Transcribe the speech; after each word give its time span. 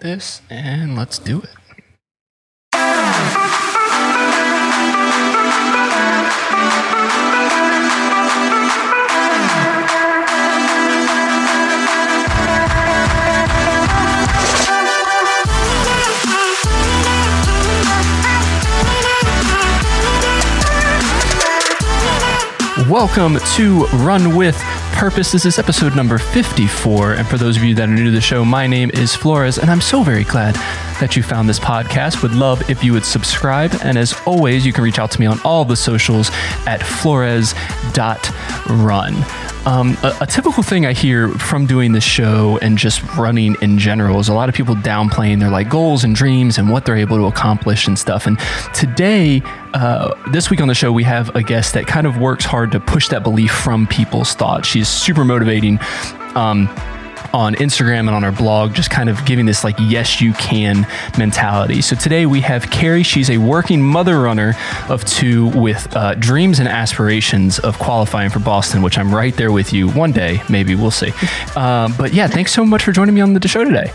this 0.00 0.42
and 0.50 0.96
let's 0.96 1.18
do 1.18 1.40
it. 1.40 1.50
Welcome 22.88 23.38
to 23.54 23.86
Run 23.86 24.36
With 24.36 24.60
Purpose. 25.02 25.32
This 25.32 25.44
is 25.46 25.58
episode 25.58 25.96
number 25.96 26.16
54. 26.16 27.14
And 27.14 27.26
for 27.26 27.36
those 27.36 27.56
of 27.56 27.64
you 27.64 27.74
that 27.74 27.88
are 27.88 27.92
new 27.92 28.04
to 28.04 28.12
the 28.12 28.20
show, 28.20 28.44
my 28.44 28.68
name 28.68 28.88
is 28.94 29.16
Flores, 29.16 29.58
and 29.58 29.68
I'm 29.68 29.80
so 29.80 30.04
very 30.04 30.22
glad 30.22 30.54
that 31.00 31.16
you 31.16 31.24
found 31.24 31.48
this 31.48 31.58
podcast. 31.58 32.22
Would 32.22 32.36
love 32.36 32.70
if 32.70 32.84
you 32.84 32.92
would 32.92 33.04
subscribe. 33.04 33.72
And 33.82 33.98
as 33.98 34.14
always, 34.26 34.64
you 34.64 34.72
can 34.72 34.84
reach 34.84 35.00
out 35.00 35.10
to 35.10 35.18
me 35.18 35.26
on 35.26 35.40
all 35.44 35.64
the 35.64 35.74
socials 35.74 36.30
at 36.68 36.84
flores.run. 36.84 37.52
Um, 39.64 39.96
a, 40.02 40.12
a, 40.22 40.26
typical 40.26 40.64
thing 40.64 40.86
I 40.86 40.92
hear 40.92 41.28
from 41.28 41.66
doing 41.66 41.92
this 41.92 42.02
show 42.02 42.58
and 42.62 42.76
just 42.76 43.00
running 43.16 43.56
in 43.62 43.78
general 43.78 44.18
is 44.18 44.28
a 44.28 44.34
lot 44.34 44.48
of 44.48 44.56
people 44.56 44.74
downplaying 44.74 45.38
their 45.38 45.50
like 45.50 45.68
goals 45.68 46.02
and 46.02 46.16
dreams 46.16 46.58
and 46.58 46.68
what 46.68 46.84
they're 46.84 46.96
able 46.96 47.16
to 47.18 47.26
accomplish 47.26 47.86
and 47.86 47.96
stuff. 47.96 48.26
And 48.26 48.40
today, 48.74 49.40
uh, 49.72 50.14
this 50.32 50.50
week 50.50 50.60
on 50.60 50.66
the 50.66 50.74
show, 50.74 50.90
we 50.90 51.04
have 51.04 51.34
a 51.36 51.44
guest 51.44 51.74
that 51.74 51.86
kind 51.86 52.08
of 52.08 52.18
works 52.18 52.44
hard 52.44 52.72
to 52.72 52.80
push 52.80 53.06
that 53.08 53.22
belief 53.22 53.52
from 53.52 53.86
people's 53.86 54.34
thoughts. 54.34 54.66
She's 54.66 54.88
super 54.88 55.24
motivating. 55.24 55.78
Um, 56.34 56.68
on 57.32 57.54
Instagram 57.56 58.00
and 58.00 58.10
on 58.10 58.24
our 58.24 58.32
blog, 58.32 58.74
just 58.74 58.90
kind 58.90 59.08
of 59.08 59.24
giving 59.24 59.46
this 59.46 59.64
like, 59.64 59.76
yes, 59.78 60.20
you 60.20 60.32
can 60.34 60.86
mentality. 61.18 61.80
So 61.82 61.96
today 61.96 62.26
we 62.26 62.40
have 62.42 62.70
Carrie. 62.70 63.02
She's 63.02 63.30
a 63.30 63.38
working 63.38 63.82
mother 63.82 64.20
runner 64.20 64.54
of 64.88 65.04
two 65.04 65.48
with 65.48 65.94
uh, 65.96 66.14
dreams 66.14 66.58
and 66.58 66.68
aspirations 66.68 67.58
of 67.58 67.78
qualifying 67.78 68.30
for 68.30 68.38
Boston, 68.38 68.82
which 68.82 68.98
I'm 68.98 69.14
right 69.14 69.34
there 69.36 69.52
with 69.52 69.72
you 69.72 69.90
one 69.90 70.12
day. 70.12 70.42
Maybe 70.48 70.74
we'll 70.74 70.90
see. 70.90 71.12
Uh, 71.56 71.88
but 71.96 72.12
yeah, 72.12 72.26
thanks 72.26 72.52
so 72.52 72.64
much 72.64 72.84
for 72.84 72.92
joining 72.92 73.14
me 73.14 73.20
on 73.20 73.34
the 73.34 73.48
show 73.48 73.64
today. 73.64 73.92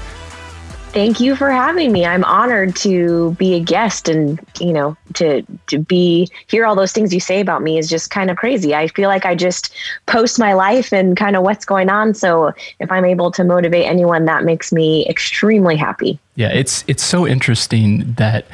Thank 0.97 1.19
you 1.19 1.35
for 1.35 1.51
having 1.51 1.91
me. 1.91 2.07
I'm 2.07 2.23
honored 2.23 2.75
to 2.77 3.35
be 3.35 3.53
a 3.53 3.59
guest 3.59 4.09
and, 4.09 4.39
you 4.59 4.73
know, 4.73 4.97
to 5.13 5.43
to 5.67 5.77
be 5.77 6.27
hear 6.47 6.65
all 6.65 6.75
those 6.75 6.91
things 6.91 7.13
you 7.13 7.19
say 7.19 7.39
about 7.39 7.61
me 7.61 7.77
is 7.77 7.87
just 7.87 8.09
kind 8.09 8.31
of 8.31 8.37
crazy. 8.37 8.73
I 8.73 8.87
feel 8.87 9.07
like 9.07 9.23
I 9.23 9.35
just 9.35 9.75
post 10.07 10.39
my 10.39 10.53
life 10.53 10.91
and 10.91 11.15
kind 11.15 11.35
of 11.35 11.43
what's 11.43 11.65
going 11.65 11.91
on. 11.91 12.15
So 12.15 12.51
if 12.79 12.91
I'm 12.91 13.05
able 13.05 13.29
to 13.33 13.43
motivate 13.43 13.85
anyone, 13.85 14.25
that 14.25 14.43
makes 14.43 14.73
me 14.73 15.07
extremely 15.07 15.75
happy. 15.75 16.17
Yeah, 16.33 16.49
it's 16.49 16.83
it's 16.87 17.03
so 17.03 17.27
interesting 17.27 18.13
that 18.13 18.47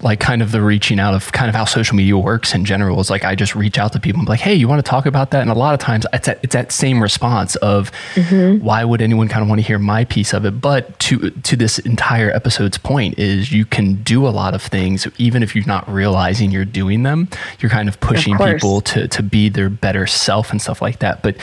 like 0.00 0.20
kind 0.20 0.42
of 0.42 0.52
the 0.52 0.62
reaching 0.62 1.00
out 1.00 1.14
of 1.14 1.32
kind 1.32 1.48
of 1.48 1.54
how 1.54 1.64
social 1.64 1.96
media 1.96 2.16
works 2.16 2.54
in 2.54 2.64
general 2.64 3.00
is 3.00 3.10
like 3.10 3.24
I 3.24 3.34
just 3.34 3.56
reach 3.56 3.78
out 3.78 3.92
to 3.94 4.00
people 4.00 4.20
and 4.20 4.26
be 4.26 4.30
like, 4.30 4.40
hey, 4.40 4.54
you 4.54 4.68
want 4.68 4.84
to 4.84 4.88
talk 4.88 5.06
about 5.06 5.32
that? 5.32 5.42
And 5.42 5.50
a 5.50 5.54
lot 5.54 5.74
of 5.74 5.80
times 5.80 6.06
it's 6.12 6.26
that, 6.26 6.38
it's 6.42 6.52
that 6.52 6.70
same 6.70 7.02
response 7.02 7.56
of 7.56 7.90
mm-hmm. 8.14 8.64
why 8.64 8.84
would 8.84 9.02
anyone 9.02 9.28
kind 9.28 9.42
of 9.42 9.48
want 9.48 9.60
to 9.60 9.66
hear 9.66 9.78
my 9.78 10.04
piece 10.04 10.32
of 10.32 10.44
it? 10.44 10.60
But 10.60 10.98
to 11.00 11.30
to 11.30 11.56
this 11.56 11.80
entire 11.80 12.30
episode's 12.30 12.78
point 12.78 13.18
is 13.18 13.50
you 13.50 13.64
can 13.64 14.02
do 14.02 14.26
a 14.26 14.30
lot 14.30 14.54
of 14.54 14.62
things 14.62 15.06
even 15.18 15.42
if 15.42 15.56
you're 15.56 15.66
not 15.66 15.88
realizing 15.88 16.52
you're 16.52 16.64
doing 16.64 17.02
them. 17.02 17.28
You're 17.58 17.70
kind 17.70 17.88
of 17.88 17.98
pushing 17.98 18.34
of 18.34 18.40
people 18.40 18.80
to 18.82 19.08
to 19.08 19.22
be 19.22 19.48
their 19.48 19.68
better 19.68 20.06
self 20.06 20.52
and 20.52 20.62
stuff 20.62 20.80
like 20.80 21.00
that. 21.00 21.22
But 21.22 21.36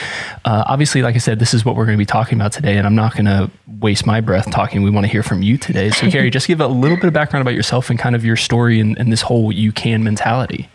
uh, 0.46 0.64
obviously, 0.66 1.02
like 1.02 1.14
I 1.14 1.18
said, 1.18 1.38
this 1.38 1.52
is 1.52 1.64
what 1.64 1.76
we're 1.76 1.84
going 1.84 1.98
to 1.98 2.02
be 2.02 2.06
talking 2.06 2.38
about 2.38 2.52
today, 2.52 2.78
and 2.78 2.86
I'm 2.86 2.94
not 2.94 3.12
going 3.12 3.26
to 3.26 3.50
waste 3.80 4.06
my 4.06 4.20
breath 4.20 4.50
talking. 4.50 4.82
We 4.82 4.90
want 4.90 5.04
to 5.04 5.12
hear 5.12 5.22
from 5.22 5.42
you 5.42 5.58
today. 5.58 5.90
So, 5.90 6.10
Carrie, 6.10 6.30
just 6.30 6.46
give 6.46 6.60
a 6.60 6.66
little 6.66 6.96
bit 6.96 7.06
of 7.06 7.12
background 7.12 7.42
about 7.42 7.54
yourself 7.54 7.90
and 7.90 7.98
kind 7.98 8.14
of 8.14 8.24
your 8.24 8.36
story 8.46 8.80
and, 8.80 8.96
and 8.98 9.12
this 9.12 9.20
whole 9.20 9.52
you 9.52 9.72
can 9.72 10.02
mentality? 10.02 10.70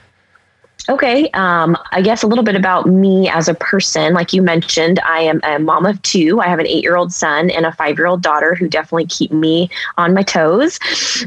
Okay. 0.90 1.30
Um, 1.32 1.78
I 1.92 2.02
guess 2.02 2.24
a 2.24 2.28
little 2.28 2.44
bit 2.44 2.56
about 2.56 2.88
me 2.88 3.30
as 3.30 3.48
a 3.48 3.54
person. 3.54 4.14
Like 4.14 4.34
you 4.34 4.42
mentioned, 4.42 5.00
I 5.06 5.22
am 5.22 5.40
a 5.44 5.60
mom 5.60 5.86
of 5.86 6.02
two. 6.02 6.42
I 6.42 6.48
have 6.48 6.60
an 6.60 6.68
eight 6.68 6.84
year 6.84 6.98
old 6.98 7.14
son 7.14 7.52
and 7.52 7.66
a 7.66 7.72
five 7.72 7.98
year 7.98 8.08
old 8.08 8.22
daughter 8.22 8.56
who 8.56 8.68
definitely 8.68 9.06
keep 9.06 9.32
me 9.32 9.70
on 9.98 10.14
my 10.14 10.24
toes. 10.24 10.80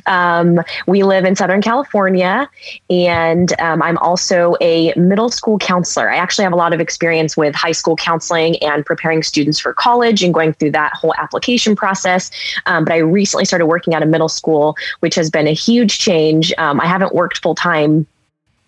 Um, 0.07 0.61
we 0.87 1.05
live 1.05 1.25
in 1.25 1.37
Southern 1.37 1.63
California, 1.63 2.49
and 2.91 3.59
um, 3.61 3.81
I'm 3.81 3.97
also 3.99 4.57
a 4.61 4.93
middle 4.97 5.31
school 5.31 5.59
counselor. 5.59 6.11
I 6.11 6.17
actually 6.17 6.45
have 6.45 6.53
a 6.53 6.57
lot 6.57 6.73
of 6.73 6.81
experience 6.81 7.37
with 7.37 7.55
high 7.55 7.73
school 7.73 7.97
counseling 7.97 8.57
and 8.63 8.85
preparing 8.85 9.23
students 9.23 9.61
for 9.61 9.73
college 9.73 10.23
and 10.25 10.35
going 10.35 10.53
through 10.55 10.73
that 10.73 10.93
whole 10.95 11.15
application 11.17 11.77
process. 11.77 12.31
Um, 12.67 12.85
but 12.85 12.93
I 12.93 12.99
recently 12.99 13.45
started 13.45 13.67
working 13.67 13.95
at 13.95 14.03
a 14.03 14.07
middle 14.07 14.29
school, 14.29 14.77
which 15.01 15.15
has 15.15 15.31
been 15.31 15.47
a 15.47 15.55
huge 15.55 15.99
change. 15.99 16.53
Um, 16.59 16.81
I 16.81 16.87
haven't 16.87 17.15
worked 17.15 17.39
full 17.39 17.55
time 17.55 18.07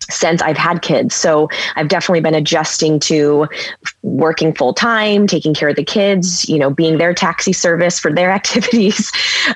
since 0.09 0.41
I've 0.41 0.57
had 0.57 0.81
kids. 0.81 1.15
So 1.15 1.49
I've 1.75 1.87
definitely 1.87 2.21
been 2.21 2.35
adjusting 2.35 2.99
to 3.01 3.47
working 4.03 4.53
full 4.53 4.73
time, 4.73 5.27
taking 5.27 5.53
care 5.53 5.69
of 5.69 5.75
the 5.75 5.83
kids, 5.83 6.47
you 6.47 6.57
know, 6.57 6.69
being 6.69 6.97
their 6.97 7.13
taxi 7.13 7.53
service 7.53 7.99
for 7.99 8.11
their 8.11 8.31
activities, 8.37 9.11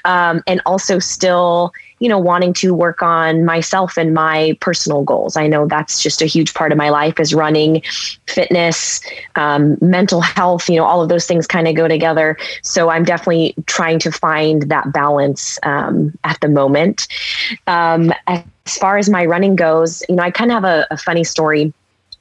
um, 0.05 0.41
and 0.47 0.61
also 0.65 0.99
still, 0.99 1.71
you 1.99 2.09
know, 2.09 2.17
wanting 2.17 2.53
to 2.53 2.73
work 2.73 3.03
on 3.03 3.45
myself 3.45 3.97
and 3.97 4.13
my 4.13 4.57
personal 4.59 5.03
goals. 5.03 5.37
I 5.37 5.47
know 5.47 5.67
that's 5.67 6.01
just 6.01 6.21
a 6.21 6.25
huge 6.25 6.53
part 6.53 6.71
of 6.71 6.77
my 6.77 6.89
life 6.89 7.19
is 7.19 7.33
running, 7.33 7.83
fitness, 8.27 9.01
um, 9.35 9.77
mental 9.81 10.21
health, 10.21 10.67
you 10.67 10.77
know, 10.77 10.85
all 10.85 11.01
of 11.01 11.09
those 11.09 11.27
things 11.27 11.45
kind 11.45 11.67
of 11.67 11.75
go 11.75 11.87
together. 11.87 12.37
So 12.63 12.89
I'm 12.89 13.03
definitely 13.03 13.53
trying 13.67 13.99
to 13.99 14.11
find 14.11 14.63
that 14.63 14.91
balance 14.91 15.59
um, 15.63 16.17
at 16.23 16.39
the 16.41 16.47
moment. 16.47 17.07
Um, 17.67 18.13
as 18.65 18.77
far 18.77 18.97
as 18.97 19.09
my 19.09 19.25
running 19.25 19.55
goes, 19.55 20.03
you 20.07 20.15
know, 20.15 20.23
I 20.23 20.31
kind 20.31 20.51
of 20.51 20.55
have 20.55 20.63
a, 20.63 20.87
a 20.91 20.97
funny 20.97 21.23
story. 21.23 21.73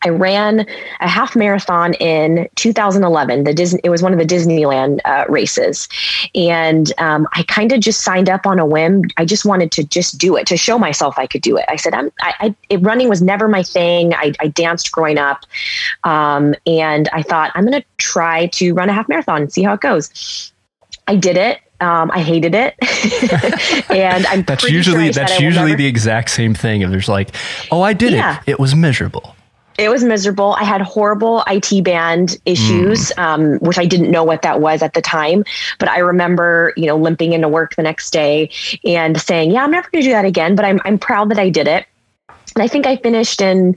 I 0.03 0.09
ran 0.09 0.67
a 1.01 1.09
half 1.09 1.37
marathon 1.37 1.93
in 1.95 2.49
2011. 2.55 3.45
The 3.45 3.53
Disney, 3.53 3.81
it 3.85 3.91
was 3.91 4.03
one 4.03 4.15
of 4.15 4.19
the 4.19 4.25
Disneyland 4.25 5.01
uh, 5.05 5.27
races, 5.29 5.89
and 6.35 6.91
um, 6.97 7.29
I 7.35 7.43
kind 7.43 7.71
of 7.71 7.81
just 7.81 8.01
signed 8.01 8.31
up 8.31 8.47
on 8.47 8.59
a 8.59 8.65
whim. 8.65 9.03
I 9.19 9.27
just 9.27 9.45
wanted 9.45 9.71
to 9.73 9.85
just 9.85 10.17
do 10.17 10.37
it 10.37 10.47
to 10.47 10.57
show 10.57 10.79
myself 10.79 11.19
I 11.19 11.27
could 11.27 11.43
do 11.43 11.59
it. 11.59 11.67
I 11.69 11.77
said, 11.77 11.93
"I'm." 11.93 12.11
I, 12.23 12.55
I 12.71 12.77
running 12.77 13.11
was 13.11 13.21
never 13.21 13.47
my 13.47 13.63
thing. 13.63 14.15
I, 14.15 14.33
I 14.41 14.47
danced 14.49 14.91
growing 14.91 15.19
up, 15.19 15.45
um, 16.05 16.55
and 16.67 17.11
I 17.13 17.21
thought 17.21 17.53
I'm 17.55 17.67
going 17.67 17.83
to 17.83 17.87
try 17.99 18.47
to 18.47 18.73
run 18.73 18.89
a 18.89 18.95
half 18.95 19.07
marathon 19.07 19.43
and 19.43 19.53
see 19.53 19.63
how 19.63 19.75
it 19.75 19.81
goes. 19.81 20.51
I 21.09 21.17
did 21.17 21.37
it. 21.37 21.61
Um, 21.81 22.11
I 22.13 22.21
hated 22.21 22.55
it, 22.55 22.75
and 23.91 24.27
I'm 24.27 24.43
that's 24.43 24.65
usually 24.65 25.13
sure 25.13 25.13
that's 25.13 25.41
usually 25.41 25.71
never... 25.71 25.79
the 25.79 25.87
exact 25.87 26.31
same 26.31 26.55
thing. 26.55 26.83
If 26.83 26.91
there's 26.91 27.09
like, 27.09 27.35
oh, 27.71 27.83
I 27.83 27.93
did 27.93 28.13
yeah. 28.13 28.41
it, 28.47 28.53
it 28.53 28.61
was 28.61 28.75
miserable. 28.75 29.35
It 29.79 29.89
was 29.89 30.05
miserable. 30.05 30.53
I 30.59 30.65
had 30.65 30.83
horrible 30.83 31.43
IT 31.47 31.83
band 31.85 32.39
issues, 32.45 33.13
mm. 33.13 33.19
um, 33.19 33.59
which 33.61 33.79
I 33.79 33.87
didn't 33.87 34.11
know 34.11 34.25
what 34.25 34.43
that 34.43 34.61
was 34.61 34.83
at 34.83 34.93
the 34.93 35.01
time. 35.01 35.43
But 35.79 35.89
I 35.89 36.01
remember, 36.01 36.75
you 36.77 36.85
know, 36.85 36.99
limping 36.99 37.33
into 37.33 37.49
work 37.49 37.77
the 37.77 37.83
next 37.83 38.11
day 38.11 38.51
and 38.85 39.19
saying, 39.19 39.53
"Yeah, 39.53 39.65
I'm 39.65 39.71
never 39.71 39.89
going 39.91 40.03
to 40.03 40.09
do 40.09 40.13
that 40.13 40.27
again." 40.27 40.55
But 40.55 40.67
I'm 40.67 40.81
I'm 40.85 40.99
proud 40.99 41.31
that 41.31 41.39
I 41.39 41.49
did 41.49 41.67
it. 41.67 41.87
And 42.55 42.63
I 42.63 42.69
think 42.69 42.87
I 42.87 42.97
finished 42.97 43.41
in 43.41 43.77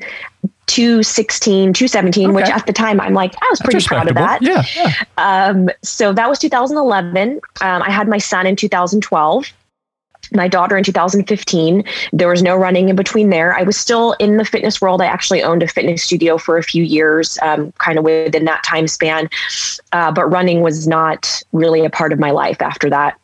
216, 0.67 1.73
217, 1.73 2.25
okay. 2.29 2.35
which 2.35 2.49
at 2.49 2.65
the 2.65 2.73
time 2.73 3.01
I'm 3.01 3.13
like, 3.13 3.33
I 3.41 3.47
was 3.49 3.59
pretty 3.59 3.85
proud 3.85 4.07
of 4.07 4.15
that. 4.15 4.41
Yeah. 4.41 4.63
yeah. 4.75 5.03
Um, 5.17 5.69
so 5.81 6.13
that 6.13 6.29
was 6.29 6.39
2011. 6.39 7.41
Um, 7.61 7.81
I 7.81 7.91
had 7.91 8.07
my 8.07 8.17
son 8.17 8.47
in 8.47 8.55
2012 8.55 9.51
my 10.31 10.47
daughter 10.47 10.77
in 10.77 10.83
2015. 10.83 11.83
There 12.11 12.27
was 12.27 12.41
no 12.41 12.55
running 12.55 12.89
in 12.89 12.95
between 12.95 13.29
there. 13.29 13.53
I 13.53 13.63
was 13.63 13.77
still 13.77 14.13
in 14.13 14.37
the 14.37 14.45
fitness 14.45 14.81
world. 14.81 15.01
I 15.01 15.05
actually 15.05 15.43
owned 15.43 15.63
a 15.63 15.67
fitness 15.67 16.03
studio 16.03 16.37
for 16.37 16.57
a 16.57 16.63
few 16.63 16.83
years, 16.83 17.37
um, 17.41 17.71
kind 17.73 17.97
of 17.97 18.03
within 18.03 18.45
that 18.45 18.63
time 18.63 18.87
span. 18.87 19.29
Uh, 19.91 20.11
but 20.11 20.25
running 20.25 20.61
was 20.61 20.87
not 20.87 21.41
really 21.51 21.85
a 21.85 21.89
part 21.89 22.13
of 22.13 22.19
my 22.19 22.31
life 22.31 22.61
after 22.61 22.89
that 22.89 23.19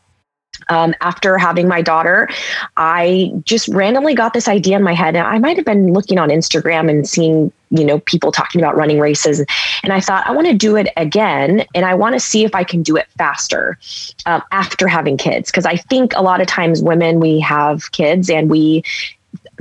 um, 0.70 0.94
after 1.02 1.38
having 1.38 1.68
my 1.68 1.82
daughter, 1.82 2.30
I 2.78 3.32
just 3.44 3.68
randomly 3.70 4.16
got 4.16 4.34
this 4.34 4.48
idea 4.48 4.78
in 4.78 4.84
my 4.84 4.94
head. 4.94 5.16
And 5.16 5.26
I 5.28 5.40
might 5.40 5.58
have 5.58 5.66
been 5.66 5.94
looking 5.94 6.18
on 6.18 6.30
Instagram 6.30 6.90
and 6.90 7.08
seeing, 7.08 7.52
you 7.72 7.84
know, 7.84 8.00
people 8.00 8.32
talking 8.32 8.62
about 8.62 8.76
running 8.76 9.00
races. 9.00 9.44
And 9.84 9.92
I 9.92 10.00
thought, 10.00 10.26
I 10.28 10.32
want 10.32 10.48
to 10.48 10.54
do 10.54 10.76
it 10.76 10.88
again. 10.96 11.66
And 11.76 11.86
I 11.86 11.96
want 11.96 12.14
to 12.14 12.20
see 12.20 12.44
if 12.46 12.56
I 12.56 12.64
can 12.64 12.84
do 12.84 12.96
it 12.96 13.08
faster 13.18 13.78
um, 14.26 14.42
after 14.52 14.88
having 14.88 15.18
kids. 15.18 15.52
Because 15.52 15.66
I 15.66 15.76
think 15.76 16.14
a 16.16 16.22
lot 16.22 16.42
of 16.42 16.48
times 16.48 16.82
women, 16.82 17.20
we 17.20 17.40
have 17.40 17.92
kids 17.92 18.30
and 18.30 18.50
we 18.50 18.84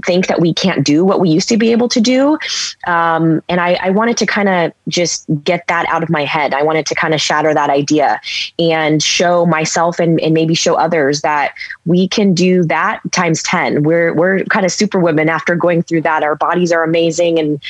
think 0.04 0.26
that 0.26 0.40
we 0.40 0.54
can't 0.54 0.84
do 0.84 1.04
what 1.04 1.20
we 1.20 1.28
used 1.28 1.48
to 1.48 1.56
be 1.56 1.72
able 1.72 1.88
to 1.88 2.00
do. 2.00 2.38
Um, 2.86 3.42
and 3.48 3.60
I, 3.60 3.78
I, 3.82 3.90
wanted 3.90 4.16
to 4.18 4.26
kind 4.26 4.48
of 4.48 4.72
just 4.86 5.26
get 5.42 5.66
that 5.66 5.86
out 5.88 6.02
of 6.02 6.10
my 6.10 6.24
head. 6.24 6.54
I 6.54 6.62
wanted 6.62 6.86
to 6.86 6.94
kind 6.94 7.14
of 7.14 7.20
shatter 7.20 7.52
that 7.52 7.70
idea 7.70 8.20
and 8.58 9.02
show 9.02 9.46
myself 9.46 9.98
and, 9.98 10.20
and 10.20 10.34
maybe 10.34 10.54
show 10.54 10.74
others 10.74 11.22
that 11.22 11.54
we 11.84 12.06
can 12.08 12.34
do 12.34 12.64
that 12.64 13.00
times 13.12 13.42
10. 13.42 13.82
We're, 13.82 14.14
we're 14.14 14.44
kind 14.44 14.64
of 14.64 14.72
super 14.72 14.98
women 14.98 15.28
after 15.28 15.56
going 15.56 15.82
through 15.82 16.02
that. 16.02 16.22
Our 16.22 16.36
bodies 16.36 16.72
are 16.72 16.84
amazing 16.84 17.38
and, 17.38 17.62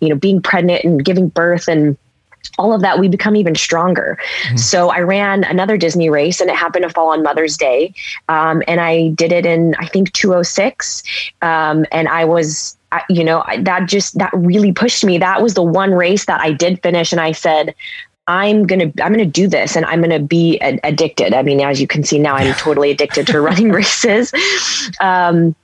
you 0.00 0.08
know, 0.08 0.16
being 0.16 0.42
pregnant 0.42 0.84
and 0.84 1.04
giving 1.04 1.28
birth 1.28 1.68
and 1.68 1.96
all 2.58 2.72
of 2.72 2.80
that, 2.82 2.98
we 2.98 3.08
become 3.08 3.36
even 3.36 3.54
stronger. 3.54 4.18
Mm-hmm. 4.44 4.56
So 4.56 4.90
I 4.90 5.00
ran 5.00 5.44
another 5.44 5.76
Disney 5.76 6.10
race 6.10 6.40
and 6.40 6.50
it 6.50 6.56
happened 6.56 6.84
to 6.84 6.90
fall 6.90 7.10
on 7.10 7.22
Mother's 7.22 7.56
Day. 7.56 7.94
Um, 8.28 8.62
and 8.66 8.80
I 8.80 9.08
did 9.08 9.32
it 9.32 9.46
in, 9.46 9.74
I 9.78 9.86
think, 9.86 10.12
206. 10.12 11.02
Um, 11.42 11.84
and 11.92 12.08
I 12.08 12.24
was, 12.24 12.76
you 13.08 13.24
know, 13.24 13.44
that 13.60 13.88
just, 13.88 14.18
that 14.18 14.30
really 14.34 14.72
pushed 14.72 15.04
me. 15.04 15.18
That 15.18 15.42
was 15.42 15.54
the 15.54 15.62
one 15.62 15.92
race 15.92 16.24
that 16.26 16.40
I 16.40 16.52
did 16.52 16.82
finish. 16.82 17.12
And 17.12 17.20
I 17.20 17.32
said, 17.32 17.74
I'm 18.28 18.66
gonna 18.66 18.92
I'm 19.02 19.10
gonna 19.10 19.24
do 19.24 19.48
this 19.48 19.74
and 19.74 19.86
I'm 19.86 20.02
gonna 20.02 20.20
be 20.20 20.58
addicted. 20.60 21.32
I 21.32 21.42
mean, 21.42 21.62
as 21.62 21.80
you 21.80 21.86
can 21.86 22.04
see 22.04 22.18
now, 22.18 22.34
I'm 22.34 22.54
totally 22.56 22.90
addicted 22.90 23.26
to 23.28 23.40
running 23.40 23.70
races. 23.72 24.34
Um, 25.00 25.56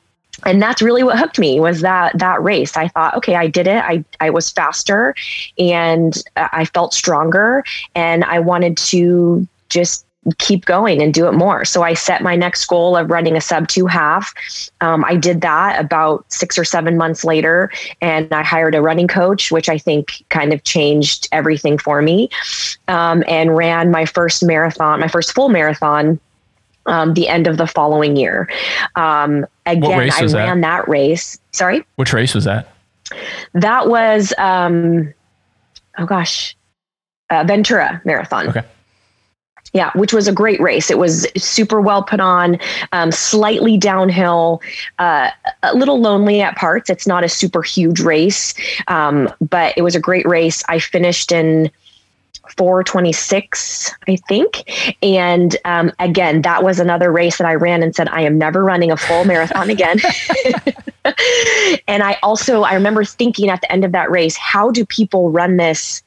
and 0.45 0.61
that's 0.61 0.83
really 0.83 1.03
what 1.03 1.19
hooked 1.19 1.39
me 1.39 1.61
was 1.61 1.81
that 1.81 2.19
that 2.19 2.43
race. 2.43 2.77
I 2.77 2.89
thought 2.89 3.15
okay 3.17 3.37
i 3.37 3.47
did 3.47 3.67
it. 3.67 3.83
I 3.85 4.05
i 4.21 4.31
was 4.31 4.51
faster 4.51 5.15
and 5.59 6.23
i 6.37 6.65
felt 6.65 6.95
stronger 6.95 7.65
and 7.95 8.25
i 8.25 8.39
wanted 8.39 8.77
to 8.79 9.47
just 9.69 10.07
keep 10.39 10.65
going 10.65 11.03
and 11.03 11.13
do 11.13 11.27
it 11.27 11.33
more. 11.33 11.65
So 11.65 11.83
i 11.83 11.95
set 11.95 12.23
my 12.23 12.35
next 12.35 12.65
goal 12.67 12.97
of 12.97 13.11
running 13.11 13.37
a 13.37 13.41
sub 13.41 13.69
two 13.69 13.87
half. 13.87 14.33
Um, 14.81 15.05
i 15.05 15.17
did 15.17 15.41
that 15.43 15.79
about 15.79 16.25
six 16.33 16.59
or 16.59 16.65
seven 16.65 16.97
months 16.97 17.25
later 17.25 17.71
and 18.01 18.33
i 18.33 18.43
hired 18.43 18.75
a 18.75 18.83
running 18.83 19.09
coach 19.09 19.51
which 19.51 19.69
i 19.69 19.79
think 19.79 20.25
kind 20.31 20.53
of 20.53 20.65
changed 20.65 21.29
everything 21.33 21.79
for 21.79 22.03
me 22.03 22.29
um, 22.89 23.23
and 23.29 23.57
ran 23.57 23.91
my 23.91 24.05
first 24.05 24.43
marathon 24.43 25.01
my 25.01 25.09
first 25.09 25.33
full 25.33 25.49
marathon 25.49 26.19
um, 26.87 27.15
the 27.15 27.29
end 27.29 27.47
of 27.47 27.57
the 27.57 27.67
following 27.67 28.17
year. 28.17 28.49
Um, 28.97 29.47
again, 29.67 30.11
I 30.11 30.21
ran 30.21 30.61
that? 30.61 30.83
that? 30.83 30.89
race. 30.89 31.39
Sorry? 31.53 31.85
Which 31.97 32.13
race 32.13 32.35
was 32.35 32.45
that? 32.45 32.69
That 33.53 33.89
was, 33.89 34.33
um, 34.39 35.13
oh 35.99 36.07
gosh, 36.07 36.57
uh, 37.31 37.45
Ventura 37.47 38.01
Marathon. 38.05 38.49
Okay. 38.49 38.63
Yeah, 39.73 39.91
which 39.97 40.13
was 40.13 40.29
a 40.29 40.33
great 40.33 40.61
race. 40.61 40.89
It 40.89 40.99
was 40.99 41.27
super 41.37 41.81
well 41.81 42.05
put 42.05 42.21
on, 42.21 42.61
um, 42.93 43.11
slightly 43.11 43.77
downhill, 43.77 44.63
uh, 45.01 45.31
a 45.65 45.75
little 45.75 46.01
lonely 46.01 46.41
at 46.41 46.55
parts. 46.55 46.89
It's 46.89 47.09
not 47.09 47.25
a 47.25 47.29
super 47.29 47.61
huge 47.63 47.99
race, 47.99 48.55
um, 48.87 49.29
but 49.41 49.75
it 49.77 49.83
was 49.83 49.97
a 49.97 50.01
great 50.01 50.27
race. 50.29 50.63
I 50.69 50.79
finished 50.79 51.33
in 51.33 51.73
426, 52.57 53.93
I 54.09 54.17
think. 54.29 54.97
And 55.03 55.57
um, 55.65 55.93
again, 55.99 56.43
that 56.43 56.63
was 56.63 56.81
another 56.81 57.11
race 57.13 57.39
that 57.39 57.47
I 57.47 57.55
ran 57.55 57.83
and 57.83 57.95
said, 57.95 58.09
I 58.09 58.23
am 58.23 58.39
never 58.39 58.65
running 58.65 58.91
a 58.91 58.97
full 58.97 59.25
marathon 59.25 59.71
again. 59.71 59.99
and 61.89 62.03
I 62.03 62.19
also, 62.23 62.63
I 62.63 62.75
remember 62.75 63.05
thinking 63.05 63.51
at 63.51 63.61
the 63.61 63.71
end 63.71 63.85
of 63.85 63.93
that 63.93 64.11
race, 64.11 64.37
how 64.37 64.71
do 64.71 64.85
people 64.87 65.31
run 65.31 65.57
this 65.57 66.03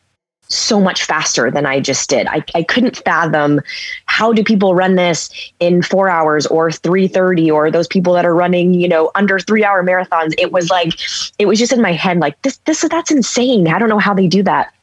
so 0.49 0.79
much 0.79 1.03
faster 1.03 1.51
than 1.51 1.65
I 1.65 1.79
just 1.79 2.09
did. 2.09 2.27
I, 2.27 2.43
I 2.55 2.63
couldn't 2.63 2.97
fathom 2.97 3.59
how 4.05 4.31
do 4.31 4.43
people 4.43 4.75
run 4.75 4.95
this 4.95 5.29
in 5.59 5.81
four 5.81 6.09
hours 6.09 6.45
or 6.47 6.71
330 6.71 7.51
or 7.51 7.69
those 7.69 7.87
people 7.87 8.13
that 8.13 8.25
are 8.25 8.33
running, 8.33 8.73
you 8.73 8.87
know, 8.87 9.11
under 9.15 9.39
three 9.39 9.63
hour 9.63 9.83
marathons. 9.83 10.33
It 10.37 10.51
was 10.51 10.69
like, 10.69 10.93
it 11.37 11.47
was 11.47 11.59
just 11.59 11.73
in 11.73 11.81
my 11.81 11.91
head, 11.91 12.19
like 12.19 12.41
this, 12.43 12.57
this, 12.59 12.81
that's 12.89 13.11
insane. 13.11 13.67
I 13.67 13.77
don't 13.77 13.89
know 13.89 13.99
how 13.99 14.13
they 14.13 14.27
do 14.27 14.41
that. 14.43 14.73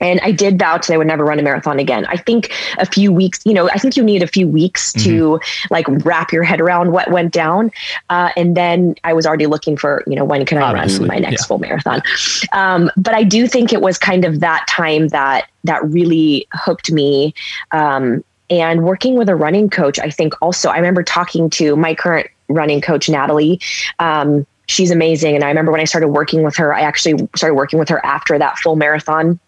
And 0.00 0.20
I 0.22 0.32
did 0.32 0.58
vow 0.58 0.78
to 0.78 0.94
I 0.94 0.96
would 0.96 1.06
never 1.06 1.24
run 1.24 1.38
a 1.38 1.42
marathon 1.42 1.78
again. 1.78 2.06
I 2.06 2.16
think 2.16 2.52
a 2.78 2.86
few 2.86 3.12
weeks, 3.12 3.40
you 3.44 3.54
know, 3.54 3.68
I 3.70 3.78
think 3.78 3.96
you 3.96 4.02
need 4.02 4.22
a 4.22 4.26
few 4.26 4.46
weeks 4.48 4.92
mm-hmm. 4.92 5.08
to 5.08 5.40
like 5.70 5.86
wrap 6.04 6.32
your 6.32 6.42
head 6.42 6.60
around 6.60 6.92
what 6.92 7.10
went 7.10 7.32
down. 7.32 7.70
Uh, 8.10 8.30
and 8.36 8.56
then 8.56 8.94
I 9.04 9.12
was 9.12 9.26
already 9.26 9.46
looking 9.46 9.76
for, 9.76 10.04
you 10.06 10.16
know, 10.16 10.24
when 10.24 10.44
can 10.46 10.58
I 10.58 10.62
Obviously, 10.62 11.00
run 11.00 11.08
my 11.08 11.18
next 11.18 11.42
yeah. 11.42 11.46
full 11.46 11.58
marathon? 11.58 12.02
Um, 12.52 12.90
but 12.96 13.14
I 13.14 13.22
do 13.22 13.46
think 13.46 13.72
it 13.72 13.80
was 13.80 13.98
kind 13.98 14.24
of 14.24 14.40
that 14.40 14.66
time 14.68 15.08
that 15.08 15.48
that 15.64 15.84
really 15.84 16.46
hooked 16.52 16.90
me. 16.90 17.34
Um, 17.72 18.24
and 18.50 18.84
working 18.84 19.16
with 19.16 19.28
a 19.28 19.36
running 19.36 19.68
coach, 19.68 19.98
I 19.98 20.10
think 20.10 20.34
also, 20.40 20.70
I 20.70 20.76
remember 20.76 21.02
talking 21.02 21.50
to 21.50 21.76
my 21.76 21.94
current 21.94 22.28
running 22.48 22.80
coach, 22.80 23.08
Natalie. 23.08 23.60
Um, 23.98 24.46
she's 24.68 24.90
amazing. 24.90 25.34
And 25.34 25.44
I 25.44 25.48
remember 25.48 25.72
when 25.72 25.80
I 25.80 25.84
started 25.84 26.08
working 26.08 26.42
with 26.42 26.56
her, 26.56 26.72
I 26.72 26.80
actually 26.80 27.28
started 27.34 27.54
working 27.54 27.78
with 27.78 27.88
her 27.88 28.04
after 28.04 28.38
that 28.38 28.58
full 28.58 28.76
marathon 28.76 29.38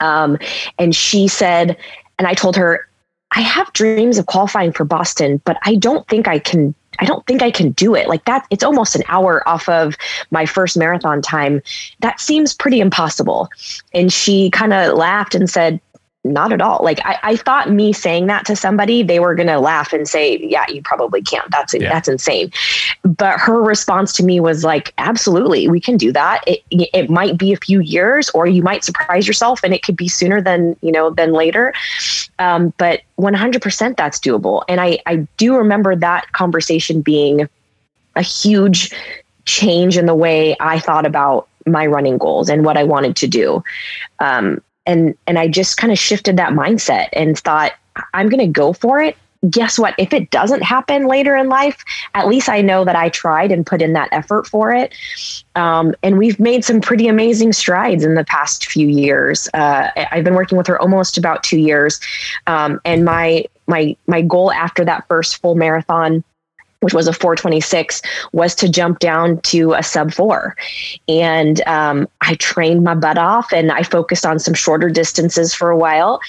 um, 0.00 0.38
and 0.78 0.94
she 0.94 1.28
said, 1.28 1.76
and 2.18 2.26
I 2.26 2.34
told 2.34 2.56
her, 2.56 2.88
I 3.32 3.40
have 3.40 3.72
dreams 3.72 4.18
of 4.18 4.26
qualifying 4.26 4.72
for 4.72 4.84
Boston, 4.84 5.40
but 5.44 5.58
I 5.64 5.74
don't 5.74 6.06
think 6.08 6.28
I 6.28 6.38
can. 6.38 6.74
I 6.98 7.04
don't 7.04 7.26
think 7.26 7.42
I 7.42 7.50
can 7.50 7.72
do 7.72 7.94
it. 7.94 8.08
Like 8.08 8.24
that, 8.24 8.46
it's 8.48 8.64
almost 8.64 8.96
an 8.96 9.02
hour 9.08 9.46
off 9.46 9.68
of 9.68 9.96
my 10.30 10.46
first 10.46 10.78
marathon 10.78 11.20
time. 11.20 11.60
That 12.00 12.20
seems 12.20 12.54
pretty 12.54 12.80
impossible. 12.80 13.50
And 13.92 14.10
she 14.10 14.48
kind 14.48 14.72
of 14.72 14.96
laughed 14.96 15.34
and 15.34 15.50
said, 15.50 15.78
not 16.32 16.52
at 16.52 16.60
all. 16.60 16.80
Like 16.82 17.00
I, 17.04 17.18
I 17.22 17.36
thought 17.36 17.70
me 17.70 17.92
saying 17.92 18.26
that 18.26 18.44
to 18.46 18.56
somebody, 18.56 19.02
they 19.02 19.20
were 19.20 19.34
gonna 19.34 19.60
laugh 19.60 19.92
and 19.92 20.08
say, 20.08 20.38
"Yeah, 20.38 20.64
you 20.68 20.82
probably 20.82 21.22
can't. 21.22 21.50
That's 21.50 21.74
yeah. 21.74 21.88
that's 21.88 22.08
insane." 22.08 22.52
But 23.02 23.38
her 23.38 23.62
response 23.62 24.12
to 24.14 24.24
me 24.24 24.40
was 24.40 24.64
like, 24.64 24.92
"Absolutely, 24.98 25.68
we 25.68 25.80
can 25.80 25.96
do 25.96 26.12
that. 26.12 26.42
It 26.46 26.62
it 26.70 27.10
might 27.10 27.38
be 27.38 27.52
a 27.52 27.56
few 27.56 27.80
years, 27.80 28.30
or 28.30 28.46
you 28.46 28.62
might 28.62 28.84
surprise 28.84 29.26
yourself, 29.26 29.60
and 29.62 29.72
it 29.72 29.82
could 29.82 29.96
be 29.96 30.08
sooner 30.08 30.40
than 30.40 30.76
you 30.82 30.92
know 30.92 31.10
than 31.10 31.32
later. 31.32 31.72
Um, 32.38 32.72
but 32.78 33.02
100% 33.18 33.96
that's 33.96 34.18
doable." 34.18 34.64
And 34.68 34.80
I 34.80 34.98
I 35.06 35.26
do 35.36 35.56
remember 35.56 35.96
that 35.96 36.32
conversation 36.32 37.00
being 37.02 37.48
a 38.16 38.22
huge 38.22 38.92
change 39.44 39.96
in 39.96 40.06
the 40.06 40.14
way 40.14 40.56
I 40.58 40.78
thought 40.80 41.06
about 41.06 41.48
my 41.66 41.86
running 41.86 42.18
goals 42.18 42.48
and 42.48 42.64
what 42.64 42.76
I 42.76 42.84
wanted 42.84 43.16
to 43.16 43.26
do. 43.26 43.62
Um, 44.20 44.62
and 44.86 45.16
and 45.26 45.38
I 45.38 45.48
just 45.48 45.76
kind 45.76 45.92
of 45.92 45.98
shifted 45.98 46.36
that 46.36 46.52
mindset 46.52 47.08
and 47.12 47.38
thought 47.38 47.72
I'm 48.14 48.28
going 48.28 48.40
to 48.40 48.46
go 48.46 48.72
for 48.72 49.00
it. 49.00 49.16
Guess 49.50 49.78
what? 49.78 49.94
If 49.98 50.12
it 50.12 50.30
doesn't 50.30 50.62
happen 50.62 51.06
later 51.06 51.36
in 51.36 51.48
life, 51.48 51.84
at 52.14 52.26
least 52.26 52.48
I 52.48 52.62
know 52.62 52.84
that 52.84 52.96
I 52.96 53.10
tried 53.10 53.52
and 53.52 53.66
put 53.66 53.82
in 53.82 53.92
that 53.92 54.08
effort 54.10 54.46
for 54.46 54.72
it. 54.72 54.94
Um, 55.54 55.94
and 56.02 56.18
we've 56.18 56.40
made 56.40 56.64
some 56.64 56.80
pretty 56.80 57.06
amazing 57.06 57.52
strides 57.52 58.02
in 58.02 58.14
the 58.14 58.24
past 58.24 58.66
few 58.66 58.88
years. 58.88 59.48
Uh, 59.52 59.90
I've 60.10 60.24
been 60.24 60.34
working 60.34 60.56
with 60.58 60.66
her 60.66 60.80
almost 60.80 61.18
about 61.18 61.42
two 61.42 61.58
years, 61.58 62.00
um, 62.46 62.80
and 62.84 63.04
my 63.04 63.44
my 63.66 63.96
my 64.06 64.22
goal 64.22 64.52
after 64.52 64.84
that 64.84 65.06
first 65.08 65.36
full 65.40 65.54
marathon 65.54 66.24
which 66.86 66.94
was 66.94 67.08
a 67.08 67.12
426, 67.12 68.00
was 68.30 68.54
to 68.54 68.68
jump 68.68 69.00
down 69.00 69.40
to 69.40 69.72
a 69.72 69.82
sub 69.82 70.14
four. 70.14 70.54
And 71.08 71.60
um, 71.66 72.06
I 72.20 72.36
trained 72.36 72.84
my 72.84 72.94
butt 72.94 73.18
off 73.18 73.52
and 73.52 73.72
I 73.72 73.82
focused 73.82 74.24
on 74.24 74.38
some 74.38 74.54
shorter 74.54 74.88
distances 74.88 75.52
for 75.52 75.68
a 75.68 75.76
while. 75.76 76.20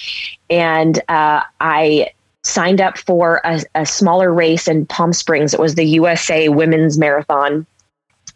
And 0.50 0.98
uh, 1.10 1.44
I 1.60 2.10
signed 2.42 2.82
up 2.82 2.98
for 2.98 3.40
a, 3.44 3.62
a, 3.76 3.86
smaller 3.86 4.34
race 4.34 4.68
in 4.68 4.88
Palm 4.88 5.14
Springs. 5.14 5.54
It 5.54 5.60
was 5.60 5.76
the 5.76 5.86
USA 5.86 6.50
Women's 6.50 6.98
Marathon. 6.98 7.68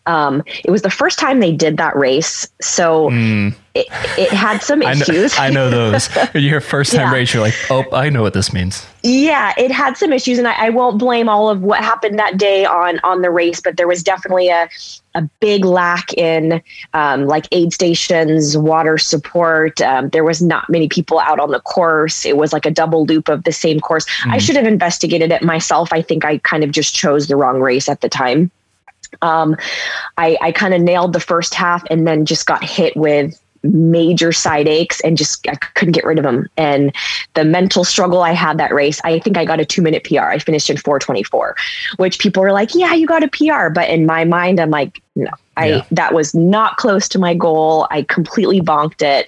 Um, 0.05 0.43
it 0.63 0.71
was 0.71 0.81
the 0.81 0.89
first 0.89 1.19
time 1.19 1.39
they 1.39 1.51
did 1.51 1.77
that 1.77 1.95
race. 1.95 2.47
So 2.61 3.09
mm 3.09 3.55
it, 3.73 3.87
it 4.17 4.31
had 4.31 4.61
some 4.61 4.81
issues. 4.81 5.37
I 5.37 5.49
know, 5.49 5.67
I 5.67 5.69
know 5.69 5.91
those. 5.91 6.09
Your 6.33 6.59
first 6.59 6.91
time 6.91 7.07
yeah. 7.07 7.13
race, 7.13 7.33
you're 7.33 7.41
like, 7.41 7.53
oh, 7.69 7.85
I 7.93 8.09
know 8.09 8.21
what 8.21 8.33
this 8.33 8.51
means. 8.51 8.85
Yeah, 9.01 9.53
it 9.57 9.71
had 9.71 9.95
some 9.95 10.11
issues, 10.11 10.37
and 10.37 10.47
I, 10.47 10.65
I, 10.65 10.69
won't 10.69 10.99
blame 10.99 11.29
all 11.29 11.49
of 11.49 11.61
what 11.61 11.79
happened 11.79 12.19
that 12.19 12.37
day 12.37 12.65
on 12.65 12.99
on 13.03 13.21
the 13.21 13.31
race, 13.31 13.61
but 13.61 13.77
there 13.77 13.87
was 13.87 14.03
definitely 14.03 14.49
a 14.49 14.69
a 15.15 15.21
big 15.39 15.65
lack 15.65 16.13
in 16.13 16.61
um, 16.93 17.27
like 17.27 17.47
aid 17.51 17.73
stations, 17.73 18.57
water 18.57 18.97
support. 18.97 19.81
Um, 19.81 20.09
there 20.09 20.23
was 20.23 20.41
not 20.41 20.69
many 20.69 20.87
people 20.87 21.19
out 21.19 21.39
on 21.39 21.51
the 21.51 21.61
course. 21.61 22.25
It 22.25 22.37
was 22.37 22.53
like 22.53 22.65
a 22.65 22.71
double 22.71 23.05
loop 23.05 23.29
of 23.29 23.43
the 23.45 23.51
same 23.51 23.79
course. 23.79 24.05
Mm-hmm. 24.05 24.31
I 24.31 24.37
should 24.37 24.55
have 24.57 24.67
investigated 24.67 25.31
it 25.31 25.43
myself. 25.43 25.93
I 25.93 26.01
think 26.01 26.25
I 26.25 26.37
kind 26.39 26.63
of 26.63 26.71
just 26.71 26.93
chose 26.93 27.27
the 27.27 27.37
wrong 27.37 27.61
race 27.61 27.89
at 27.89 28.01
the 28.01 28.09
time. 28.09 28.51
Um, 29.21 29.55
I, 30.17 30.37
I 30.41 30.51
kind 30.51 30.73
of 30.73 30.81
nailed 30.81 31.13
the 31.13 31.19
first 31.19 31.53
half 31.53 31.83
and 31.89 32.07
then 32.07 32.25
just 32.25 32.45
got 32.45 32.63
hit 32.63 32.95
with 32.95 33.39
major 33.63 34.31
side 34.31 34.67
aches 34.67 34.99
and 35.01 35.17
just 35.17 35.47
I 35.47 35.55
couldn't 35.55 35.93
get 35.93 36.03
rid 36.03 36.17
of 36.17 36.23
them. 36.23 36.47
And 36.57 36.95
the 37.33 37.45
mental 37.45 37.83
struggle 37.83 38.21
I 38.21 38.31
had 38.31 38.57
that 38.57 38.73
race, 38.73 38.99
I 39.03 39.19
think 39.19 39.37
I 39.37 39.45
got 39.45 39.59
a 39.59 39.65
two 39.65 39.81
minute 39.81 40.03
PR. 40.03 40.21
I 40.21 40.39
finished 40.39 40.69
in 40.69 40.77
424, 40.77 41.55
which 41.97 42.19
people 42.19 42.41
were 42.41 42.51
like, 42.51 42.73
yeah, 42.73 42.93
you 42.93 43.07
got 43.07 43.23
a 43.23 43.27
PR. 43.27 43.69
But 43.69 43.89
in 43.89 44.05
my 44.05 44.25
mind, 44.25 44.59
I'm 44.59 44.71
like, 44.71 45.01
no, 45.15 45.29
I, 45.57 45.67
yeah. 45.67 45.85
that 45.91 46.13
was 46.13 46.33
not 46.33 46.77
close 46.77 47.07
to 47.09 47.19
my 47.19 47.33
goal. 47.33 47.87
I 47.91 48.03
completely 48.03 48.61
bonked 48.61 49.01
it. 49.01 49.27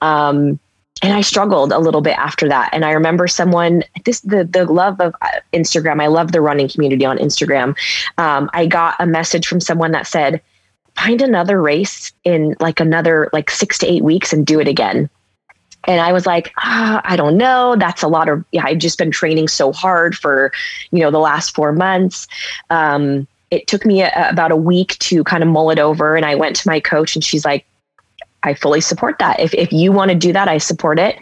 Um, 0.00 0.58
and 1.02 1.12
I 1.12 1.22
struggled 1.22 1.72
a 1.72 1.78
little 1.78 2.00
bit 2.00 2.18
after 2.18 2.48
that. 2.48 2.70
And 2.72 2.84
I 2.84 2.92
remember 2.92 3.26
someone 3.26 3.82
this 4.04 4.20
the 4.20 4.44
the 4.44 4.64
love 4.66 5.00
of 5.00 5.14
uh, 5.22 5.40
Instagram. 5.52 6.02
I 6.02 6.08
love 6.08 6.32
the 6.32 6.40
running 6.40 6.68
community 6.68 7.04
on 7.04 7.18
Instagram. 7.18 7.76
Um, 8.18 8.50
I 8.52 8.66
got 8.66 8.96
a 8.98 9.06
message 9.06 9.46
from 9.46 9.60
someone 9.60 9.92
that 9.92 10.06
said, 10.06 10.40
find 10.96 11.22
another 11.22 11.60
race 11.62 12.12
in 12.24 12.56
like 12.60 12.80
another 12.80 13.30
like 13.32 13.50
six 13.50 13.78
to 13.78 13.86
eight 13.86 14.04
weeks 14.04 14.32
and 14.32 14.46
do 14.46 14.60
it 14.60 14.68
again. 14.68 15.08
And 15.84 16.00
I 16.00 16.12
was 16.12 16.26
like, 16.26 16.52
ah, 16.58 17.00
I 17.04 17.16
don't 17.16 17.38
know. 17.38 17.74
That's 17.76 18.02
a 18.02 18.08
lot 18.08 18.28
of, 18.28 18.44
yeah, 18.52 18.64
I've 18.66 18.78
just 18.78 18.98
been 18.98 19.10
training 19.10 19.48
so 19.48 19.72
hard 19.72 20.14
for, 20.14 20.52
you 20.90 21.00
know, 21.00 21.10
the 21.10 21.18
last 21.18 21.54
four 21.54 21.72
months. 21.72 22.26
Um, 22.68 23.26
it 23.50 23.66
took 23.66 23.86
me 23.86 24.02
a, 24.02 24.12
about 24.28 24.52
a 24.52 24.56
week 24.56 24.98
to 24.98 25.24
kind 25.24 25.42
of 25.42 25.48
mull 25.48 25.70
it 25.70 25.78
over. 25.78 26.16
And 26.16 26.26
I 26.26 26.34
went 26.34 26.56
to 26.56 26.68
my 26.68 26.80
coach 26.80 27.16
and 27.16 27.24
she's 27.24 27.46
like, 27.46 27.64
I 28.42 28.54
fully 28.54 28.80
support 28.80 29.18
that. 29.18 29.38
If, 29.38 29.52
if 29.52 29.70
you 29.70 29.92
want 29.92 30.10
to 30.10 30.16
do 30.16 30.32
that, 30.32 30.48
I 30.48 30.58
support 30.58 30.98
it. 30.98 31.18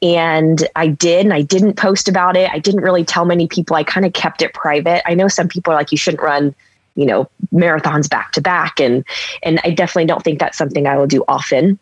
And 0.00 0.68
I 0.76 0.86
did, 0.86 1.26
and 1.26 1.34
I 1.34 1.42
didn't 1.42 1.74
post 1.74 2.08
about 2.08 2.36
it. 2.36 2.50
I 2.52 2.58
didn't 2.58 2.82
really 2.82 3.04
tell 3.04 3.24
many 3.24 3.48
people. 3.48 3.74
I 3.74 3.82
kind 3.82 4.06
of 4.06 4.12
kept 4.12 4.42
it 4.42 4.54
private. 4.54 5.02
I 5.04 5.14
know 5.14 5.28
some 5.28 5.48
people 5.48 5.72
are 5.72 5.76
like, 5.76 5.90
you 5.90 5.98
shouldn't 5.98 6.22
run, 6.22 6.54
you 6.94 7.04
know, 7.04 7.28
marathons 7.52 8.08
back 8.08 8.32
to 8.32 8.40
back. 8.40 8.80
And, 8.80 9.04
and 9.42 9.60
I 9.64 9.70
definitely 9.70 10.06
don't 10.06 10.22
think 10.22 10.38
that's 10.38 10.56
something 10.56 10.86
I 10.86 10.96
will 10.96 11.08
do 11.08 11.24
often. 11.26 11.78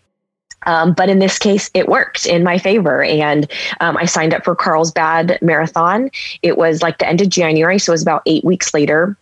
Um, 0.67 0.93
but 0.93 1.09
in 1.09 1.19
this 1.19 1.39
case, 1.39 1.71
it 1.75 1.89
worked 1.89 2.27
in 2.27 2.45
my 2.45 2.59
favor. 2.59 3.03
And 3.03 3.51
um, 3.81 3.97
I 3.97 4.05
signed 4.05 4.35
up 4.35 4.45
for 4.45 4.55
Carlsbad 4.55 5.39
Marathon. 5.41 6.11
It 6.43 6.57
was 6.59 6.83
like 6.83 6.99
the 6.99 7.09
end 7.09 7.21
of 7.21 7.29
January. 7.29 7.79
So 7.79 7.93
it 7.93 7.95
was 7.95 8.03
about 8.03 8.23
eight 8.27 8.45
weeks 8.45 8.75
later. 8.75 9.17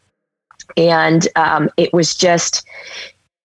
And 0.77 1.27
um, 1.37 1.71
it 1.77 1.93
was 1.93 2.15
just, 2.15 2.67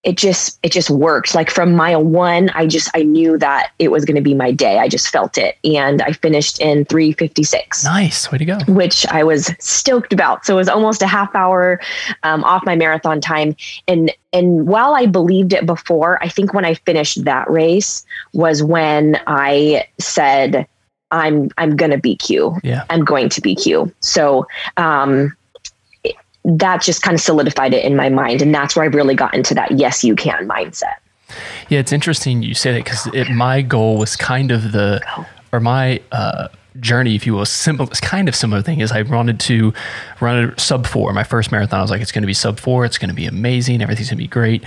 it 0.04 0.18
just 0.18 0.60
it 0.64 0.72
just 0.72 0.90
worked. 0.90 1.34
Like 1.34 1.50
from 1.50 1.76
mile 1.76 2.04
one 2.04 2.50
i 2.50 2.68
just 2.68 2.90
i 2.94 3.04
knew 3.04 3.38
that 3.38 3.72
it 3.80 3.90
was 3.90 4.06
going 4.06 4.16
to 4.16 4.22
be 4.22 4.34
my 4.34 4.52
day. 4.52 4.80
I 4.80 4.88
just 4.88 5.10
felt 5.10 5.38
it. 5.38 5.58
And 5.64 6.02
i 6.02 6.12
finished 6.12 6.60
in 6.60 6.86
356 6.86 7.84
nice. 7.84 8.32
Way 8.32 8.38
to 8.40 8.46
go. 8.46 8.60
Which 8.68 9.06
i 9.08 9.24
was 9.24 9.52
stoked 9.60 10.14
about. 10.14 10.46
So 10.46 10.56
it 10.56 10.58
was 10.58 10.70
almost 10.70 11.02
a 11.02 11.08
half 11.08 11.34
hour 11.36 11.80
um, 12.24 12.44
off 12.44 12.66
my 12.66 12.76
marathon 12.76 13.22
time. 13.22 13.56
And 13.88 14.12
and 14.34 14.68
while 14.68 14.96
i 14.96 15.06
believed 15.06 15.54
it 15.54 15.66
before 15.66 16.22
i 16.24 16.28
think 16.28 16.54
when 16.54 16.66
i 16.66 16.74
finished 16.74 17.24
that 17.24 17.50
race 17.50 18.04
was 18.34 18.64
when 18.64 19.20
i 19.28 19.88
said 20.00 20.68
i'm 21.12 21.50
i'm 21.58 21.76
going 21.76 21.92
to 21.92 22.00
bq 22.00 22.60
yeah. 22.64 22.84
I'm 22.90 23.06
going 23.06 23.30
to 23.30 23.42
bq 23.42 23.94
so 24.00 24.48
um 24.78 25.36
that 26.46 26.82
just 26.82 27.02
kind 27.02 27.16
of 27.16 27.22
solidified 27.22 27.74
it 27.74 27.86
in 27.86 27.96
my 27.96 28.10
mind. 28.10 28.42
And 28.42 28.54
that's 28.54 28.76
where 28.76 28.84
I 28.84 28.88
really 28.88 29.16
got 29.16 29.34
into 29.34 29.54
that 29.56 29.72
yes, 29.72 30.04
you 30.04 30.16
can 30.16 30.48
mindset. 30.48 30.96
Yeah, 31.70 31.80
it's 31.80 31.92
interesting 31.92 32.44
you 32.44 32.54
say 32.54 32.74
that 32.74 32.84
because 32.84 33.30
my 33.30 33.62
goal 33.62 33.98
was 33.98 34.16
kind 34.16 34.52
of 34.52 34.72
the, 34.72 35.02
or 35.52 35.60
my 35.60 36.02
uh, 36.12 36.50
journey, 36.80 37.16
if 37.16 37.26
you 37.26 37.34
will, 37.34 37.46
simple, 37.46 37.88
it's 37.88 38.02
kind 38.02 38.28
of 38.28 38.36
similar 38.36 38.62
thing 38.62 38.82
is 38.82 38.92
I 38.92 39.04
wanted 39.04 39.40
to 39.42 39.74
run 40.20 40.50
a 40.50 40.60
sub 40.60 40.86
four. 40.86 41.14
My 41.14 41.24
first 41.24 41.52
marathon, 41.52 41.80
I 41.80 41.82
was 41.82 41.92
like, 41.92 42.02
it's 42.02 42.12
going 42.12 42.24
to 42.24 42.28
be 42.28 42.34
sub 42.34 42.60
four. 42.60 42.86
It's 42.86 42.98
going 42.98 43.10
to 43.10 43.16
be 43.16 43.26
amazing. 43.26 43.82
Everything's 43.82 44.10
going 44.10 44.18
to 44.18 44.24
be 44.24 44.28
great. 44.28 44.64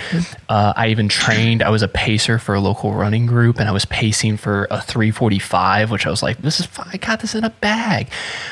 Uh, 0.48 0.72
I 0.76 0.88
even 0.88 1.08
trained, 1.08 1.62
I 1.62 1.70
was 1.70 1.82
a 1.82 1.88
pacer 1.88 2.38
for 2.38 2.54
a 2.54 2.60
local 2.60 2.94
running 2.94 3.26
group 3.26 3.58
and 3.58 3.68
I 3.68 3.72
was 3.72 3.84
pacing 3.84 4.36
for 4.38 4.66
a 4.70 4.80
345, 4.80 5.90
which 5.90 6.06
I 6.06 6.10
was 6.10 6.22
like, 6.22 6.38
this 6.38 6.60
is, 6.60 6.68
I 6.92 6.96
got 6.96 7.20
this 7.20 7.34
in 7.34 7.44
a 7.44 7.50
bag. 7.50 8.08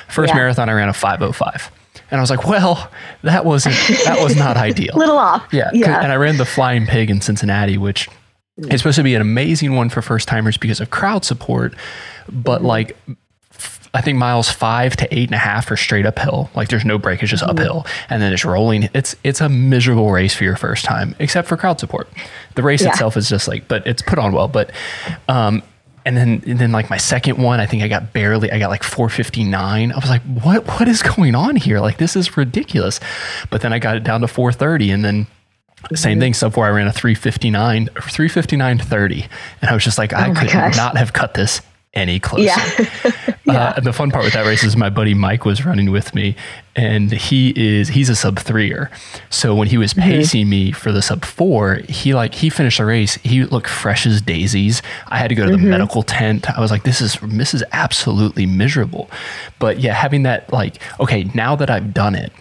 First 0.09 0.31
yeah. 0.31 0.37
marathon, 0.37 0.69
I 0.69 0.73
ran 0.73 0.89
a 0.89 0.93
505. 0.93 1.71
And 2.15 2.21
I 2.21 2.23
was 2.23 2.31
like, 2.31 2.47
well, 2.47 2.93
that 3.23 3.45
wasn't 3.45 3.75
that 4.05 4.23
was 4.23 4.37
not 4.37 4.57
ideal. 4.71 4.95
A 4.95 4.99
little 4.99 5.19
off. 5.19 5.49
Yeah. 5.51 5.69
yeah. 5.73 6.01
And 6.01 6.13
I 6.13 6.15
ran 6.15 6.37
the 6.37 6.45
Flying 6.45 6.87
Pig 6.87 7.11
in 7.11 7.21
Cincinnati, 7.21 7.77
which 7.77 8.09
is 8.57 8.83
supposed 8.83 8.99
to 8.99 9.03
be 9.03 9.17
an 9.17 9.21
amazing 9.21 9.75
one 9.75 9.89
for 9.89 10.01
first 10.01 10.29
timers 10.29 10.57
because 10.57 10.79
of 10.79 10.91
crowd 10.91 11.25
support. 11.25 11.75
But 12.29 12.59
mm-hmm. 12.59 12.67
like 12.69 12.97
I 13.95 14.01
think 14.01 14.17
miles 14.17 14.49
five 14.49 14.95
to 14.99 15.13
eight 15.13 15.27
and 15.27 15.35
a 15.35 15.39
half 15.39 15.69
are 15.73 15.77
straight 15.77 16.07
uphill. 16.07 16.51
Like 16.55 16.69
there's 16.69 16.85
no 16.85 16.99
break, 16.99 17.21
it's 17.21 17.33
just 17.33 17.43
mm-hmm. 17.43 17.51
uphill. 17.51 17.85
And 18.09 18.23
then 18.23 18.33
it's 18.33 18.45
rolling. 18.45 18.91
It's 18.95 19.17
it's 19.25 19.41
a 19.41 19.49
miserable 19.49 20.13
race 20.13 20.37
for 20.37 20.45
your 20.45 20.55
first 20.55 20.85
time, 20.85 21.17
except 21.19 21.49
for 21.49 21.57
crowd 21.57 21.81
support. 21.81 22.09
The 22.55 22.63
race 22.63 22.83
yeah. 22.83 22.91
itself 22.91 23.17
is 23.17 23.29
just 23.29 23.49
like, 23.49 23.67
but 23.67 23.85
it's 23.89 24.03
put 24.03 24.21
on 24.21 24.31
well. 24.31 24.47
But 24.47 24.71
um, 25.27 25.65
and 26.05 26.17
then 26.17 26.43
and 26.47 26.59
then 26.59 26.73
like 26.73 26.91
my 26.91 26.97
second 26.97 27.39
one 27.43 27.61
i 27.61 27.67
think 27.67 27.83
i 27.83 27.89
got 27.89 28.13
barely 28.13 28.51
i 28.53 28.59
got 28.59 28.69
like 28.69 28.83
459 28.83 29.93
i 29.93 29.97
was 29.97 30.11
like 30.11 30.23
what 30.23 30.67
what 30.67 30.89
is 30.89 31.03
going 31.03 31.35
on 31.35 31.57
here? 31.57 31.81
Like 31.81 31.99
this 31.99 32.17
is 32.17 32.37
ridiculous. 32.37 33.01
But 33.51 33.61
then 33.63 33.73
i 33.73 33.79
got 33.79 33.97
it 33.97 34.05
down 34.05 34.21
to 34.21 34.29
430 34.29 34.91
and 34.91 35.05
then 35.05 35.27
same 35.95 36.19
thing. 36.19 36.35
Sub 36.35 36.53
four 36.55 36.67
i 36.67 36.71
ran 36.71 36.87
a 36.87 36.93
359 36.93 37.87
359 37.87 38.79
30 38.79 39.27
and 39.61 39.71
i 39.71 39.75
was 39.75 39.85
just 39.85 39.99
like 39.99 40.13
i 40.13 40.31
oh 40.31 40.35
could 40.35 40.51
gosh. 40.51 40.77
not 40.77 40.97
have 40.97 41.13
cut 41.13 41.35
this 41.35 41.61
any 41.95 42.21
closer. 42.21 42.45
Yeah. 42.45 42.87
yeah. 43.45 43.69
Uh, 43.69 43.75
and 43.77 43.87
the 43.87 43.93
fun 43.93 44.11
part 44.11 44.25
with 44.25 44.35
that 44.35 44.47
race 44.47 44.65
is 44.65 44.77
my 44.77 44.91
buddy 44.91 45.15
Mike 45.15 45.45
was 45.45 45.65
running 45.65 45.91
with 45.91 46.15
me, 46.15 46.37
and 46.77 47.13
he 47.13 47.53
is 47.57 47.89
he's 47.89 48.09
a 48.09 48.17
sub 48.17 48.39
threer. 48.39 48.91
So 49.31 49.55
when 49.55 49.69
he 49.69 49.79
was 49.79 49.95
mm-hmm. 49.95 50.09
pacing 50.09 50.43
mm-hmm. 50.43 50.51
me 50.51 50.73
for 50.73 50.93
the 50.93 51.03
sub 51.03 51.25
four, 51.25 51.77
he 51.89 52.15
like 52.15 52.35
he 52.35 52.51
finished 52.51 52.79
the 52.79 52.85
race. 52.85 53.15
He 53.17 53.45
looked 53.45 53.69
fresh 53.69 54.07
as 54.07 54.21
daisies. 54.21 54.83
I 55.09 55.19
had 55.19 55.29
to 55.29 55.35
go 55.35 55.45
to 55.45 55.53
the 55.53 55.59
mm-hmm. 55.59 55.71
medical 55.71 56.03
tent. 56.03 56.51
I 56.51 56.61
was 56.61 56.71
like, 56.71 56.83
this 56.83 57.01
is 57.01 57.19
this 57.23 57.55
is 57.55 57.65
absolutely 57.73 58.47
miserable. 58.47 59.11
But 59.59 59.81
yeah, 59.81 59.95
having 59.95 60.25
that 60.25 60.53
like, 60.53 60.81
okay, 61.01 61.25
now 61.35 61.57
that 61.57 61.71
I've 61.71 61.95
done 61.95 62.15
it, 62.15 62.33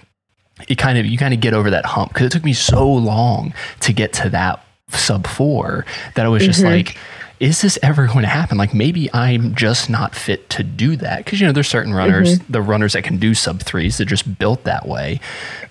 it 0.67 0.77
kind 0.77 0.97
of 0.97 1.05
you 1.05 1.17
kind 1.17 1.33
of 1.33 1.39
get 1.39 1.53
over 1.53 1.69
that 1.69 1.85
hump 1.85 2.13
because 2.13 2.27
it 2.27 2.31
took 2.31 2.43
me 2.43 2.53
so 2.53 2.87
long 2.87 3.53
to 3.81 3.93
get 3.93 4.13
to 4.13 4.29
that 4.29 4.62
sub 4.89 5.27
four 5.27 5.85
that 6.15 6.25
I 6.25 6.29
was 6.29 6.43
just 6.43 6.61
mm-hmm. 6.61 6.73
like 6.73 6.97
is 7.39 7.61
this 7.61 7.77
ever 7.83 8.07
going 8.07 8.21
to 8.21 8.29
happen? 8.29 8.57
Like 8.57 8.73
maybe 8.73 9.13
I'm 9.13 9.53
just 9.53 9.89
not 9.89 10.15
fit 10.15 10.49
to 10.51 10.63
do 10.63 10.95
that 10.95 11.25
because 11.25 11.41
you 11.41 11.45
know 11.45 11.51
there's 11.51 11.67
certain 11.67 11.93
runners, 11.93 12.39
mm-hmm. 12.39 12.51
the 12.51 12.61
runners 12.61 12.93
that 12.93 13.03
can 13.03 13.17
do 13.17 13.33
sub 13.33 13.61
threes 13.61 13.97
that 13.97 14.05
just 14.05 14.39
built 14.39 14.63
that 14.63 14.87
way. 14.87 15.19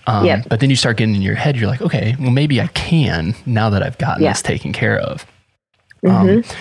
Um, 0.05 0.25
yep. 0.25 0.45
But 0.47 0.59
then 0.59 0.69
you 0.69 0.75
start 0.75 0.97
getting 0.97 1.15
in 1.15 1.23
your 1.23 1.33
head, 1.33 1.57
you're 1.57 1.69
like, 1.69 1.81
okay, 1.81 2.15
well 2.19 2.29
maybe 2.29 2.61
I 2.61 2.67
can 2.67 3.33
now 3.47 3.71
that 3.71 3.81
I've 3.81 3.97
gotten 3.97 4.23
yeah. 4.23 4.33
this 4.33 4.43
taken 4.43 4.71
care 4.71 4.99
of. 4.99 5.25
Mm-hmm. 6.03 6.51
Um, 6.51 6.57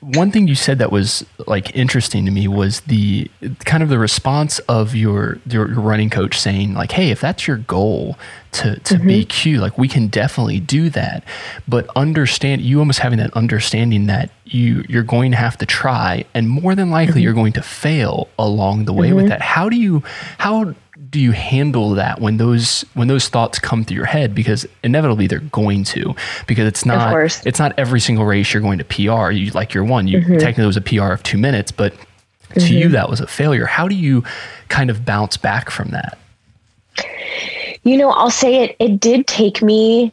one 0.00 0.30
thing 0.30 0.48
you 0.48 0.54
said 0.54 0.78
that 0.78 0.90
was 0.90 1.26
like 1.46 1.74
interesting 1.76 2.24
to 2.24 2.30
me 2.30 2.48
was 2.48 2.80
the 2.82 3.30
kind 3.66 3.82
of 3.82 3.90
the 3.90 3.98
response 3.98 4.58
of 4.60 4.94
your 4.94 5.38
your, 5.46 5.66
running 5.66 6.08
coach 6.08 6.38
saying 6.38 6.72
like 6.72 6.92
hey 6.92 7.10
if 7.10 7.20
that's 7.20 7.46
your 7.46 7.58
goal 7.58 8.18
to 8.52 8.78
to 8.80 8.94
mm-hmm. 8.94 9.08
BQ 9.08 9.60
like 9.60 9.76
we 9.76 9.88
can 9.88 10.08
definitely 10.08 10.58
do 10.58 10.88
that 10.90 11.22
but 11.68 11.88
understand 11.96 12.62
you 12.62 12.78
almost 12.78 13.00
having 13.00 13.18
that 13.18 13.32
understanding 13.34 14.06
that 14.06 14.30
you 14.46 14.84
you're 14.88 15.02
going 15.02 15.32
to 15.32 15.36
have 15.36 15.58
to 15.58 15.66
try 15.66 16.24
and 16.32 16.48
more 16.48 16.74
than 16.74 16.90
likely 16.90 17.14
mm-hmm. 17.14 17.20
you're 17.20 17.34
going 17.34 17.52
to 17.52 17.62
fail 17.62 18.28
along 18.38 18.86
the 18.86 18.94
way 18.94 19.08
mm-hmm. 19.08 19.16
with 19.16 19.28
that 19.28 19.42
how 19.42 19.68
do 19.68 19.76
you 19.76 20.02
how 20.38 20.74
do 21.10 21.18
you 21.18 21.32
handle 21.32 21.90
that 21.90 22.20
when 22.20 22.36
those 22.36 22.84
when 22.94 23.08
those 23.08 23.28
thoughts 23.28 23.58
come 23.58 23.84
through 23.84 23.96
your 23.96 24.06
head? 24.06 24.34
Because 24.34 24.66
inevitably 24.84 25.26
they're 25.26 25.40
going 25.40 25.84
to 25.84 26.14
because 26.46 26.66
it's 26.66 26.86
not 26.86 27.12
it's 27.46 27.58
not 27.58 27.72
every 27.76 28.00
single 28.00 28.24
race 28.24 28.52
you're 28.52 28.62
going 28.62 28.78
to 28.78 28.84
PR 28.84 29.30
you 29.30 29.50
like 29.50 29.74
your 29.74 29.84
one 29.84 30.06
you 30.06 30.20
mm-hmm. 30.20 30.38
technically 30.38 30.66
was 30.66 30.76
a 30.76 30.80
PR 30.80 31.12
of 31.12 31.22
2 31.22 31.36
minutes 31.36 31.72
but 31.72 31.92
to 32.54 32.60
mm-hmm. 32.60 32.74
you 32.74 32.88
that 32.90 33.08
was 33.08 33.20
a 33.20 33.26
failure. 33.26 33.66
How 33.66 33.88
do 33.88 33.94
you 33.94 34.24
kind 34.68 34.90
of 34.90 35.04
bounce 35.04 35.36
back 35.36 35.70
from 35.70 35.90
that? 35.90 36.18
You 37.82 37.96
know 37.96 38.10
I'll 38.10 38.30
say 38.30 38.62
it 38.62 38.76
it 38.78 39.00
did 39.00 39.26
take 39.26 39.62
me 39.62 40.12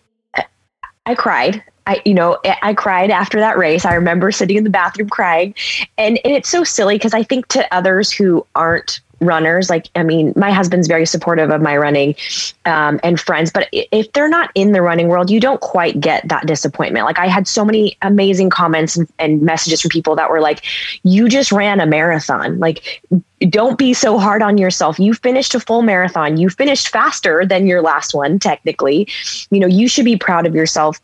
I 1.05 1.15
cried 1.15 1.63
I, 1.87 2.01
you 2.05 2.13
know, 2.13 2.37
I 2.61 2.73
cried 2.73 3.09
after 3.09 3.39
that 3.39 3.57
race. 3.57 3.85
I 3.85 3.93
remember 3.93 4.31
sitting 4.31 4.57
in 4.57 4.65
the 4.65 4.69
bathroom 4.69 5.09
crying, 5.09 5.55
and, 5.97 6.19
and 6.23 6.33
it's 6.33 6.49
so 6.49 6.63
silly 6.63 6.95
because 6.95 7.13
I 7.13 7.23
think 7.23 7.47
to 7.47 7.73
others 7.73 8.11
who 8.11 8.45
aren't 8.55 8.99
runners 9.19 9.69
like 9.69 9.87
i 9.95 10.03
mean 10.03 10.31
my 10.35 10.51
husband's 10.51 10.87
very 10.87 11.05
supportive 11.05 11.49
of 11.49 11.59
my 11.59 11.75
running 11.75 12.15
um, 12.65 12.99
and 13.01 13.19
friends 13.19 13.51
but 13.51 13.67
if 13.71 14.11
they're 14.13 14.29
not 14.29 14.51
in 14.53 14.73
the 14.73 14.81
running 14.81 15.07
world 15.07 15.31
you 15.31 15.39
don't 15.39 15.61
quite 15.61 15.99
get 15.99 16.27
that 16.27 16.45
disappointment. 16.45 17.05
Like 17.05 17.17
i 17.17 17.27
had 17.27 17.47
so 17.47 17.65
many 17.65 17.97
amazing 18.03 18.49
comments 18.49 18.95
and, 18.95 19.11
and 19.17 19.41
messages 19.41 19.81
from 19.81 19.89
people 19.89 20.15
that 20.15 20.29
were 20.29 20.39
like 20.39 20.63
you 21.03 21.29
just 21.29 21.51
ran 21.51 21.79
a 21.79 21.87
marathon. 21.87 22.59
Like 22.59 23.01
don't 23.49 23.77
be 23.77 23.93
so 23.93 24.17
hard 24.19 24.41
on 24.41 24.57
yourself. 24.57 24.99
You 24.99 25.13
finished 25.13 25.55
a 25.55 25.59
full 25.59 25.81
marathon. 25.81 26.37
You 26.37 26.49
finished 26.49 26.89
faster 26.89 27.45
than 27.45 27.65
your 27.65 27.81
last 27.81 28.13
one 28.13 28.37
technically. 28.37 29.07
You 29.49 29.59
know 29.59 29.67
you 29.67 29.87
should 29.87 30.05
be 30.05 30.17
proud 30.17 30.45
of 30.45 30.53
yourself 30.53 30.99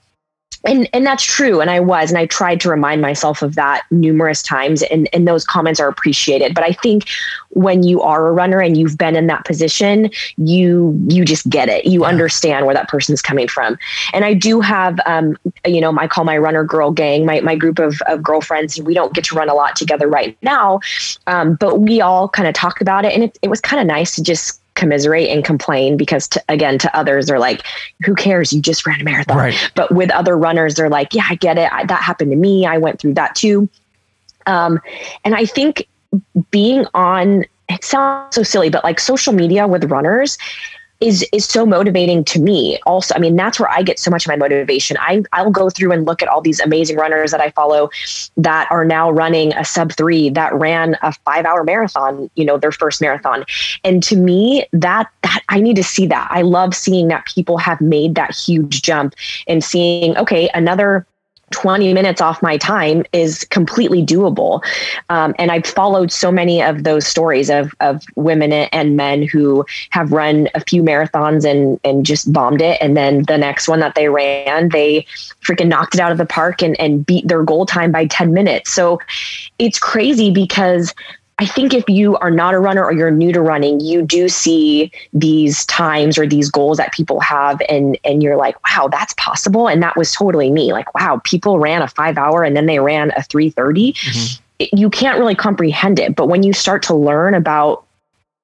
and 0.66 0.90
and 0.94 1.06
that's 1.06 1.24
true. 1.24 1.62
And 1.62 1.70
i 1.70 1.80
was 1.80 2.10
and 2.10 2.18
i 2.18 2.26
tried 2.26 2.62
to 2.62 2.70
remind 2.70 3.02
myself 3.02 3.42
of 3.42 3.56
that 3.56 3.84
numerous 3.92 4.42
times 4.42 4.82
and 4.84 5.10
and 5.14 5.28
those 5.28 5.46
comments 5.46 5.80
are 5.80 5.88
appreciated. 5.88 6.54
But 6.56 6.64
i 6.64 6.72
think 6.72 7.08
when 7.50 7.84
you 7.84 8.02
are 8.02 8.28
a 8.28 8.32
runner 8.32 8.60
and 8.60 8.78
you've 8.78 8.98
been 8.98 9.16
in 9.16 9.28
that 9.28 9.46
position 9.46 10.10
you 10.38 11.00
you 11.10 11.26
just 11.26 11.50
get 11.50 11.70
it. 11.70 11.86
You 11.86 12.02
yeah. 12.02 12.08
understand 12.08 12.66
where 12.66 12.76
that 12.76 12.90
person's 12.90 13.22
coming 13.22 13.48
from. 13.48 13.78
And 14.14 14.26
i 14.26 14.34
do 14.34 14.62
have 14.62 15.00
um 15.06 15.38
you 15.66 15.82
know 15.82 15.96
i 15.98 16.08
call 16.08 16.24
my 16.24 16.38
runner 16.38 16.64
girl 16.64 16.92
gang 16.92 17.26
my, 17.26 17.42
my 17.42 17.56
group 17.56 17.80
of, 17.80 18.02
of 18.08 18.24
girlfriends. 18.24 18.82
We 18.82 18.94
don't 18.94 19.14
get 19.14 19.26
to 19.26 19.36
run 19.36 19.50
a 19.50 19.54
lot 19.54 19.76
together 19.76 20.08
right 20.08 20.38
now 20.42 20.80
um, 21.28 21.56
but 21.56 21.80
we 21.80 22.02
all 22.02 22.30
kind 22.30 22.48
of 22.48 22.54
talked 22.54 22.82
about 22.82 23.06
it 23.06 23.14
and 23.14 23.24
it, 23.24 23.38
it 23.42 23.50
was 23.50 23.62
kind 23.62 23.80
of 23.80 23.88
nice 23.88 24.16
to 24.16 24.24
just 24.24 24.63
commiserate 24.84 25.30
and 25.30 25.46
complain 25.46 25.96
because 25.96 26.28
to, 26.28 26.44
again 26.50 26.78
to 26.78 26.94
others 26.94 27.28
they're 27.28 27.40
like 27.40 27.62
who 28.06 28.14
cares? 28.16 28.52
You 28.52 28.62
just 28.62 28.86
ran 28.86 29.00
a 29.00 29.04
marathon. 29.04 29.38
Right. 29.38 29.72
but 29.76 29.94
with 29.94 30.12
other 30.12 30.38
runners 30.38 30.76
they're 30.76 30.90
like 30.90 31.14
yeah 31.14 31.28
i 31.30 31.36
get 31.36 31.58
it. 31.58 31.72
I, 31.72 31.86
that 31.86 32.02
happened 32.02 32.32
to 32.32 32.38
me. 32.38 32.66
I 32.66 32.78
went 32.78 33.00
through 33.00 33.14
that 33.14 33.36
too. 33.36 33.70
Um, 34.46 34.80
and 35.24 35.36
i 35.36 35.46
think 35.46 35.88
being 36.52 36.86
on 36.94 37.46
it 37.70 37.84
sounds 37.84 38.36
so 38.36 38.44
silly 38.44 38.70
but 38.70 38.84
like 38.84 39.00
social 39.00 39.34
media 39.34 39.68
with 39.68 39.90
runners 39.90 40.38
is 41.04 41.28
is 41.34 41.46
so 41.46 41.66
motivating 41.66 42.24
to 42.24 42.40
me. 42.40 42.80
Also 42.86 43.14
i 43.16 43.20
mean 43.20 43.36
that's 43.36 43.60
where 43.60 43.70
i 43.70 43.82
get 43.84 44.00
so 44.00 44.10
much 44.10 44.26
of 44.26 44.30
my 44.30 44.36
motivation. 44.36 44.98
I 45.00 45.24
i'll 45.34 45.52
go 45.52 45.70
through 45.70 45.92
and 45.92 46.06
look 46.06 46.22
at 46.22 46.28
all 46.30 46.42
these 46.42 46.60
amazing 46.62 46.98
runners 46.98 47.32
that 47.32 47.42
i 47.42 47.50
follow 47.52 47.90
that 48.38 48.68
are 48.72 48.86
now 48.86 49.12
running 49.12 49.54
a 49.54 49.66
sub 49.66 49.92
3 49.94 50.30
that 50.32 50.54
ran 50.54 50.98
a 51.02 51.12
5 51.12 51.46
hour 51.46 51.64
marathon 51.64 52.30
you 52.36 52.46
know 52.46 52.58
their 52.58 52.72
first 52.72 53.02
marathon. 53.02 53.44
And 53.84 54.02
to 54.04 54.16
me 54.16 54.66
that 54.72 55.10
that 55.24 55.42
i 55.50 55.60
need 55.60 55.76
to 55.76 55.84
see 55.84 56.06
that. 56.08 56.28
I 56.32 56.42
love 56.42 56.74
seeing 56.74 57.10
that 57.10 57.26
people 57.26 57.58
have 57.58 57.82
made 57.82 58.16
that 58.16 58.36
huge 58.36 58.82
jump 58.82 59.16
and 59.48 59.64
seeing 59.64 60.18
okay 60.18 60.50
another 60.54 61.06
20 61.54 61.94
minutes 61.94 62.20
off 62.20 62.42
my 62.42 62.58
time 62.58 63.06
is 63.14 63.46
completely 63.46 64.04
doable. 64.04 64.62
Um, 65.10 65.34
and 65.38 65.52
I've 65.52 65.66
followed 65.66 66.12
so 66.12 66.32
many 66.32 66.62
of 66.62 66.84
those 66.84 67.08
stories 67.08 67.50
of, 67.50 67.74
of 67.80 68.04
women 68.16 68.52
and 68.52 68.98
men 68.98 69.24
who 69.24 69.66
have 69.92 70.12
run 70.12 70.50
a 70.56 70.60
few 70.60 70.84
marathons 70.84 71.50
and, 71.50 71.80
and 71.84 72.06
just 72.06 72.34
bombed 72.34 72.62
it. 72.62 72.78
And 72.82 72.98
then 72.98 73.24
the 73.28 73.38
next 73.38 73.68
one 73.68 73.80
that 73.80 73.96
they 73.96 74.10
ran, 74.10 74.70
they 74.70 75.06
freaking 75.46 75.68
knocked 75.68 75.94
it 75.94 76.02
out 76.02 76.12
of 76.12 76.18
the 76.18 76.26
park 76.26 76.62
and, 76.62 76.78
and 76.80 77.06
beat 77.06 77.28
their 77.28 77.44
goal 77.44 77.66
time 77.66 77.92
by 77.92 78.08
10 78.08 78.34
minutes. 78.34 78.74
So 78.74 79.00
it's 79.60 79.80
crazy 79.80 80.32
because 80.32 80.94
I 81.40 81.46
think 81.46 81.74
if 81.74 81.88
you 81.90 82.16
are 82.18 82.30
not 82.30 82.54
a 82.54 82.60
runner 82.60 82.84
or 82.84 82.94
you're 82.94 83.12
new 83.12 83.32
to 83.34 83.42
running, 83.42 83.80
you 83.80 84.04
do 84.04 84.30
see 84.30 84.92
these 85.14 85.66
times 85.66 86.18
or 86.18 86.28
these 86.28 86.50
goals 86.50 86.78
that 86.78 86.94
people 86.94 87.20
have 87.22 87.62
and 87.68 87.98
and 88.04 88.22
you're 88.22 88.38
like, 88.38 88.56
wow, 88.66 88.88
that's 88.88 89.14
possible. 89.16 89.68
And 89.68 89.82
that 89.82 89.98
was 89.98 90.12
totally 90.12 90.52
me. 90.52 90.74
Like, 90.74 90.94
wow, 90.94 91.22
people 91.24 91.60
ran 91.60 91.82
a 91.82 91.88
five 91.88 92.18
hour 92.18 92.44
and 92.44 92.56
then 92.56 92.68
they 92.68 92.80
ran 92.80 93.12
a 93.16 93.24
330. 93.24 93.94
Mm-hmm. 93.94 94.78
You 94.78 94.90
can't 94.90 95.18
really 95.18 95.36
comprehend 95.36 96.00
it. 96.00 96.16
But 96.16 96.28
when 96.28 96.44
you 96.44 96.54
start 96.54 96.84
to 96.84 96.96
learn 96.96 97.34
about 97.34 97.86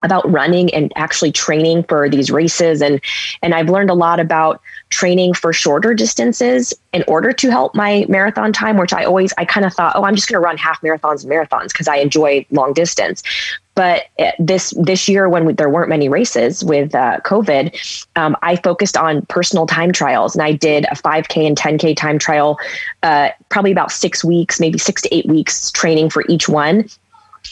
about 0.01 0.29
running 0.31 0.74
and 0.74 0.91
actually 0.96 1.31
training 1.31 1.84
for 1.84 2.10
these 2.10 2.31
races 2.31 2.81
and 2.81 3.01
and 3.43 3.53
I've 3.53 3.69
learned 3.69 3.89
a 3.89 3.96
lot 3.96 4.19
about 4.19 4.62
training 4.89 5.34
for 5.34 5.53
shorter 5.53 5.93
distances 5.93 6.74
in 6.93 7.03
order 7.08 7.31
to 7.31 7.50
help 7.50 7.75
my 7.75 8.05
marathon 8.10 8.51
time 8.51 8.77
which 8.77 8.93
I 8.93 9.03
always 9.03 9.34
I 9.38 9.46
kind 9.46 9.65
of 9.65 9.74
thought 9.74 9.96
oh 9.96 10.03
I'm 10.03 10.15
just 10.15 10.27
going 10.27 10.41
to 10.41 10.46
run 10.46 10.58
half 10.58 10.81
marathons 10.81 11.24
and 11.24 11.31
marathons 11.31 11.69
because 11.69 11.88
I 11.88 11.98
enjoy 11.98 12.46
long 12.51 12.74
distance. 12.74 13.24
But 13.75 14.05
eh, 14.17 14.31
this 14.39 14.74
this 14.77 15.08
year 15.08 15.29
when 15.29 15.46
we, 15.46 15.53
there 15.53 15.69
weren't 15.69 15.89
many 15.89 16.10
races 16.10 16.63
with 16.63 16.93
uh, 16.96 17.19
COVID 17.24 18.08
um, 18.15 18.36
I 18.41 18.55
focused 18.55 18.98
on 18.98 19.25
personal 19.27 19.67
time 19.67 19.91
trials 19.91 20.36
and 20.36 20.41
I 20.41 20.53
did 20.53 20.86
a 20.86 20.96
5k 20.96 21.48
and 21.48 21.58
10k 21.58 21.96
time 21.96 22.19
trial 22.19 22.60
uh, 23.03 23.29
probably 23.50 23.72
about 23.72 23.91
6 23.91 24.24
weeks 24.24 24.60
maybe 24.60 24.79
6 24.79 25.01
to 25.03 25.15
8 25.15 25.27
weeks 25.27 25.72
training 25.72 26.10
for 26.10 26.24
each 26.27 26.50
one 26.50 26.89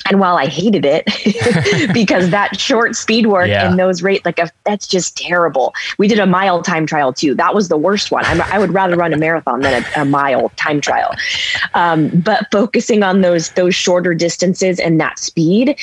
and 0.06 0.20
while 0.20 0.38
I 0.38 0.46
hated 0.46 0.86
it 0.86 1.06
because 1.94 2.30
that 2.30 2.60
short 2.60 2.96
speed 2.96 3.28
work 3.28 3.48
yeah. 3.48 3.70
and 3.70 3.80
those 3.80 4.02
rate 4.04 4.24
like 4.26 4.40
a, 4.40 4.50
that's 4.66 4.88
just 4.88 5.18
terrible. 5.18 5.74
We 5.98 6.08
did 6.08 6.20
a 6.20 6.26
mile 6.26 6.62
time 6.62 6.86
trial 6.86 7.14
too. 7.14 7.36
That 7.36 7.56
was 7.56 7.70
the 7.70 7.78
worst 7.78 8.12
one. 8.12 8.24
I'm, 8.26 8.42
i 8.42 8.60
would 8.60 8.74
rather 8.74 8.96
run 8.96 9.14
a 9.14 9.18
marathon 9.18 9.62
than 9.62 9.84
a, 9.84 10.02
a 10.02 10.06
mile 10.06 10.50
time 10.56 10.82
trial. 10.82 11.14
Um, 11.74 12.10
but 12.10 12.48
focusing 12.52 13.04
on 13.04 13.22
those 13.22 13.52
those 13.52 13.76
shorter 13.76 14.14
distances 14.14 14.80
and 14.80 15.00
that 15.00 15.20
speed 15.20 15.78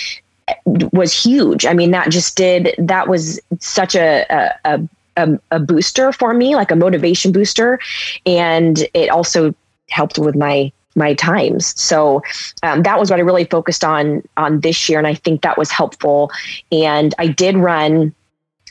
was 0.66 1.12
huge. 1.12 1.66
I 1.66 1.73
mean, 1.73 1.90
that 1.92 2.11
just 2.11 2.37
did 2.37 2.75
that 2.78 3.09
was 3.09 3.40
such 3.61 3.94
a, 3.94 4.26
a, 4.30 4.78
a 5.16 5.38
a, 5.50 5.61
booster 5.61 6.12
for 6.12 6.35
me, 6.35 6.56
like 6.56 6.71
a 6.71 6.76
motivation 6.76 7.30
booster. 7.33 7.78
And 8.26 8.87
it 8.94 9.11
also 9.11 9.54
helped 9.88 10.18
with 10.18 10.35
my 10.35 10.73
my 10.95 11.15
times. 11.15 11.79
So 11.81 12.23
um, 12.63 12.83
that 12.83 12.99
was 12.99 13.11
what 13.11 13.19
I 13.19 13.23
really 13.23 13.45
focused 13.45 13.85
on 13.85 14.23
on 14.37 14.61
this 14.61 14.89
year, 14.89 14.99
and 14.99 15.07
I 15.07 15.15
think 15.15 15.43
that 15.43 15.59
was 15.59 15.71
helpful. 15.71 16.31
And 16.71 17.15
I 17.19 17.27
did 17.27 17.57
run. 17.57 18.15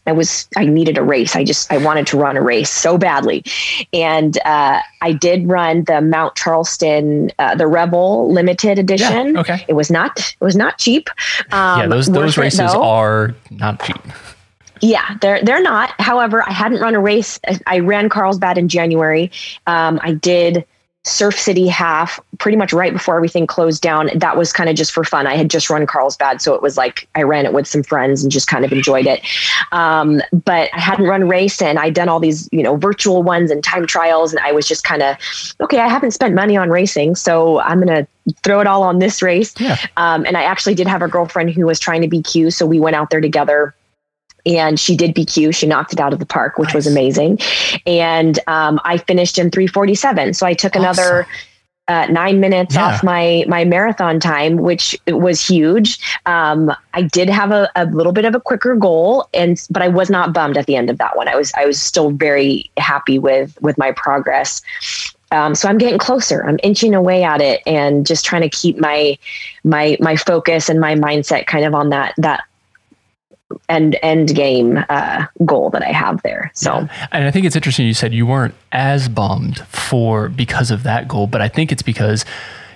I 0.05 0.11
was 0.11 0.47
I 0.57 0.65
needed 0.65 0.97
a 0.97 1.03
race. 1.03 1.35
I 1.35 1.45
just 1.45 1.71
I 1.71 1.77
wanted 1.77 2.07
to 2.07 2.17
run 2.17 2.35
a 2.35 2.41
race 2.41 2.69
so 2.69 2.97
badly, 2.97 3.43
and 3.93 4.37
uh, 4.45 4.81
I 5.01 5.13
did 5.13 5.47
run 5.47 5.85
the 5.85 6.01
Mount 6.01 6.35
Charleston 6.35 7.31
uh, 7.39 7.55
the 7.55 7.67
Revel 7.67 8.31
Limited 8.31 8.79
Edition. 8.79 9.35
Yeah, 9.35 9.39
okay, 9.39 9.65
it 9.67 9.73
was 9.73 9.89
not 9.89 10.19
it 10.19 10.43
was 10.43 10.57
not 10.57 10.77
cheap. 10.77 11.09
Um, 11.51 11.79
yeah, 11.79 11.87
those 11.87 12.07
those 12.07 12.37
races 12.37 12.73
it, 12.73 12.77
are 12.77 13.33
not 13.49 13.81
cheap. 13.81 13.97
Yeah, 14.81 15.17
they're 15.21 15.41
they're 15.41 15.61
not. 15.61 15.93
However, 16.01 16.43
I 16.43 16.51
hadn't 16.51 16.81
run 16.81 16.95
a 16.95 16.99
race. 16.99 17.39
I 17.65 17.79
ran 17.79 18.09
Carlsbad 18.09 18.57
in 18.57 18.67
January. 18.67 19.31
Um, 19.65 19.97
I 20.03 20.11
did 20.11 20.65
Surf 21.05 21.37
City 21.37 21.67
half 21.67 22.17
pretty 22.37 22.57
much 22.57 22.71
right 22.71 22.93
before 22.93 23.17
everything 23.17 23.45
closed 23.45 23.81
down. 23.81 24.09
That 24.15 24.37
was 24.37 24.53
kind 24.53 24.69
of 24.69 24.75
just 24.77 24.93
for 24.93 25.03
fun. 25.03 25.27
I 25.27 25.35
had 25.35 25.49
just 25.49 25.69
run 25.69 25.85
Carlsbad, 25.85 26.41
so 26.41 26.53
it 26.55 26.61
was 26.61 26.77
like 26.77 27.09
I 27.15 27.23
ran 27.23 27.45
it 27.45 27.51
with 27.51 27.67
some 27.67 27.83
friends 27.83 28.23
and 28.23 28.31
just 28.31 28.47
kind 28.47 28.63
of 28.63 28.71
enjoyed 28.71 29.05
it. 29.05 29.21
Um, 29.73 30.21
but 30.31 30.69
I 30.73 30.79
hadn't 30.79 31.05
run 31.05 31.27
race 31.27 31.61
and 31.61 31.77
I'd 31.77 31.93
done 31.93 32.07
all 32.07 32.21
these, 32.21 32.47
you 32.53 32.63
know, 32.63 32.77
virtual 32.77 33.21
ones 33.21 33.51
and 33.51 33.61
time 33.61 33.85
trials, 33.85 34.33
and 34.33 34.39
I 34.45 34.53
was 34.53 34.65
just 34.65 34.85
kind 34.85 35.03
of 35.03 35.17
okay. 35.59 35.79
I 35.79 35.89
haven't 35.89 36.11
spent 36.11 36.35
money 36.35 36.55
on 36.55 36.69
racing, 36.69 37.15
so 37.15 37.59
I'm 37.59 37.79
gonna 37.79 38.07
throw 38.43 38.61
it 38.61 38.67
all 38.67 38.83
on 38.83 38.99
this 38.99 39.21
race. 39.21 39.53
Yeah. 39.59 39.77
Um, 39.97 40.25
and 40.25 40.37
I 40.37 40.43
actually 40.43 40.75
did 40.75 40.87
have 40.87 41.01
a 41.01 41.09
girlfriend 41.09 41.49
who 41.49 41.65
was 41.65 41.81
trying 41.81 42.01
to 42.01 42.07
BQ, 42.07 42.53
so 42.53 42.65
we 42.65 42.79
went 42.79 42.95
out 42.95 43.09
there 43.09 43.21
together 43.21 43.75
and 44.45 44.79
she 44.79 44.95
did 44.95 45.15
BQ. 45.15 45.55
She 45.55 45.67
knocked 45.67 45.93
it 45.93 45.99
out 45.99 46.13
of 46.13 46.19
the 46.19 46.25
park, 46.25 46.57
which 46.57 46.69
nice. 46.69 46.75
was 46.75 46.87
amazing. 46.87 47.39
And 47.85 48.39
um, 48.47 48.79
I 48.83 48.97
finished 48.97 49.37
in 49.37 49.51
347. 49.51 50.33
So 50.33 50.45
I 50.45 50.53
took 50.53 50.75
awesome. 50.75 50.83
another 50.83 51.27
uh, 51.87 52.07
nine 52.09 52.39
minutes 52.39 52.75
yeah. 52.75 52.85
off 52.85 53.03
my 53.03 53.43
my 53.47 53.65
marathon 53.65 54.19
time, 54.19 54.57
which 54.57 54.97
was 55.07 55.45
huge. 55.45 55.99
Um, 56.25 56.73
I 56.93 57.01
did 57.01 57.29
have 57.29 57.51
a, 57.51 57.69
a 57.75 57.85
little 57.87 58.13
bit 58.13 58.25
of 58.25 58.35
a 58.35 58.39
quicker 58.39 58.75
goal, 58.75 59.27
and 59.33 59.61
but 59.69 59.81
I 59.81 59.89
was 59.89 60.09
not 60.09 60.33
bummed 60.33 60.57
at 60.57 60.65
the 60.65 60.75
end 60.75 60.89
of 60.89 60.97
that 60.99 61.17
one. 61.17 61.27
I 61.27 61.35
was 61.35 61.51
I 61.57 61.65
was 61.65 61.81
still 61.81 62.11
very 62.11 62.71
happy 62.77 63.19
with 63.19 63.61
with 63.61 63.77
my 63.77 63.91
progress. 63.91 64.61
Um, 65.31 65.55
so 65.55 65.67
I'm 65.67 65.79
getting 65.79 65.97
closer. 65.97 66.45
I'm 66.45 66.59
inching 66.63 66.93
away 66.93 67.23
at 67.23 67.41
it, 67.41 67.61
and 67.65 68.05
just 68.05 68.23
trying 68.23 68.43
to 68.43 68.49
keep 68.49 68.77
my 68.77 69.17
my 69.65 69.97
my 69.99 70.15
focus 70.15 70.69
and 70.69 70.79
my 70.79 70.95
mindset 70.95 71.47
kind 71.47 71.65
of 71.65 71.75
on 71.75 71.89
that 71.89 72.13
that 72.17 72.43
end 73.69 73.97
end 74.01 74.35
game 74.35 74.83
uh, 74.89 75.25
goal 75.45 75.69
that 75.71 75.83
I 75.83 75.91
have 75.91 76.21
there. 76.23 76.51
So, 76.53 76.79
yeah. 76.79 77.07
and 77.11 77.25
I 77.25 77.31
think 77.31 77.45
it's 77.45 77.55
interesting. 77.55 77.85
You 77.87 77.93
said 77.93 78.13
you 78.13 78.25
weren't 78.25 78.55
as 78.71 79.09
bummed 79.09 79.59
for 79.67 80.29
because 80.29 80.71
of 80.71 80.83
that 80.83 81.07
goal, 81.07 81.27
but 81.27 81.41
I 81.41 81.47
think 81.47 81.71
it's 81.71 81.83
because 81.83 82.25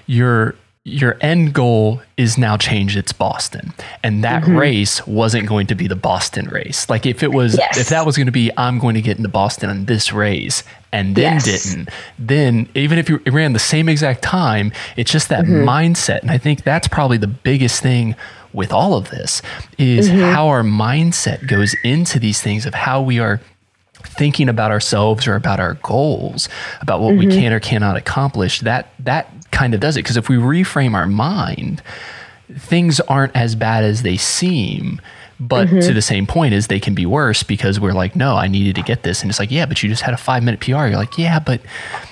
your 0.06 0.56
your 0.88 1.18
end 1.20 1.54
goal 1.54 2.02
is 2.16 2.38
now 2.38 2.56
changed. 2.56 2.96
It's 2.96 3.12
Boston, 3.12 3.74
and 4.04 4.24
that 4.24 4.44
mm-hmm. 4.44 4.58
race 4.58 5.06
wasn't 5.06 5.48
going 5.48 5.68
to 5.68 5.76
be 5.76 5.86
the 5.88 5.98
Boston 5.98 6.48
race. 6.48 6.90
Like 6.90 7.06
if 7.06 7.24
it 7.24 7.34
was, 7.34 7.58
yes. 7.58 7.78
if 7.78 7.90
that 7.90 8.06
was 8.06 8.16
going 8.16 8.28
to 8.28 8.32
be, 8.32 8.50
I'm 8.56 8.80
going 8.80 8.96
to 8.96 9.02
get 9.02 9.18
into 9.18 9.30
Boston 9.30 9.70
on 9.70 9.86
this 9.86 10.14
race, 10.14 10.64
and 10.94 11.16
then 11.16 11.34
yes. 11.34 11.44
didn't, 11.44 11.90
then 12.18 12.70
even 12.74 12.98
if 12.98 13.10
you 13.10 13.20
ran 13.28 13.52
the 13.52 13.60
same 13.60 13.90
exact 13.90 14.22
time, 14.22 14.72
it's 14.96 15.12
just 15.12 15.28
that 15.28 15.44
mm-hmm. 15.44 15.68
mindset. 15.68 16.22
And 16.22 16.32
I 16.32 16.38
think 16.38 16.64
that's 16.64 16.88
probably 16.88 17.18
the 17.18 17.28
biggest 17.28 17.84
thing 17.84 18.16
with 18.58 18.74
all 18.74 18.96
of 18.96 19.12
this 19.12 19.44
is 19.78 20.10
mm-hmm. 20.10 20.20
how 20.20 20.48
our 20.48 20.64
mindset 20.64 21.48
goes 21.48 21.76
into 21.84 22.20
these 22.20 22.42
things 22.42 22.66
of 22.66 22.74
how 22.74 23.02
we 23.02 23.20
are 23.20 23.40
thinking 24.04 24.50
about 24.50 24.72
ourselves 24.72 25.28
or 25.28 25.36
about 25.36 25.60
our 25.60 25.76
goals, 25.76 26.50
about 26.82 27.00
what 27.00 27.12
mm-hmm. 27.12 27.30
we 27.30 27.36
can 27.36 27.54
or 27.54 27.60
cannot 27.60 27.96
accomplish. 27.96 28.62
That 28.62 28.92
that 29.00 29.32
kind 29.52 29.76
of 29.76 29.80
does 29.80 29.96
it 29.96 30.04
because 30.04 30.18
if 30.18 30.28
we 30.28 30.38
reframe 30.38 30.96
our 30.96 31.06
mind, 31.06 31.84
things 32.58 33.00
aren't 33.02 33.36
as 33.36 33.56
bad 33.56 33.84
as 33.84 34.02
they 34.02 34.18
seem. 34.18 35.00
But 35.40 35.68
mm-hmm. 35.68 35.80
to 35.80 35.94
the 35.94 36.02
same 36.02 36.26
point 36.26 36.54
is 36.54 36.68
they 36.68 36.80
can 36.80 36.96
be 36.96 37.06
worse 37.06 37.44
because 37.44 37.80
we're 37.80 37.94
like, 37.94 38.16
no, 38.16 38.36
I 38.36 38.48
needed 38.48 38.76
to 38.76 38.82
get 38.82 39.04
this. 39.04 39.22
And 39.22 39.30
it's 39.30 39.40
like, 39.40 39.52
yeah, 39.52 39.66
but 39.66 39.84
you 39.84 39.90
just 39.90 40.02
had 40.02 40.14
a 40.14 40.18
five 40.18 40.44
minute 40.44 40.62
PR. 40.62 40.88
You're 40.88 40.92
like, 40.92 41.18
yeah, 41.18 41.40
but 41.40 41.62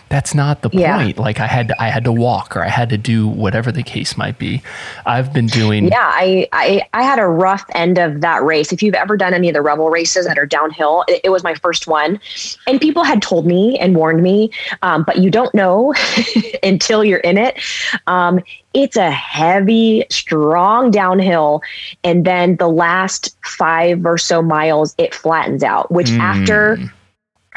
that's 0.09 0.35
not 0.35 0.61
the 0.61 0.69
yeah. 0.71 0.97
point. 0.97 1.17
Like 1.17 1.39
I 1.39 1.47
had 1.47 1.69
to, 1.69 1.81
I 1.81 1.89
had 1.89 2.03
to 2.03 2.11
walk 2.11 2.55
or 2.55 2.63
I 2.63 2.69
had 2.69 2.89
to 2.89 2.97
do 2.97 3.27
whatever 3.27 3.71
the 3.71 3.81
case 3.81 4.15
might 4.15 4.37
be. 4.37 4.61
I've 5.05 5.33
been 5.33 5.47
doing. 5.47 5.87
Yeah, 5.87 5.97
I, 5.99 6.47
I, 6.51 6.87
I 6.93 7.03
had 7.03 7.17
a 7.17 7.25
rough 7.25 7.65
end 7.73 7.97
of 7.97 8.21
that 8.21 8.43
race. 8.43 8.71
If 8.71 8.83
you've 8.83 8.93
ever 8.93 9.17
done 9.17 9.33
any 9.33 9.49
of 9.49 9.55
the 9.55 9.61
Revel 9.61 9.89
races 9.89 10.27
that 10.27 10.37
are 10.37 10.45
downhill, 10.45 11.03
it, 11.07 11.21
it 11.23 11.29
was 11.29 11.43
my 11.43 11.55
first 11.55 11.87
one, 11.87 12.19
and 12.67 12.79
people 12.79 13.03
had 13.03 13.21
told 13.21 13.47
me 13.47 13.79
and 13.79 13.95
warned 13.95 14.21
me, 14.21 14.51
um, 14.83 15.03
but 15.03 15.17
you 15.17 15.31
don't 15.31 15.53
know 15.55 15.93
until 16.63 17.03
you're 17.03 17.19
in 17.19 17.37
it. 17.37 17.59
Um, 18.05 18.41
it's 18.75 18.97
a 18.97 19.09
heavy, 19.09 20.05
strong 20.11 20.91
downhill, 20.91 21.61
and 22.03 22.25
then 22.25 22.57
the 22.57 22.67
last 22.67 23.35
five 23.45 24.05
or 24.05 24.17
so 24.17 24.41
miles 24.41 24.93
it 24.97 25.15
flattens 25.15 25.63
out. 25.63 25.89
Which 25.89 26.07
mm. 26.07 26.19
after 26.19 26.77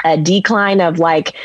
a 0.05 0.17
decline 0.17 0.79
of 0.79 0.97
like 0.97 1.35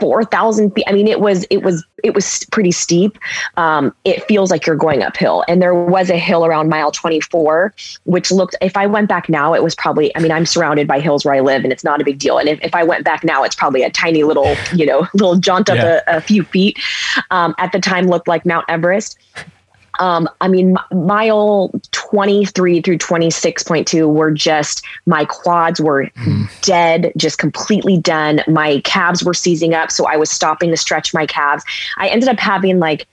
4,000 0.00 0.70
feet. 0.72 0.84
I 0.86 0.92
mean, 0.92 1.08
it 1.08 1.20
was, 1.20 1.44
it 1.50 1.62
was, 1.62 1.84
it 2.02 2.14
was 2.14 2.44
pretty 2.52 2.72
steep. 2.72 3.18
Um, 3.56 3.94
it 4.04 4.22
feels 4.24 4.50
like 4.50 4.66
you're 4.66 4.76
going 4.76 5.02
uphill. 5.02 5.44
And 5.48 5.60
there 5.60 5.74
was 5.74 6.10
a 6.10 6.18
hill 6.18 6.44
around 6.44 6.68
mile 6.68 6.90
24, 6.90 7.74
which 8.04 8.30
looked, 8.30 8.54
if 8.60 8.76
I 8.76 8.86
went 8.86 9.08
back 9.08 9.28
now, 9.28 9.54
it 9.54 9.62
was 9.62 9.74
probably, 9.74 10.14
I 10.16 10.20
mean, 10.20 10.32
I'm 10.32 10.46
surrounded 10.46 10.86
by 10.86 11.00
hills 11.00 11.24
where 11.24 11.34
I 11.34 11.40
live 11.40 11.64
and 11.64 11.72
it's 11.72 11.84
not 11.84 12.00
a 12.00 12.04
big 12.04 12.18
deal. 12.18 12.38
And 12.38 12.48
if, 12.48 12.60
if 12.62 12.74
I 12.74 12.84
went 12.84 13.04
back 13.04 13.24
now, 13.24 13.42
it's 13.42 13.54
probably 13.54 13.82
a 13.82 13.90
tiny 13.90 14.22
little, 14.22 14.54
you 14.74 14.86
know, 14.86 15.06
little 15.14 15.36
jaunt 15.36 15.70
up 15.70 15.76
yeah. 15.76 16.00
a, 16.06 16.18
a, 16.18 16.20
few 16.20 16.42
feet. 16.42 16.78
Um, 17.30 17.54
at 17.58 17.72
the 17.72 17.80
time 17.80 18.06
looked 18.06 18.28
like 18.28 18.44
Mount 18.44 18.64
Everest. 18.68 19.18
Um, 19.98 20.28
I 20.40 20.48
mean, 20.48 20.76
mile 20.92 21.70
23 21.92 22.80
through 22.80 22.98
26.2 22.98 24.12
were 24.12 24.30
just, 24.30 24.84
my 25.06 25.24
quads 25.24 25.80
were 25.80 26.04
mm. 26.16 26.60
dead, 26.62 27.12
just 27.16 27.38
completely 27.38 27.98
done. 27.98 28.40
My 28.46 28.80
calves 28.84 29.24
were 29.24 29.34
seizing 29.34 29.74
up. 29.74 29.90
So 29.90 30.06
I 30.06 30.16
was 30.16 30.30
stopping 30.30 30.70
to 30.70 30.76
stretch 30.76 31.14
my 31.14 31.26
calves. 31.26 31.64
I 31.98 32.08
ended 32.08 32.28
up 32.28 32.38
having 32.38 32.78
like, 32.78 33.06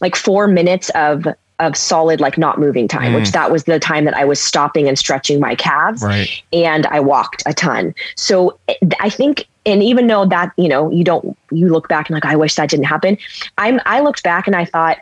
like 0.00 0.16
four 0.16 0.46
minutes 0.46 0.90
of 0.90 1.26
of 1.60 1.76
solid 1.76 2.20
like 2.20 2.38
not 2.38 2.60
moving 2.60 2.86
time 2.86 3.12
mm. 3.12 3.16
which 3.16 3.32
that 3.32 3.50
was 3.50 3.64
the 3.64 3.80
time 3.80 4.04
that 4.04 4.14
i 4.14 4.24
was 4.24 4.40
stopping 4.40 4.86
and 4.86 4.98
stretching 4.98 5.40
my 5.40 5.56
calves 5.56 6.02
right. 6.02 6.28
and 6.52 6.86
i 6.86 7.00
walked 7.00 7.42
a 7.46 7.52
ton 7.52 7.92
so 8.16 8.56
i 9.00 9.10
think 9.10 9.46
and 9.66 9.82
even 9.82 10.06
though 10.06 10.24
that 10.24 10.52
you 10.56 10.68
know 10.68 10.90
you 10.90 11.02
don't 11.02 11.36
you 11.50 11.68
look 11.68 11.88
back 11.88 12.08
and 12.08 12.14
like 12.14 12.24
i 12.24 12.36
wish 12.36 12.54
that 12.54 12.70
didn't 12.70 12.84
happen 12.84 13.18
i'm 13.56 13.80
i 13.86 14.00
looked 14.00 14.22
back 14.22 14.46
and 14.46 14.54
i 14.54 14.64
thought 14.64 14.98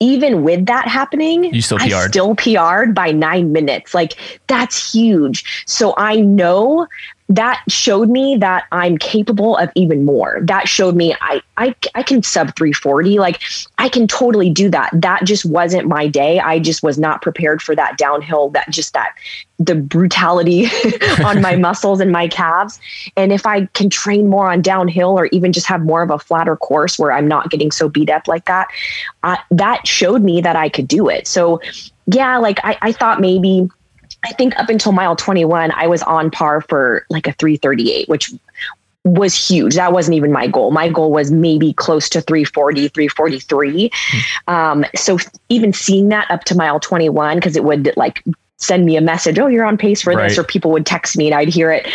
even 0.00 0.42
with 0.42 0.66
that 0.66 0.88
happening, 0.88 1.44
you 1.54 1.62
still 1.62 1.78
PR'd. 1.78 1.92
I 1.92 2.06
still 2.08 2.34
PR'd 2.34 2.94
by 2.94 3.12
nine 3.12 3.52
minutes. 3.52 3.94
Like 3.94 4.14
that's 4.46 4.92
huge. 4.92 5.64
So 5.66 5.94
I 5.96 6.20
know 6.20 6.86
that 7.28 7.62
showed 7.68 8.08
me 8.08 8.36
that 8.36 8.66
I'm 8.70 8.98
capable 8.98 9.56
of 9.56 9.70
even 9.74 10.04
more. 10.04 10.38
That 10.42 10.68
showed 10.68 10.94
me 10.94 11.14
I 11.20 11.42
I 11.56 11.74
I 11.94 12.02
can 12.02 12.22
sub 12.22 12.54
340. 12.54 13.18
Like 13.18 13.40
I 13.78 13.88
can 13.88 14.06
totally 14.06 14.48
do 14.50 14.70
that. 14.70 14.90
That 14.92 15.24
just 15.24 15.44
wasn't 15.44 15.88
my 15.88 16.06
day. 16.06 16.38
I 16.38 16.60
just 16.60 16.84
was 16.84 16.98
not 16.98 17.22
prepared 17.22 17.62
for 17.62 17.74
that 17.74 17.98
downhill, 17.98 18.50
that 18.50 18.70
just 18.70 18.92
that 18.92 19.14
the 19.58 19.74
brutality 19.74 20.66
on 21.24 21.40
my 21.40 21.56
muscles 21.66 22.00
and 22.00 22.12
my 22.12 22.28
calves. 22.28 22.78
And 23.16 23.32
if 23.32 23.44
I 23.44 23.66
can 23.66 23.90
train 23.90 24.28
more 24.28 24.50
on 24.50 24.62
downhill 24.62 25.18
or 25.18 25.26
even 25.26 25.52
just 25.52 25.66
have 25.66 25.82
more 25.82 26.02
of 26.02 26.10
a 26.10 26.18
flatter 26.18 26.56
course 26.56 26.98
where 26.98 27.10
I'm 27.10 27.26
not 27.26 27.50
getting 27.50 27.72
so 27.72 27.88
beat 27.88 28.10
up 28.10 28.28
like 28.28 28.44
that, 28.44 28.68
uh, 29.24 29.36
that 29.50 29.86
showed 29.86 30.22
me 30.22 30.40
that 30.42 30.54
I 30.54 30.68
could 30.68 30.86
do 30.86 31.08
it. 31.08 31.26
So 31.26 31.60
yeah, 32.06 32.38
like 32.38 32.60
I, 32.62 32.78
I 32.82 32.92
thought 32.92 33.20
maybe 33.20 33.68
I 34.26 34.32
think 34.32 34.58
up 34.58 34.68
until 34.68 34.92
mile 34.92 35.14
21, 35.14 35.70
I 35.72 35.86
was 35.86 36.02
on 36.02 36.30
par 36.30 36.60
for 36.60 37.06
like 37.10 37.28
a 37.28 37.32
338, 37.32 38.08
which 38.08 38.32
was 39.04 39.34
huge. 39.34 39.76
That 39.76 39.92
wasn't 39.92 40.16
even 40.16 40.32
my 40.32 40.48
goal. 40.48 40.72
My 40.72 40.88
goal 40.88 41.12
was 41.12 41.30
maybe 41.30 41.72
close 41.72 42.08
to 42.08 42.20
340, 42.20 42.88
343. 42.88 43.88
Mm-hmm. 43.88 44.52
Um, 44.52 44.84
so 44.96 45.18
even 45.48 45.72
seeing 45.72 46.08
that 46.08 46.28
up 46.28 46.42
to 46.44 46.56
mile 46.56 46.80
21, 46.80 47.36
because 47.36 47.56
it 47.56 47.62
would 47.62 47.92
like 47.96 48.24
send 48.58 48.86
me 48.86 48.96
a 48.96 49.00
message, 49.00 49.38
oh, 49.38 49.46
you're 49.46 49.64
on 49.64 49.76
pace 49.76 50.02
for 50.02 50.12
right. 50.12 50.28
this, 50.28 50.38
or 50.38 50.44
people 50.44 50.70
would 50.70 50.86
text 50.86 51.16
me 51.16 51.26
and 51.26 51.34
I'd 51.34 51.48
hear 51.48 51.70
it. 51.70 51.86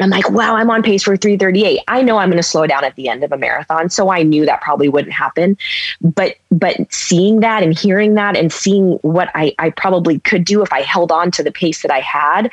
I'm 0.00 0.10
like, 0.10 0.28
wow, 0.30 0.56
I'm 0.56 0.68
on 0.70 0.82
pace 0.82 1.04
for 1.04 1.16
338. 1.16 1.80
I 1.86 2.02
know 2.02 2.18
I'm 2.18 2.28
going 2.28 2.38
to 2.38 2.42
slow 2.42 2.66
down 2.66 2.84
at 2.84 2.96
the 2.96 3.08
end 3.08 3.22
of 3.22 3.30
a 3.30 3.38
marathon. 3.38 3.88
So 3.88 4.10
I 4.10 4.22
knew 4.22 4.44
that 4.44 4.60
probably 4.60 4.88
wouldn't 4.88 5.14
happen. 5.14 5.56
But 6.00 6.36
but 6.50 6.92
seeing 6.92 7.40
that 7.40 7.62
and 7.62 7.78
hearing 7.78 8.14
that 8.14 8.36
and 8.36 8.52
seeing 8.52 8.98
what 9.02 9.30
I, 9.34 9.54
I 9.58 9.70
probably 9.70 10.18
could 10.20 10.44
do 10.44 10.62
if 10.62 10.72
I 10.72 10.82
held 10.82 11.12
on 11.12 11.30
to 11.32 11.42
the 11.42 11.52
pace 11.52 11.82
that 11.82 11.90
I 11.90 12.00
had, 12.00 12.50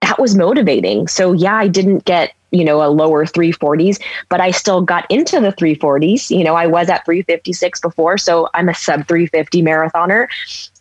that 0.00 0.20
was 0.20 0.36
motivating. 0.36 1.08
So 1.08 1.32
yeah, 1.32 1.56
I 1.56 1.68
didn't 1.68 2.04
get 2.04 2.32
you 2.50 2.64
know, 2.64 2.82
a 2.82 2.88
lower 2.88 3.24
340s, 3.24 4.00
but 4.28 4.40
I 4.40 4.50
still 4.50 4.82
got 4.82 5.10
into 5.10 5.40
the 5.40 5.52
340s. 5.52 6.36
You 6.36 6.44
know, 6.44 6.54
I 6.54 6.66
was 6.66 6.88
at 6.88 7.04
356 7.04 7.80
before, 7.80 8.18
so 8.18 8.48
I'm 8.54 8.68
a 8.68 8.74
sub 8.74 9.06
350 9.06 9.62
marathoner. 9.62 10.28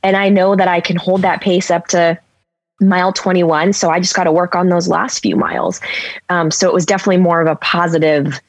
And 0.03 0.17
I 0.17 0.29
know 0.29 0.55
that 0.55 0.67
I 0.67 0.81
can 0.81 0.95
hold 0.95 1.21
that 1.21 1.41
pace 1.41 1.69
up 1.69 1.87
to 1.87 2.19
mile 2.81 3.13
21. 3.13 3.73
So 3.73 3.89
I 3.89 3.99
just 3.99 4.15
got 4.15 4.23
to 4.23 4.31
work 4.31 4.55
on 4.55 4.69
those 4.69 4.87
last 4.87 5.19
few 5.19 5.35
miles. 5.35 5.81
Um, 6.29 6.51
so 6.51 6.67
it 6.67 6.73
was 6.73 6.85
definitely 6.85 7.17
more 7.17 7.41
of 7.41 7.47
a 7.47 7.55
positive 7.57 8.39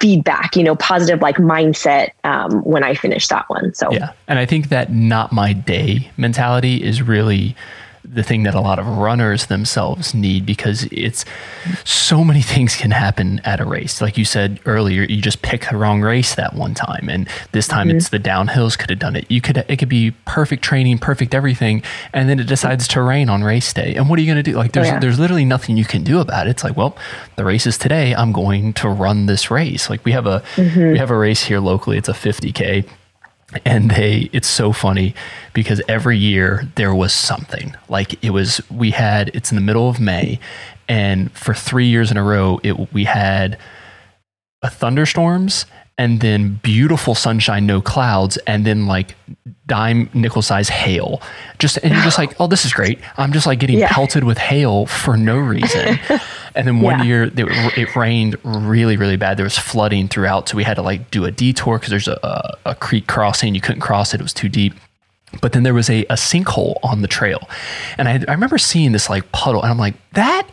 feedback, 0.00 0.56
you 0.56 0.62
know, 0.62 0.76
positive 0.76 1.20
like 1.20 1.36
mindset 1.36 2.10
um, 2.24 2.62
when 2.62 2.82
I 2.82 2.94
finished 2.94 3.28
that 3.30 3.48
one. 3.48 3.74
So, 3.74 3.92
yeah. 3.92 4.12
And 4.28 4.38
I 4.38 4.46
think 4.46 4.68
that 4.70 4.90
not 4.92 5.32
my 5.32 5.52
day 5.52 6.10
mentality 6.16 6.82
is 6.82 7.02
really 7.02 7.54
the 8.12 8.22
thing 8.22 8.42
that 8.42 8.54
a 8.54 8.60
lot 8.60 8.78
of 8.78 8.86
runners 8.86 9.46
themselves 9.46 10.14
need 10.14 10.44
because 10.44 10.84
it's 10.92 11.24
so 11.84 12.22
many 12.22 12.42
things 12.52 12.76
can 12.76 12.90
happen 12.90 13.40
at 13.44 13.60
a 13.60 13.64
race. 13.64 14.00
Like 14.00 14.18
you 14.18 14.24
said 14.24 14.60
earlier, 14.66 15.02
you 15.02 15.22
just 15.22 15.42
pick 15.42 15.68
the 15.70 15.76
wrong 15.76 16.02
race 16.02 16.34
that 16.34 16.54
one 16.54 16.74
time, 16.74 17.08
and 17.08 17.28
this 17.52 17.66
time 17.66 17.88
mm-hmm. 17.88 17.96
it's 17.96 18.10
the 18.10 18.18
downhills 18.18 18.78
could 18.78 18.90
have 18.90 18.98
done 18.98 19.16
it. 19.16 19.30
You 19.30 19.40
could 19.40 19.58
it 19.68 19.78
could 19.78 19.88
be 19.88 20.12
perfect 20.26 20.62
training, 20.62 20.98
perfect 20.98 21.34
everything, 21.34 21.82
and 22.12 22.28
then 22.28 22.38
it 22.38 22.46
decides 22.46 22.86
to 22.88 23.02
rain 23.02 23.28
on 23.28 23.42
race 23.42 23.72
day. 23.72 23.94
And 23.94 24.08
what 24.08 24.18
are 24.18 24.22
you 24.22 24.32
going 24.32 24.42
to 24.44 24.50
do? 24.50 24.56
Like 24.56 24.72
there's 24.72 24.88
oh, 24.88 24.92
yeah. 24.92 24.98
there's 24.98 25.18
literally 25.18 25.44
nothing 25.44 25.76
you 25.76 25.84
can 25.84 26.04
do 26.04 26.20
about 26.20 26.46
it. 26.46 26.50
It's 26.50 26.64
like, 26.64 26.76
well, 26.76 26.96
the 27.36 27.44
race 27.44 27.66
is 27.66 27.78
today. 27.78 28.14
I'm 28.14 28.32
going 28.32 28.74
to 28.74 28.88
run 28.88 29.26
this 29.26 29.50
race. 29.50 29.88
Like 29.88 30.04
we 30.04 30.12
have 30.12 30.26
a 30.26 30.42
mm-hmm. 30.56 30.92
we 30.92 30.98
have 30.98 31.10
a 31.10 31.16
race 31.16 31.44
here 31.44 31.60
locally. 31.60 31.96
It's 31.96 32.08
a 32.08 32.12
50k 32.12 32.86
and 33.64 33.90
they 33.90 34.30
it's 34.32 34.48
so 34.48 34.72
funny 34.72 35.14
because 35.52 35.80
every 35.88 36.18
year 36.18 36.68
there 36.76 36.94
was 36.94 37.12
something. 37.12 37.74
Like 37.88 38.22
it 38.24 38.30
was 38.30 38.60
we 38.70 38.90
had 38.90 39.30
it's 39.34 39.50
in 39.50 39.56
the 39.56 39.62
middle 39.62 39.88
of 39.88 40.00
may 40.00 40.38
and 40.88 41.30
for 41.32 41.54
three 41.54 41.86
years 41.86 42.10
in 42.10 42.16
a 42.16 42.22
row 42.22 42.60
it 42.62 42.92
we 42.92 43.04
had 43.04 43.58
a 44.62 44.70
thunderstorms 44.70 45.66
and 45.98 46.20
then 46.20 46.58
beautiful 46.62 47.14
sunshine 47.14 47.66
no 47.66 47.80
clouds 47.80 48.36
and 48.46 48.64
then 48.64 48.86
like 48.86 49.14
dime 49.66 50.08
nickel 50.14 50.42
size 50.42 50.68
hail 50.68 51.20
just 51.58 51.76
and 51.78 51.92
you're 51.92 52.02
just 52.02 52.18
like 52.18 52.34
oh 52.40 52.46
this 52.46 52.64
is 52.64 52.72
great 52.72 52.98
i'm 53.16 53.32
just 53.32 53.46
like 53.46 53.58
getting 53.58 53.78
yeah. 53.78 53.92
pelted 53.92 54.24
with 54.24 54.38
hail 54.38 54.86
for 54.86 55.16
no 55.16 55.36
reason 55.36 55.98
And 56.54 56.66
then 56.66 56.80
one 56.80 56.98
yeah. 57.00 57.04
year 57.04 57.22
it, 57.24 57.78
it, 57.78 57.96
rained 57.96 58.36
really, 58.44 58.96
really 58.96 59.16
bad. 59.16 59.36
There 59.36 59.44
was 59.44 59.58
flooding 59.58 60.08
throughout. 60.08 60.48
So 60.48 60.56
we 60.56 60.64
had 60.64 60.74
to 60.74 60.82
like 60.82 61.10
do 61.10 61.24
a 61.24 61.30
detour 61.30 61.78
because 61.78 61.90
there's 61.90 62.08
a, 62.08 62.58
a, 62.66 62.74
creek 62.74 63.06
crossing. 63.06 63.54
You 63.54 63.60
couldn't 63.60 63.80
cross 63.80 64.12
it, 64.12 64.20
it 64.20 64.22
was 64.22 64.34
too 64.34 64.48
deep. 64.48 64.74
But 65.40 65.52
then 65.52 65.62
there 65.62 65.72
was 65.72 65.88
a, 65.88 66.04
a 66.04 66.14
sinkhole 66.14 66.76
on 66.82 67.00
the 67.00 67.08
trail. 67.08 67.48
And 67.96 68.06
I, 68.06 68.22
I 68.28 68.32
remember 68.32 68.58
seeing 68.58 68.92
this 68.92 69.08
like 69.08 69.30
puddle, 69.32 69.62
and 69.62 69.70
I'm 69.70 69.78
like, 69.78 69.94
that. 70.12 70.46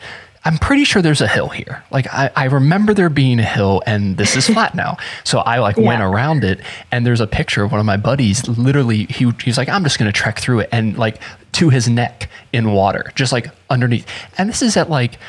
I'm 0.45 0.57
pretty 0.57 0.85
sure 0.85 1.01
there's 1.01 1.21
a 1.21 1.27
hill 1.27 1.49
here. 1.49 1.83
Like 1.91 2.07
I, 2.13 2.31
I 2.35 2.45
remember 2.45 2.93
there 2.93 3.09
being 3.09 3.39
a 3.39 3.43
hill 3.43 3.81
and 3.85 4.17
this 4.17 4.35
is 4.35 4.47
flat 4.47 4.73
now. 4.73 4.97
So 5.23 5.39
I 5.39 5.59
like 5.59 5.77
yeah. 5.77 5.87
went 5.87 6.01
around 6.01 6.43
it 6.43 6.61
and 6.91 7.05
there's 7.05 7.19
a 7.19 7.27
picture 7.27 7.63
of 7.63 7.71
one 7.71 7.79
of 7.79 7.85
my 7.85 7.97
buddies 7.97 8.47
literally 8.47 9.05
he 9.05 9.31
he's 9.43 9.57
like, 9.57 9.69
I'm 9.69 9.83
just 9.83 9.99
gonna 9.99 10.11
trek 10.11 10.39
through 10.39 10.59
it 10.59 10.69
and 10.71 10.97
like 10.97 11.21
to 11.53 11.69
his 11.69 11.89
neck 11.89 12.29
in 12.53 12.71
water, 12.71 13.11
just 13.15 13.33
like 13.33 13.47
underneath. 13.69 14.07
And 14.37 14.49
this 14.49 14.61
is 14.61 14.77
at 14.77 14.89
like 14.89 15.19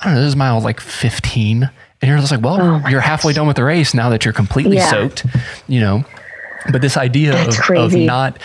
I 0.00 0.04
don't 0.04 0.14
know, 0.14 0.20
this 0.20 0.28
is 0.28 0.36
mile 0.36 0.60
like 0.60 0.80
15. 0.80 1.70
And 2.02 2.08
you're 2.08 2.18
just 2.18 2.32
like, 2.32 2.42
well, 2.42 2.60
oh 2.60 2.88
you're 2.88 3.00
halfway 3.00 3.32
done 3.32 3.46
with 3.46 3.56
the 3.56 3.64
race 3.64 3.94
now 3.94 4.08
that 4.10 4.24
you're 4.24 4.34
completely 4.34 4.76
yeah. 4.76 4.90
soaked, 4.90 5.26
you 5.68 5.80
know. 5.80 6.04
But 6.72 6.80
this 6.80 6.96
idea 6.96 7.46
of, 7.46 7.70
of 7.70 7.94
not 7.94 8.38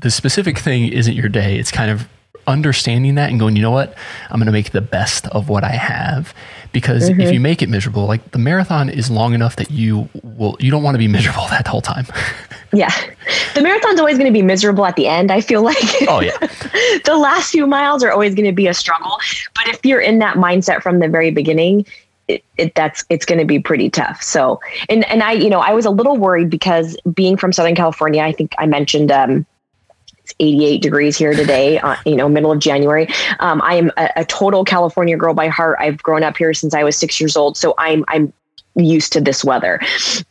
the 0.00 0.10
specific 0.10 0.58
thing 0.58 0.88
isn't 0.88 1.14
your 1.14 1.30
day. 1.30 1.58
It's 1.58 1.70
kind 1.70 1.90
of 1.90 2.06
understanding 2.46 3.14
that 3.16 3.30
and 3.30 3.38
going, 3.38 3.56
you 3.56 3.62
know 3.62 3.70
what? 3.70 3.94
I'm 4.30 4.38
going 4.38 4.46
to 4.46 4.52
make 4.52 4.70
the 4.72 4.80
best 4.80 5.26
of 5.28 5.48
what 5.48 5.64
I 5.64 5.72
have. 5.72 6.34
Because 6.72 7.08
mm-hmm. 7.08 7.20
if 7.20 7.32
you 7.32 7.38
make 7.38 7.62
it 7.62 7.68
miserable, 7.68 8.06
like 8.06 8.32
the 8.32 8.38
marathon 8.38 8.88
is 8.88 9.10
long 9.10 9.32
enough 9.32 9.56
that 9.56 9.70
you 9.70 10.08
will, 10.22 10.56
you 10.58 10.70
don't 10.70 10.82
want 10.82 10.94
to 10.94 10.98
be 10.98 11.08
miserable 11.18 11.46
that 11.50 11.66
whole 11.66 11.80
time. 11.80 12.06
yeah. 12.72 12.92
The 13.54 13.62
marathon's 13.62 14.00
always 14.00 14.18
going 14.18 14.26
to 14.26 14.32
be 14.32 14.42
miserable 14.42 14.84
at 14.84 14.96
the 14.96 15.06
end. 15.06 15.30
I 15.30 15.40
feel 15.40 15.62
like, 15.62 15.76
oh, 16.08 16.20
yeah. 16.20 16.36
the 17.04 17.16
last 17.16 17.50
few 17.50 17.66
miles 17.66 18.02
are 18.02 18.10
always 18.10 18.34
going 18.34 18.46
to 18.46 18.52
be 18.52 18.66
a 18.66 18.74
struggle. 18.74 19.18
But 19.54 19.68
if 19.68 19.84
you're 19.84 20.00
in 20.00 20.18
that 20.18 20.36
mindset 20.36 20.82
from 20.82 20.98
the 20.98 21.08
very 21.08 21.30
beginning, 21.30 21.86
it, 22.26 22.42
it, 22.56 22.74
that's 22.74 23.04
it's 23.10 23.26
going 23.26 23.38
to 23.38 23.44
be 23.44 23.58
pretty 23.58 23.90
tough. 23.90 24.22
So, 24.22 24.60
and 24.88 25.04
and 25.04 25.22
I, 25.22 25.32
you 25.32 25.50
know, 25.50 25.60
I 25.60 25.72
was 25.72 25.84
a 25.84 25.90
little 25.90 26.16
worried 26.16 26.48
because 26.48 26.96
being 27.12 27.36
from 27.36 27.52
Southern 27.52 27.74
California, 27.74 28.22
I 28.22 28.32
think 28.32 28.54
I 28.58 28.66
mentioned 28.66 29.12
um, 29.12 29.46
it's 30.34 30.44
88 30.44 30.82
degrees 30.82 31.16
here 31.16 31.34
today, 31.34 31.78
uh, 31.78 31.96
you 32.04 32.16
know, 32.16 32.28
middle 32.28 32.52
of 32.52 32.58
January. 32.58 33.08
Um, 33.40 33.60
I 33.62 33.74
am 33.74 33.90
a, 33.96 34.10
a, 34.16 34.24
total 34.24 34.64
California 34.64 35.16
girl 35.16 35.34
by 35.34 35.48
heart. 35.48 35.76
I've 35.80 36.02
grown 36.02 36.22
up 36.22 36.36
here 36.36 36.54
since 36.54 36.74
I 36.74 36.82
was 36.82 36.96
six 36.96 37.20
years 37.20 37.36
old. 37.36 37.56
So 37.56 37.74
I'm, 37.78 38.04
I'm 38.08 38.32
used 38.76 39.12
to 39.12 39.20
this 39.20 39.44
weather. 39.44 39.80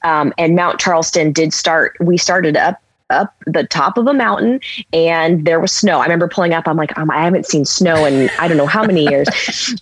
Um, 0.03 0.33
and 0.37 0.55
Mount 0.55 0.79
Charleston 0.79 1.31
did 1.31 1.53
start, 1.53 1.95
we 1.99 2.17
started 2.17 2.57
up 2.57 2.79
up 3.09 3.35
the 3.45 3.63
top 3.65 3.97
of 3.97 4.07
a 4.07 4.13
mountain 4.13 4.59
and 4.91 5.45
there 5.45 5.59
was 5.59 5.71
snow. 5.71 5.99
I 5.99 6.03
remember 6.03 6.27
pulling 6.27 6.53
up, 6.53 6.67
I'm 6.67 6.77
like, 6.77 6.97
um, 6.97 7.11
I 7.11 7.21
haven't 7.21 7.45
seen 7.45 7.63
snow 7.63 8.05
in 8.05 8.31
I 8.39 8.47
don't 8.47 8.57
know 8.57 8.65
how 8.65 8.83
many 8.83 9.03
years. 9.07 9.27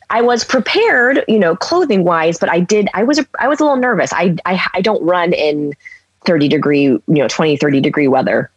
I 0.10 0.22
was 0.22 0.44
prepared, 0.44 1.24
you 1.30 1.40
know, 1.40 1.56
clothing 1.56 2.04
wise, 2.04 2.38
but 2.38 2.50
I 2.50 2.60
did, 2.60 2.90
I 2.94 3.04
was, 3.04 3.24
I 3.40 3.48
was 3.48 3.62
a 3.62 3.64
little 3.64 3.78
nervous. 3.78 4.12
I, 4.12 4.36
I, 4.46 4.62
I 4.74 4.82
don't 4.82 5.02
run 5.04 5.32
in 5.32 5.74
30 6.26 6.50
degree, 6.50 6.84
you 6.84 7.02
know, 7.08 7.28
20, 7.30 7.56
30 7.56 7.80
degree 7.80 8.10
weather 8.10 8.52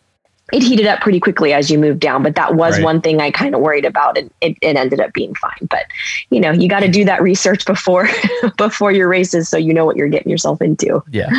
it 0.53 0.63
heated 0.63 0.87
up 0.87 1.01
pretty 1.01 1.21
quickly 1.21 1.55
as 1.55 1.71
you 1.71 1.79
moved 1.79 2.01
down, 2.01 2.23
but 2.23 2.35
that 2.35 2.55
was 2.55 2.75
right. 2.75 2.85
one 2.85 3.01
thing 3.01 3.21
I 3.21 3.31
kind 3.31 3.55
of 3.55 3.63
worried 3.63 3.87
about, 3.87 4.19
and 4.19 4.31
it, 4.43 4.57
it 4.61 4.77
ended 4.77 5.01
up 5.01 5.13
being 5.15 5.35
fine. 5.35 5.69
But 5.71 5.87
you 6.29 6.39
know, 6.39 6.51
you 6.51 6.69
got 6.69 6.81
to 6.81 6.89
do 6.89 7.05
that 7.07 7.23
research 7.23 7.65
before 7.65 8.09
before 8.59 8.93
your 8.93 9.09
races, 9.09 9.49
so 9.49 9.57
you 9.57 9.73
know 9.73 9.87
what 9.87 9.97
you're 9.97 10.09
getting 10.09 10.31
yourself 10.31 10.61
into. 10.61 11.03
Yeah. 11.11 11.31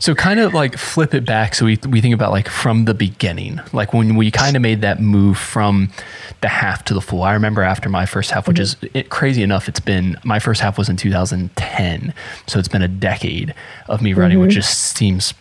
So 0.00 0.16
kind 0.16 0.40
of 0.40 0.52
like 0.52 0.76
flip 0.76 1.14
it 1.14 1.24
back. 1.24 1.54
So 1.54 1.64
we 1.64 1.78
we 1.88 2.00
think 2.00 2.12
about 2.12 2.32
like 2.32 2.48
from 2.48 2.86
the 2.86 2.94
beginning, 2.94 3.60
like 3.72 3.94
when 3.94 4.16
we 4.16 4.32
kind 4.32 4.56
of 4.56 4.62
made 4.62 4.80
that 4.80 5.00
move 5.00 5.38
from 5.38 5.90
the 6.40 6.48
half 6.48 6.84
to 6.86 6.94
the 6.94 7.00
full. 7.00 7.22
I 7.22 7.34
remember 7.34 7.62
after 7.62 7.88
my 7.88 8.04
first 8.04 8.32
half, 8.32 8.48
which 8.48 8.56
mm-hmm. 8.56 8.86
is 8.86 8.90
it, 8.94 9.10
crazy 9.10 9.44
enough, 9.44 9.68
it's 9.68 9.80
been 9.80 10.18
my 10.24 10.40
first 10.40 10.60
half 10.60 10.76
was 10.76 10.88
in 10.88 10.96
2010, 10.96 12.14
so 12.46 12.58
it's 12.58 12.68
been 12.68 12.82
a 12.82 12.88
decade 12.88 13.54
of 13.88 14.02
me 14.02 14.12
running, 14.12 14.38
mm-hmm. 14.38 14.46
which 14.46 14.54
just 14.54 14.96
seems 14.96 15.34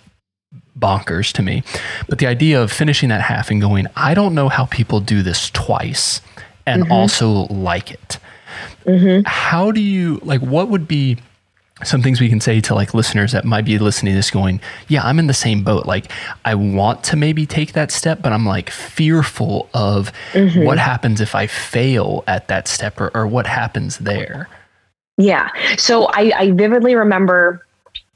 bonkers 0.80 1.32
to 1.34 1.42
me. 1.42 1.64
But 2.08 2.20
the 2.20 2.28
idea 2.28 2.62
of 2.62 2.72
finishing 2.72 3.10
that 3.10 3.22
half 3.22 3.52
and 3.52 3.60
going, 3.60 3.88
I 3.96 4.14
don't 4.14 4.34
know 4.34 4.50
how 4.50 4.66
people 4.66 5.00
do 5.00 5.22
this 5.22 5.50
twice 5.50 6.22
and 6.66 6.84
mm-hmm. 6.84 6.92
also 6.92 7.48
like 7.48 7.92
it. 7.92 8.18
Mm-hmm. 8.86 9.24
How 9.26 9.72
do 9.72 9.82
you, 9.82 10.20
like, 10.24 10.42
what 10.42 10.70
would 10.70 10.88
be 10.88 11.18
some 11.84 12.02
things 12.02 12.20
we 12.20 12.28
can 12.28 12.42
say 12.42 12.60
to 12.60 12.76
like 12.76 12.94
listeners 12.94 13.32
that 13.32 13.46
might 13.46 13.64
be 13.64 13.80
listening 13.80 14.12
to 14.12 14.18
this 14.18 14.30
going, 14.30 14.60
yeah, 14.90 15.02
I'm 15.04 15.18
in 15.18 15.28
the 15.28 15.34
same 15.34 15.64
boat. 15.64 15.86
Like, 15.86 16.12
I 16.44 16.54
want 16.56 17.04
to 17.06 17.16
maybe 17.16 17.46
take 17.46 17.72
that 17.74 17.90
step, 17.92 18.22
but 18.22 18.34
I'm 18.34 18.46
like 18.46 18.70
fearful 18.70 19.70
of 19.74 20.12
mm-hmm. 20.34 20.66
what 20.66 20.78
happens 20.78 21.22
if 21.22 21.36
I 21.36 21.48
fail 21.48 22.24
at 22.28 22.50
that 22.50 22.68
step 22.68 23.00
or, 23.00 23.16
or 23.16 23.28
what 23.28 23.48
happens 23.48 23.98
there. 24.00 24.50
Yeah. 25.18 25.50
So 25.78 26.08
I, 26.08 26.32
I 26.36 26.52
vividly 26.52 26.96
remember 26.96 27.66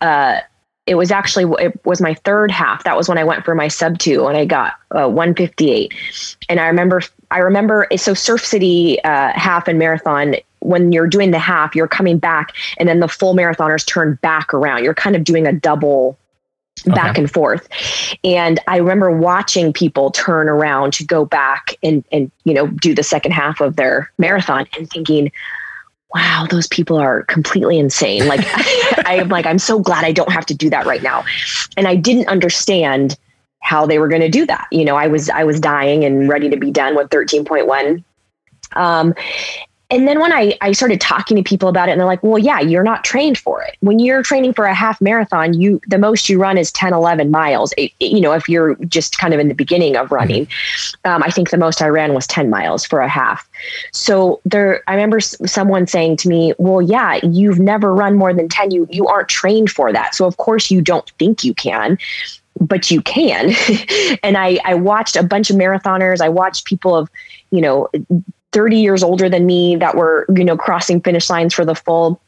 uh, 0.02 0.39
it 0.86 0.96
was 0.96 1.12
actually 1.12 1.46
it 1.63 1.80
was 1.86 2.02
my 2.02 2.13
third 2.13 2.52
half. 2.52 2.84
That 2.84 2.98
was 2.98 3.08
when 3.08 3.17
I 3.17 3.24
went 3.24 3.46
for 3.46 3.56
my 3.56 3.67
sub 3.67 4.00
two 4.00 4.28
and 4.28 4.38
I 4.38 4.46
got 4.46 4.74
uh, 4.91 5.08
158. 5.08 5.93
And 6.50 6.60
I 6.60 6.67
remember 6.67 7.02
I 7.32 7.39
remember 7.39 7.88
so 7.96 8.13
Surf 8.13 8.46
City 8.46 9.02
uh, 9.04 9.32
half 9.34 9.67
and 9.67 9.80
marathon 9.80 10.36
when 10.60 10.91
you're 10.91 11.08
doing 11.08 11.32
the 11.32 11.39
half, 11.39 11.76
you're 11.76 11.88
coming 11.88 12.17
back 12.17 12.56
and 12.78 12.88
then 12.88 13.00
the 13.00 13.08
full 13.08 13.34
marathoners 13.34 13.86
turn 13.86 14.17
back 14.22 14.54
around. 14.54 14.84
You're 14.84 14.93
kind 14.93 15.15
of 15.15 15.24
doing 15.24 15.46
a 15.46 15.54
double 15.54 16.17
back 16.86 17.12
okay. 17.12 17.22
and 17.22 17.32
forth. 17.32 17.67
And 18.24 18.60
I 18.67 18.78
remember 18.78 19.12
watching 19.12 19.72
people 19.74 20.12
turn 20.12 20.50
around 20.50 20.93
to 20.93 21.06
go 21.06 21.24
back 21.24 21.76
and 21.82 22.04
and 22.12 22.30
you 22.43 22.54
know 22.54 22.67
do 22.67 22.93
the 22.93 23.04
second 23.04 23.32
half 23.32 23.62
of 23.62 23.78
their 23.78 24.12
marathon 24.17 24.67
and 24.78 24.89
thinking 24.89 25.32
wow, 26.13 26.45
those 26.49 26.67
people 26.67 26.97
are 26.97 27.23
completely 27.23 27.80
insane. 27.80 28.28
Like 28.28 28.41
I, 29.06 29.17
am 29.19 29.30
like, 29.30 29.45
I'm 29.45 29.60
so 29.60 29.80
glad 29.80 30.04
I 30.04 30.12
don't 30.12 30.32
have 30.32 30.45
to 30.47 30.54
do 30.54 30.69
that 30.69 30.86
right 30.86 31.04
now. 31.04 31.23
And 31.78 31.88
I 31.88 31.95
didn't 31.95 32.28
understand 32.28 33.17
how 33.62 33.86
they 33.86 33.97
were 33.97 34.08
going 34.08 34.21
to 34.21 34.30
do 34.30 34.45
that. 34.45 34.67
You 34.71 34.86
know, 34.86 34.95
I 34.95 35.08
was, 35.08 35.30
I 35.30 35.43
was 35.43 35.60
dying 35.60 36.04
and 36.04 36.28
ready 36.28 36.49
to 36.49 36.58
be 36.58 36.69
done 36.69 36.95
with 36.95 37.10
13.1. 37.10 38.04
Um, 38.73 39.13
and 39.94 40.08
then 40.08 40.20
when 40.20 40.34
I, 40.34 40.58
I 40.62 40.72
started 40.72 41.00
talking 41.00 41.38
to 41.38 41.44
people 41.44 41.70
about 41.70 41.88
it 41.88 41.92
and 41.92 42.00
they're 42.00 42.08
like 42.08 42.24
well 42.24 42.40
yeah 42.40 42.60
you're 42.60 42.84
not 42.84 43.04
trained 43.04 43.38
for 43.38 43.62
it. 43.62 43.78
When 43.82 44.00
you're 44.00 44.24
training 44.24 44.54
for 44.54 44.66
a 44.66 44.74
half 44.74 45.00
marathon 45.00 45.54
you 45.54 45.80
the 45.88 46.00
most 46.00 46.28
you 46.30 46.40
run 46.40 46.58
is 46.58 46.72
10 46.72 46.94
11 46.94 47.30
miles. 47.30 47.74
It, 47.78 47.92
you 48.00 48.20
know 48.20 48.34
if 48.34 48.50
you're 48.50 48.76
just 48.86 49.20
kind 49.20 49.34
of 49.34 49.40
in 49.40 49.48
the 49.48 49.54
beginning 49.54 49.96
of 49.96 50.12
running 50.12 50.48
um, 51.06 51.22
i 51.24 51.30
think 51.30 51.52
the 51.52 51.58
most 51.58 51.82
i 51.82 51.88
ran 51.88 52.14
was 52.14 52.26
10 52.28 52.50
miles 52.50 52.84
for 52.86 53.00
a 53.02 53.08
half. 53.08 53.48
So 53.92 54.42
there 54.46 54.84
i 54.88 54.94
remember 54.94 55.20
someone 55.20 55.86
saying 55.86 56.18
to 56.18 56.28
me 56.28 56.54
well 56.58 56.82
yeah 56.82 57.20
you've 57.24 57.60
never 57.60 57.94
run 57.94 58.16
more 58.16 58.34
than 58.34 58.50
10 58.50 58.72
you 58.72 58.88
you 58.90 59.08
aren't 59.08 59.30
trained 59.30 59.70
for 59.70 59.94
that. 59.94 60.16
So 60.16 60.26
of 60.26 60.38
course 60.38 60.72
you 60.72 60.82
don't 60.82 61.10
think 61.20 61.44
you 61.44 61.54
can 61.54 62.00
but 62.60 62.90
you 62.92 63.02
can. 63.02 63.54
And 64.24 64.38
i 64.38 64.60
i 64.66 64.74
watched 64.74 65.16
a 65.16 65.24
bunch 65.24 65.50
of 65.50 65.56
marathoners. 65.56 66.22
I 66.22 66.30
watched 66.30 66.66
people 66.66 66.96
of 66.96 67.10
you 67.52 67.62
know 67.62 67.90
30 68.54 68.78
years 68.78 69.04
older 69.04 69.30
than 69.30 69.46
me 69.46 69.76
that 69.76 69.96
were, 69.96 70.26
you 70.36 70.46
know, 70.46 70.56
crossing 70.56 71.02
finish 71.02 71.30
lines 71.30 71.54
for 71.54 71.66
the 71.66 71.76
full 71.76 72.22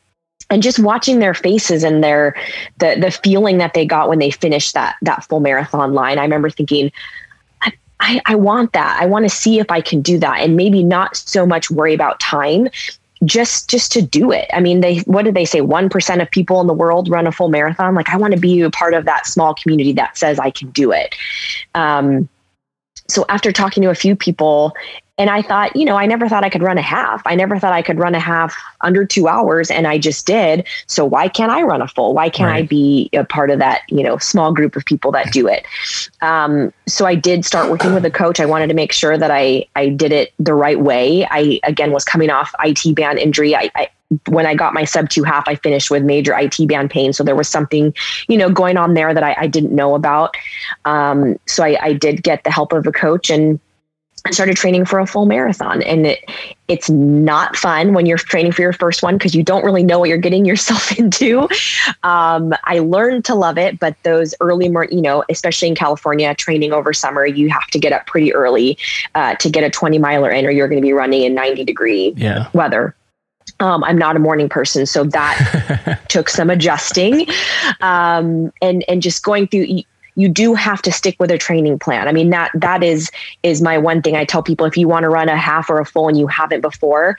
and 0.49 0.61
just 0.61 0.79
watching 0.79 1.19
their 1.19 1.33
faces 1.33 1.83
and 1.83 2.03
their 2.03 2.35
the 2.77 2.97
the 2.99 3.11
feeling 3.11 3.57
that 3.57 3.73
they 3.73 3.85
got 3.85 4.09
when 4.09 4.19
they 4.19 4.31
finished 4.31 4.73
that 4.73 4.95
that 5.01 5.23
full 5.23 5.39
marathon 5.39 5.93
line. 5.93 6.19
I 6.19 6.23
remember 6.23 6.49
thinking, 6.49 6.91
I, 7.61 7.73
I, 7.99 8.21
I 8.25 8.35
want 8.35 8.73
that. 8.73 8.99
I 9.01 9.05
want 9.05 9.25
to 9.25 9.29
see 9.29 9.59
if 9.59 9.71
I 9.71 9.81
can 9.81 10.01
do 10.01 10.19
that 10.19 10.41
and 10.41 10.55
maybe 10.55 10.83
not 10.83 11.15
so 11.15 11.45
much 11.45 11.71
worry 11.71 11.93
about 11.93 12.19
time 12.19 12.69
just 13.23 13.69
just 13.69 13.91
to 13.93 14.01
do 14.01 14.31
it. 14.31 14.49
I 14.53 14.59
mean, 14.59 14.81
they 14.81 14.97
what 14.99 15.23
did 15.25 15.35
they 15.35 15.45
say? 15.45 15.61
One 15.61 15.89
percent 15.89 16.21
of 16.21 16.29
people 16.29 16.61
in 16.61 16.67
the 16.67 16.73
world 16.73 17.09
run 17.09 17.27
a 17.27 17.31
full 17.31 17.49
marathon. 17.49 17.95
Like, 17.95 18.09
I 18.09 18.17
want 18.17 18.33
to 18.33 18.39
be 18.39 18.61
a 18.61 18.69
part 18.69 18.93
of 18.93 19.05
that 19.05 19.25
small 19.25 19.53
community 19.55 19.93
that 19.93 20.17
says 20.17 20.37
I 20.37 20.51
can 20.51 20.69
do 20.71 20.91
it. 20.91 21.15
Um, 21.73 22.29
so 23.07 23.25
after 23.29 23.51
talking 23.51 23.83
to 23.83 23.89
a 23.89 23.95
few 23.95 24.15
people 24.15 24.75
and 25.17 25.29
I 25.29 25.41
thought, 25.41 25.75
you 25.75 25.85
know, 25.85 25.95
I 25.95 26.05
never 26.05 26.27
thought 26.27 26.43
I 26.43 26.49
could 26.49 26.61
run 26.61 26.77
a 26.77 26.81
half. 26.81 27.21
I 27.25 27.35
never 27.35 27.57
thought 27.57 27.71
I 27.71 27.81
could 27.81 27.97
run 27.97 28.15
a 28.15 28.19
half 28.19 28.53
under 28.81 29.05
two 29.05 29.29
hours, 29.29 29.71
and 29.71 29.87
I 29.87 29.97
just 29.97 30.25
did. 30.27 30.67
So 30.87 31.05
why 31.05 31.29
can't 31.29 31.51
I 31.51 31.61
run 31.61 31.81
a 31.81 31.87
full? 31.87 32.13
Why 32.13 32.29
can't 32.29 32.49
right. 32.49 32.65
I 32.65 32.67
be 32.67 33.09
a 33.13 33.23
part 33.23 33.49
of 33.49 33.59
that, 33.59 33.83
you 33.87 34.03
know, 34.03 34.17
small 34.17 34.53
group 34.53 34.75
of 34.75 34.83
people 34.83 35.13
that 35.13 35.31
do 35.31 35.47
it? 35.47 35.65
Um, 36.21 36.73
so 36.85 37.05
I 37.05 37.15
did 37.15 37.45
start 37.45 37.69
working 37.69 37.93
with 37.93 38.03
a 38.03 38.11
coach. 38.11 38.41
I 38.41 38.45
wanted 38.45 38.67
to 38.67 38.73
make 38.73 38.91
sure 38.91 39.17
that 39.17 39.31
I 39.31 39.65
I 39.75 39.87
did 39.87 40.11
it 40.11 40.33
the 40.37 40.53
right 40.53 40.79
way. 40.81 41.25
I 41.31 41.61
again 41.63 41.91
was 41.91 42.03
coming 42.03 42.29
off 42.29 42.53
IT 42.59 42.93
band 42.95 43.17
injury. 43.17 43.55
I, 43.55 43.71
I 43.75 43.89
when 44.27 44.45
I 44.45 44.55
got 44.55 44.73
my 44.73 44.85
sub 44.85 45.09
two 45.09 45.23
half, 45.23 45.47
I 45.47 45.55
finished 45.55 45.89
with 45.89 46.03
major 46.03 46.37
IT 46.37 46.67
band 46.67 46.91
pain. 46.91 47.13
So 47.13 47.23
there 47.23 47.35
was 47.35 47.49
something, 47.49 47.93
you 48.27 48.37
know, 48.37 48.49
going 48.49 48.77
on 48.77 48.93
there 48.93 49.13
that 49.13 49.23
I, 49.23 49.35
I 49.39 49.47
didn't 49.47 49.73
know 49.73 49.95
about. 49.95 50.35
Um, 50.85 51.39
so 51.47 51.63
I, 51.63 51.77
I 51.81 51.93
did 51.93 52.23
get 52.23 52.43
the 52.43 52.51
help 52.51 52.73
of 52.73 52.85
a 52.85 52.91
coach 52.91 53.29
and 53.29 53.59
I 54.25 54.31
started 54.31 54.57
training 54.57 54.85
for 54.85 54.99
a 54.99 55.05
full 55.05 55.27
marathon 55.27 55.83
and 55.83 56.07
it 56.07 56.25
it's 56.67 56.89
not 56.89 57.55
fun 57.55 57.93
when 57.93 58.07
you're 58.07 58.17
training 58.17 58.51
for 58.51 58.63
your 58.63 58.73
first 58.73 59.03
one 59.03 59.19
because 59.19 59.35
you 59.35 59.43
don't 59.43 59.63
really 59.63 59.83
know 59.83 59.99
what 59.99 60.09
you're 60.09 60.17
getting 60.17 60.45
yourself 60.45 60.97
into. 60.99 61.47
Um, 62.01 62.53
I 62.63 62.79
learned 62.79 63.23
to 63.25 63.35
love 63.35 63.59
it, 63.59 63.79
but 63.79 63.95
those 64.01 64.33
early, 64.41 64.65
you 64.89 65.01
know, 65.01 65.23
especially 65.29 65.67
in 65.67 65.75
California, 65.75 66.33
training 66.33 66.73
over 66.73 66.91
summer, 66.91 67.23
you 67.23 67.49
have 67.49 67.67
to 67.67 67.77
get 67.77 67.93
up 67.93 68.07
pretty 68.07 68.33
early 68.33 68.79
uh, 69.13 69.35
to 69.35 69.49
get 69.49 69.63
a 69.63 69.69
20 69.69 69.99
miler 69.99 70.31
in, 70.31 70.43
or 70.43 70.49
you're 70.49 70.67
going 70.67 70.81
to 70.81 70.85
be 70.85 70.93
running 70.93 71.21
in 71.21 71.35
90 71.35 71.63
degree 71.65 72.13
yeah. 72.17 72.49
weather. 72.53 72.95
Um, 73.59 73.83
I'm 73.83 73.97
not 73.97 74.15
a 74.15 74.19
morning 74.19 74.49
person, 74.49 74.85
so 74.85 75.03
that 75.05 76.01
took 76.09 76.29
some 76.29 76.49
adjusting, 76.49 77.25
um, 77.81 78.51
and 78.61 78.83
and 78.87 79.01
just 79.01 79.23
going 79.23 79.47
through 79.47 79.83
you 80.15 80.29
do 80.29 80.53
have 80.53 80.81
to 80.81 80.91
stick 80.91 81.15
with 81.19 81.29
a 81.29 81.37
training 81.37 81.77
plan. 81.77 82.07
I 82.07 82.11
mean 82.11 82.29
that 82.29 82.51
that 82.55 82.83
is 82.83 83.11
is 83.43 83.61
my 83.61 83.77
one 83.77 84.01
thing 84.01 84.15
I 84.15 84.25
tell 84.25 84.41
people 84.41 84.65
if 84.65 84.77
you 84.77 84.87
want 84.87 85.03
to 85.03 85.09
run 85.09 85.29
a 85.29 85.37
half 85.37 85.69
or 85.69 85.79
a 85.79 85.85
full 85.85 86.07
and 86.07 86.17
you 86.17 86.27
haven't 86.27 86.61
before, 86.61 87.17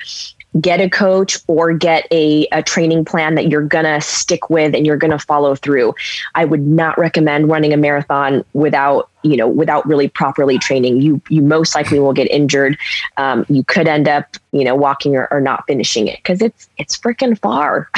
get 0.61 0.81
a 0.81 0.88
coach 0.88 1.38
or 1.47 1.73
get 1.73 2.07
a, 2.11 2.47
a 2.53 2.62
training 2.62 3.05
plan 3.05 3.35
that 3.35 3.49
you're 3.49 3.62
going 3.62 3.85
to 3.85 4.01
stick 4.01 4.49
with 4.49 4.75
and 4.75 4.87
you're 4.87 4.97
going 4.97 5.11
to 5.11 5.19
follow 5.19 5.55
through. 5.55 5.95
I 6.35 6.45
would 6.45 6.66
not 6.66 6.97
recommend 6.99 7.49
running 7.49 7.73
a 7.73 7.77
marathon 7.77 8.45
without, 8.53 9.11
you 9.23 9.37
know, 9.37 9.49
without 9.49 9.87
really 9.87 10.09
properly 10.09 10.59
training. 10.59 11.01
You, 11.01 11.21
you 11.29 11.42
most 11.42 11.75
likely 11.75 11.99
will 11.99 12.12
get 12.12 12.31
injured. 12.31 12.79
Um, 13.16 13.45
you 13.49 13.64
could 13.64 13.88
end 13.88 14.09
up, 14.09 14.37
you 14.53 14.64
know, 14.64 14.75
walking 14.75 15.16
or, 15.16 15.29
or 15.31 15.40
not 15.40 15.64
finishing 15.66 16.07
it 16.07 16.19
because 16.19 16.40
it's, 16.40 16.69
it's 16.79 16.97
freaking 16.97 17.38
far. 17.38 17.90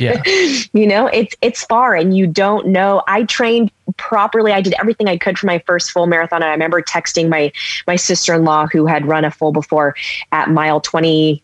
Yeah. 0.00 0.22
you 0.72 0.86
know, 0.86 1.06
it's, 1.06 1.36
it's 1.42 1.64
far 1.64 1.94
and 1.94 2.16
you 2.16 2.26
don't 2.26 2.68
know. 2.68 3.02
I 3.06 3.24
trained 3.24 3.70
properly. 3.96 4.52
I 4.52 4.60
did 4.60 4.74
everything 4.74 5.08
I 5.08 5.18
could 5.18 5.38
for 5.38 5.46
my 5.46 5.58
first 5.66 5.90
full 5.90 6.06
marathon. 6.06 6.42
And 6.42 6.48
I 6.48 6.52
remember 6.52 6.82
texting 6.82 7.28
my, 7.28 7.52
my 7.86 7.96
sister-in-law 7.96 8.68
who 8.72 8.86
had 8.86 9.06
run 9.06 9.24
a 9.24 9.30
full 9.30 9.52
before 9.52 9.94
at 10.32 10.50
mile 10.50 10.80
20, 10.80 11.42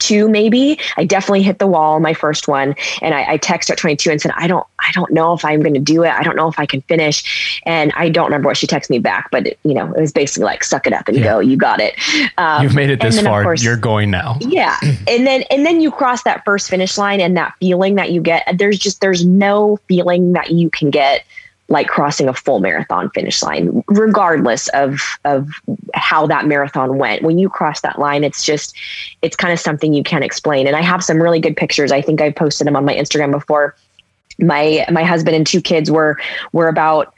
two 0.00 0.28
maybe. 0.28 0.78
I 0.96 1.04
definitely 1.04 1.42
hit 1.42 1.58
the 1.58 1.66
wall 1.66 2.00
my 2.00 2.14
first 2.14 2.48
one 2.48 2.74
and 3.02 3.14
i, 3.14 3.32
I 3.32 3.38
texted 3.38 3.70
at 3.70 3.78
22 3.78 4.10
and 4.10 4.20
said 4.20 4.32
i 4.36 4.46
don't 4.46 4.66
i 4.80 4.90
don't 4.92 5.12
know 5.12 5.32
if 5.32 5.44
i'm 5.44 5.60
going 5.60 5.74
to 5.74 5.80
do 5.80 6.02
it. 6.02 6.10
I 6.10 6.22
don't 6.22 6.36
know 6.36 6.48
if 6.48 6.58
i 6.58 6.66
can 6.66 6.80
finish. 6.82 7.60
And 7.64 7.92
i 7.96 8.08
don't 8.08 8.24
remember 8.26 8.48
what 8.48 8.56
she 8.56 8.66
texted 8.66 8.90
me 8.90 8.98
back 8.98 9.30
but 9.30 9.46
it, 9.46 9.58
you 9.62 9.74
know 9.74 9.92
it 9.92 10.00
was 10.00 10.12
basically 10.12 10.44
like 10.44 10.64
suck 10.64 10.86
it 10.86 10.92
up 10.92 11.08
and 11.08 11.16
yeah. 11.18 11.24
go. 11.24 11.38
You 11.40 11.56
got 11.56 11.80
it. 11.80 11.94
Um, 12.38 12.62
you've 12.62 12.74
made 12.74 12.90
it 12.90 13.00
this 13.00 13.20
far. 13.20 13.42
course, 13.42 13.62
you're 13.62 13.76
going 13.76 14.10
now. 14.10 14.38
Yeah. 14.50 14.76
And 15.06 15.26
then 15.28 15.42
and 15.50 15.64
then 15.64 15.80
you 15.80 15.92
cross 15.92 16.24
that 16.24 16.44
first 16.44 16.68
finish 16.68 16.98
line 16.98 17.20
and 17.20 17.36
that 17.36 17.54
feeling 17.60 17.94
that 17.94 18.10
you 18.10 18.20
get 18.20 18.44
there's 18.58 18.78
just 18.78 19.00
there's 19.00 19.24
no 19.24 19.78
feeling 19.86 20.32
that 20.32 20.50
you 20.50 20.70
can 20.70 20.90
get 20.90 21.24
like 21.70 21.86
crossing 21.86 22.28
a 22.28 22.34
full 22.34 22.58
marathon 22.58 23.08
finish 23.10 23.42
line, 23.42 23.82
regardless 23.86 24.68
of 24.68 25.00
of 25.24 25.48
how 25.94 26.26
that 26.26 26.46
marathon 26.46 26.98
went. 26.98 27.22
When 27.22 27.38
you 27.38 27.48
cross 27.48 27.80
that 27.80 27.98
line, 27.98 28.24
it's 28.24 28.44
just 28.44 28.76
it's 29.22 29.36
kind 29.36 29.52
of 29.52 29.60
something 29.60 29.94
you 29.94 30.02
can't 30.02 30.24
explain. 30.24 30.66
And 30.66 30.76
I 30.76 30.82
have 30.82 31.02
some 31.02 31.22
really 31.22 31.40
good 31.40 31.56
pictures. 31.56 31.92
I 31.92 32.02
think 32.02 32.20
I've 32.20 32.34
posted 32.34 32.66
them 32.66 32.76
on 32.76 32.84
my 32.84 32.94
Instagram 32.94 33.30
before. 33.30 33.76
My 34.40 34.84
my 34.90 35.04
husband 35.04 35.36
and 35.36 35.46
two 35.46 35.60
kids 35.60 35.90
were 35.90 36.18
were 36.52 36.68
about 36.68 37.14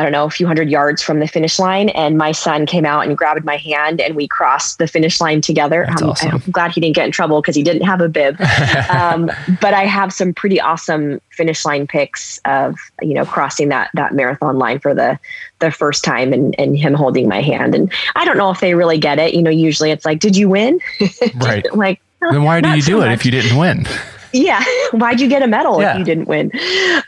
I 0.00 0.02
don't 0.02 0.12
know, 0.12 0.24
a 0.24 0.30
few 0.30 0.46
hundred 0.46 0.70
yards 0.70 1.02
from 1.02 1.20
the 1.20 1.28
finish 1.28 1.58
line. 1.58 1.90
And 1.90 2.16
my 2.16 2.32
son 2.32 2.64
came 2.64 2.86
out 2.86 3.06
and 3.06 3.18
grabbed 3.18 3.44
my 3.44 3.58
hand 3.58 4.00
and 4.00 4.16
we 4.16 4.26
crossed 4.26 4.78
the 4.78 4.86
finish 4.86 5.20
line 5.20 5.42
together. 5.42 5.86
Um, 5.90 6.08
awesome. 6.08 6.36
I'm 6.36 6.50
glad 6.50 6.72
he 6.72 6.80
didn't 6.80 6.94
get 6.94 7.04
in 7.04 7.12
trouble 7.12 7.42
because 7.42 7.54
he 7.54 7.62
didn't 7.62 7.82
have 7.82 8.00
a 8.00 8.08
bib. 8.08 8.40
um, 8.90 9.30
but 9.60 9.74
I 9.74 9.84
have 9.84 10.10
some 10.10 10.32
pretty 10.32 10.58
awesome 10.58 11.20
finish 11.28 11.66
line 11.66 11.86
pics 11.86 12.40
of, 12.46 12.76
you 13.02 13.12
know, 13.12 13.26
crossing 13.26 13.68
that, 13.68 13.90
that 13.92 14.14
marathon 14.14 14.56
line 14.56 14.78
for 14.78 14.94
the, 14.94 15.18
the 15.58 15.70
first 15.70 16.02
time 16.02 16.32
and, 16.32 16.58
and 16.58 16.78
him 16.78 16.94
holding 16.94 17.28
my 17.28 17.42
hand. 17.42 17.74
And 17.74 17.92
I 18.16 18.24
don't 18.24 18.38
know 18.38 18.50
if 18.50 18.60
they 18.60 18.74
really 18.74 18.96
get 18.96 19.18
it. 19.18 19.34
You 19.34 19.42
know, 19.42 19.50
usually 19.50 19.90
it's 19.90 20.06
like, 20.06 20.18
did 20.18 20.34
you 20.34 20.48
win? 20.48 20.80
Right. 21.36 21.64
like, 21.74 22.00
then 22.20 22.42
why 22.42 22.62
do 22.62 22.70
you 22.70 22.82
do 22.82 23.00
so 23.00 23.02
it 23.02 23.12
if 23.12 23.24
you 23.24 23.30
didn't 23.30 23.56
win? 23.56 23.86
Yeah. 24.32 24.62
Why'd 24.92 25.20
you 25.20 25.28
get 25.28 25.42
a 25.42 25.46
medal 25.46 25.80
yeah. 25.80 25.92
if 25.92 25.98
you 25.98 26.04
didn't 26.04 26.26
win? 26.26 26.50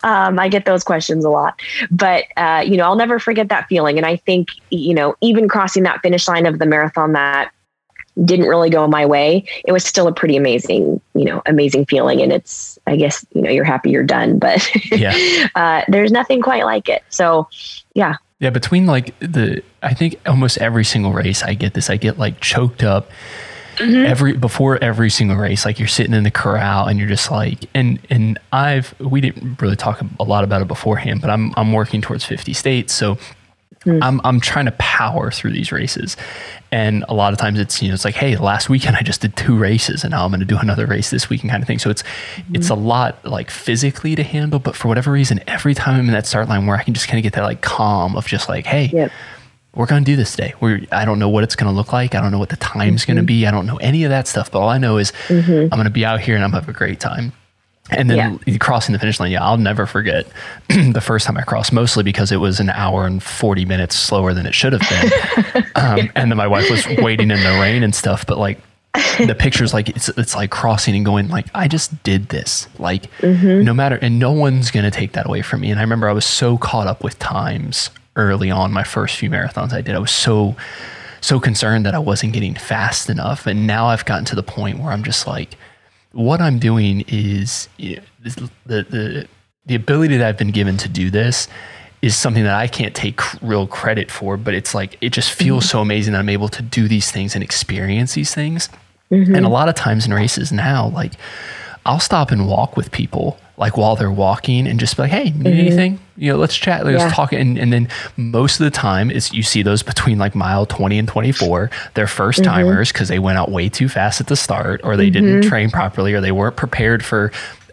Um, 0.03 0.39
i 0.39 0.49
get 0.49 0.65
those 0.65 0.85
questions 0.85 1.25
a 1.25 1.31
lot. 1.31 1.61
But 1.91 2.25
uh, 2.37 2.65
you 2.67 2.77
know 2.77 2.85
i'll 2.85 2.97
never 2.97 3.19
forget 3.19 3.49
that 3.49 3.69
feeling. 3.69 3.97
And 3.97 4.07
i 4.07 4.17
think 4.17 4.49
you 4.71 4.95
know 4.95 5.17
even 5.21 5.49
crossing 5.49 5.83
that 5.85 6.01
finish 6.03 6.29
line 6.29 6.47
of 6.47 6.59
the 6.59 6.67
marathon 6.67 7.13
that 7.13 7.53
didn't 8.25 8.47
really 8.47 8.69
go 8.69 8.87
my 8.87 9.07
way 9.07 9.43
it 9.65 9.73
was 9.73 9.83
still 9.85 10.07
a 10.07 10.13
pretty 10.13 10.37
amazing 10.37 11.01
you 11.15 11.25
know 11.25 11.43
amazing 11.47 11.87
feeling. 11.87 12.21
And 12.21 12.33
it's 12.33 12.79
i 12.87 12.97
guess 12.97 13.25
you 13.35 13.43
know 13.43 13.51
you're 13.51 13.65
happy 13.65 13.91
you're 13.91 14.03
done 14.03 14.39
but 14.39 14.69
yeah. 14.93 15.49
uh, 15.55 15.83
there's 15.89 16.13
nothing 16.13 16.43
quite 16.43 16.65
like 16.65 16.89
it. 16.89 17.03
So 17.09 17.49
yeah. 17.95 18.17
Yeah 18.39 18.51
between 18.51 18.87
like 18.87 19.19
the 19.21 19.63
i 19.83 19.95
think 19.95 20.17
almost 20.27 20.59
every 20.59 20.85
single 20.85 21.13
race 21.13 21.45
i 21.45 21.55
get 21.55 21.75
this 21.75 21.89
i 21.89 21.97
get 21.97 22.19
like 22.19 22.41
choked 22.41 22.83
up 22.83 23.09
Mm-hmm. 23.77 24.07
every 24.07 24.33
before 24.35 24.77
every 24.85 25.09
single 25.09 25.37
race 25.39 25.65
like 25.65 25.79
you're 25.79 25.89
sitting 25.89 26.13
in 26.13 26.25
the 26.25 26.31
corral 26.31 26.87
and 26.87 26.99
you're 26.99 27.09
just 27.09 27.31
like 27.31 27.65
and 27.75 27.99
and 28.11 28.39
I've 28.53 28.95
we 29.01 29.23
didn't 29.23 29.63
really 29.63 29.77
talk 29.77 30.03
a 30.21 30.25
lot 30.25 30.45
about 30.45 30.61
it 30.61 30.69
beforehand 30.69 31.23
but 31.23 31.31
I'm 31.31 31.55
I'm 31.57 31.73
working 31.73 32.03
towards 32.03 32.23
50 32.25 32.53
states 32.53 32.93
so 32.93 33.17
mm. 33.85 33.99
I'm 34.03 34.21
I'm 34.25 34.41
trying 34.41 34.67
to 34.67 34.73
power 35.03 35.31
through 35.31 35.53
these 35.53 35.73
races. 35.73 36.17
And 36.71 37.05
a 37.09 37.15
lot 37.15 37.35
of 37.35 37.39
times 37.39 37.59
it's, 37.59 37.83
you 37.83 37.89
know, 37.89 37.95
it's 37.95 38.05
like, 38.05 38.15
hey, 38.15 38.37
last 38.37 38.71
weekend 38.71 38.97
I 39.01 39.03
just 39.03 39.21
did 39.21 39.37
two 39.37 39.57
races 39.57 40.05
and 40.05 40.13
now 40.13 40.25
I'm 40.25 40.31
going 40.31 40.41
to 40.41 40.47
do 40.47 40.59
another 40.59 40.87
race 40.87 41.11
this 41.11 41.29
weekend 41.29 41.51
kind 41.51 41.63
of 41.63 41.67
thing. 41.67 41.79
So 41.79 41.91
it's 41.91 42.03
mm-hmm. 42.03 42.57
it's 42.57 42.71
a 42.71 42.75
lot 42.75 43.25
like 43.25 43.51
physically 43.51 44.15
to 44.15 44.23
handle, 44.23 44.59
but 44.59 44.77
for 44.77 44.89
whatever 44.89 45.11
reason, 45.13 45.41
every 45.47 45.75
time 45.75 45.99
I'm 45.99 46.07
in 46.07 46.13
that 46.13 46.27
start 46.27 46.49
line 46.49 46.67
where 46.67 46.77
I 46.77 46.83
can 46.83 46.95
just 46.95 47.09
kind 47.09 47.19
of 47.19 47.23
get 47.23 47.35
that 47.35 47.45
like 47.45 47.61
calm 47.61 48.17
of 48.17 48.27
just 48.27 48.49
like, 48.49 48.67
hey, 48.67 48.91
yep. 48.93 49.13
We're 49.75 49.87
going 49.87 50.05
to 50.05 50.11
do 50.11 50.17
this 50.17 50.33
today. 50.33 50.55
We're 50.61 50.87
I 50.93 51.05
don't 51.05 51.19
know 51.19 51.29
what 51.29 51.45
it's 51.45 51.57
going 51.57 51.73
to 51.73 51.77
look 51.77 51.93
like. 51.93 52.15
I 52.15 52.21
don't 52.21 52.31
know 52.31 52.39
what 52.39 52.51
the 52.51 52.57
time's 52.57 53.03
mm-hmm. 53.03 53.13
going 53.13 53.17
to 53.17 53.27
be. 53.27 53.47
I 53.47 53.51
don't 53.51 53.67
know 53.67 53.77
any 53.77 54.05
of 54.05 54.11
that 54.11 54.29
stuff, 54.29 54.51
but 54.51 54.61
all 54.61 54.69
I 54.69 54.79
know 54.79 54.99
is 54.99 55.13
mm-hmm. 55.29 55.51
I'm 55.51 55.71
going 55.71 55.85
to 55.85 55.91
be 55.91 56.05
out 56.05 56.21
here 56.21 56.35
and 56.35 56.45
I'm 56.45 56.51
going 56.51 56.63
to 56.63 56.67
have 56.67 56.75
a 56.75 56.79
great 56.79 57.01
time. 57.01 57.33
And 57.91 58.09
then 58.09 58.41
yeah. 58.47 58.59
crossing 58.59 58.93
the 58.93 58.99
finish 58.99 59.19
line, 59.19 59.33
yeah, 59.33 59.45
I'll 59.45 59.59
never 59.59 59.87
forget 59.87 60.27
the 60.69 61.01
first 61.01 61.27
time 61.27 61.37
I 61.37 61.43
crossed, 61.43 61.73
mostly 61.73 62.03
because 62.03 62.33
it 62.33 62.37
was 62.37 62.61
an 62.61 62.71
hour 62.71 63.07
and 63.07 63.23
40 63.23 63.65
minutes 63.65 63.97
slower 63.97 64.33
than 64.33 64.47
it 64.47 64.55
should 64.55 64.73
have 64.73 64.83
been. 64.89 65.65
um, 65.75 66.11
and 66.15 66.31
then 66.31 66.37
my 66.37 66.47
wife 66.47 66.71
was 66.71 66.87
waiting 67.03 67.31
in 67.31 67.43
the 67.43 67.59
rain 67.61 67.83
and 67.83 67.95
stuff. 67.95 68.25
But 68.25 68.39
like 68.39 68.61
the 69.19 69.37
pictures, 69.39 69.75
like 69.75 69.89
it's, 69.91 70.09
it's 70.11 70.35
like 70.35 70.51
crossing 70.51 70.95
and 70.95 71.05
going, 71.05 71.29
like, 71.29 71.47
I 71.55 71.67
just 71.69 72.03
did 72.03 72.29
this. 72.29 72.69
Like, 72.79 73.11
mm-hmm. 73.19 73.65
no 73.65 73.75
matter, 73.75 73.99
and 74.01 74.19
no 74.19 74.33
one's 74.33 74.71
going 74.71 74.85
to 74.85 74.91
take 74.91 75.13
that 75.13 75.27
away 75.27 75.43
from 75.43 75.61
me. 75.61 75.71
And 75.71 75.79
I 75.79 75.83
remember 75.83 76.09
I 76.09 76.13
was 76.13 76.25
so 76.25 76.57
caught 76.57 76.87
up 76.87 77.03
with 77.03 77.19
times 77.19 77.91
early 78.17 78.51
on, 78.51 78.73
my 78.73 78.85
first 78.85 79.17
few 79.17 79.31
marathons 79.31 79.73
I 79.73 79.81
did. 79.81 79.95
I 79.95 79.99
was 79.99 80.11
so, 80.11 80.57
so 81.21 81.41
concerned 81.41 81.87
that 81.87 81.95
I 81.95 81.99
wasn't 81.99 82.33
getting 82.33 82.55
fast 82.55 83.09
enough. 83.09 83.47
And 83.47 83.67
now 83.67 83.87
I've 83.87 84.05
gotten 84.05 84.25
to 84.27 84.37
the 84.37 84.43
point 84.43 84.79
where 84.79 84.93
I'm 84.93 85.05
just 85.05 85.27
like, 85.27 85.57
what 86.13 86.41
I'm 86.41 86.59
doing 86.59 87.05
is 87.09 87.69
you 87.79 87.97
know, 87.97 88.03
the, 88.67 88.83
the 88.83 89.29
the 89.65 89.75
ability 89.75 90.17
that 90.17 90.27
I've 90.27 90.39
been 90.39 90.51
given 90.51 90.77
to 90.79 90.89
do 90.89 91.11
this 91.11 91.49
is 92.03 92.17
something 92.17 92.43
that 92.43 92.55
I 92.55 92.67
can't 92.67 92.95
take 92.95 93.21
real 93.43 93.67
credit 93.67 94.11
for, 94.11 94.37
but 94.37 94.55
it's 94.55 94.75
like 94.75 94.99
it 95.01 95.11
just 95.11 95.31
feels 95.31 95.65
mm-hmm. 95.65 95.71
so 95.71 95.81
amazing 95.81 96.13
that 96.15 96.19
I'm 96.19 96.29
able 96.29 96.49
to 96.49 96.63
do 96.63 96.89
these 96.89 97.11
things 97.13 97.35
and 97.35 97.45
experience 97.45 98.15
these 98.15 98.35
things. 98.35 98.69
Mm-hmm. 99.11 99.35
And 99.35 99.47
a 99.47 99.49
lot 99.49 99.69
of 99.69 99.75
times 99.75 100.05
in 100.05 100.13
races 100.13 100.51
now, 100.53 100.89
like 100.89 101.13
I'll 101.87 102.01
stop 102.01 102.31
and 102.31 102.49
walk 102.49 102.77
with 102.77 102.91
people 102.91 103.39
like 103.57 103.77
while 103.77 103.97
they're 103.97 104.11
walking 104.11 104.67
and 104.67 104.81
just 104.81 104.97
be 104.97 105.03
like, 105.03 105.11
hey, 105.11 105.25
need 105.25 105.35
mm-hmm. 105.35 105.47
anything? 105.47 106.01
You 106.17 106.33
know, 106.33 106.39
let's 106.39 106.57
chat, 106.57 106.85
let's 106.85 107.03
yeah. 107.03 107.11
talk. 107.11 107.33
And, 107.33 107.59
and 107.59 107.73
then 107.73 107.89
most 108.17 108.61
of 108.61 108.65
the 108.65 108.71
time 108.71 109.11
is 109.11 109.33
you 109.33 109.43
see 109.43 109.63
those 109.63 109.83
between 109.83 110.19
like 110.19 110.35
mile 110.35 110.67
20 110.67 110.99
and 110.99 111.09
24. 111.09 111.71
They're 111.95 112.07
first 112.07 112.41
mm-hmm. 112.41 112.51
timers 112.51 112.93
because 112.93 113.09
mm-hmm. 113.09 113.15
they 113.15 113.19
went 113.19 113.39
out 113.39 113.51
way 113.51 113.69
too 113.69 113.89
fast 113.89 114.21
at 114.21 114.27
the 114.27 114.37
start 114.37 114.81
or 114.85 114.97
they 114.97 115.11
mm-hmm. 115.11 115.27
didn't 115.27 115.43
train 115.43 115.71
properly 115.71 116.15
or 116.15 116.21
they 116.21 116.33
weren't 116.33 116.57
prepared 116.57 117.05
for 117.05 117.31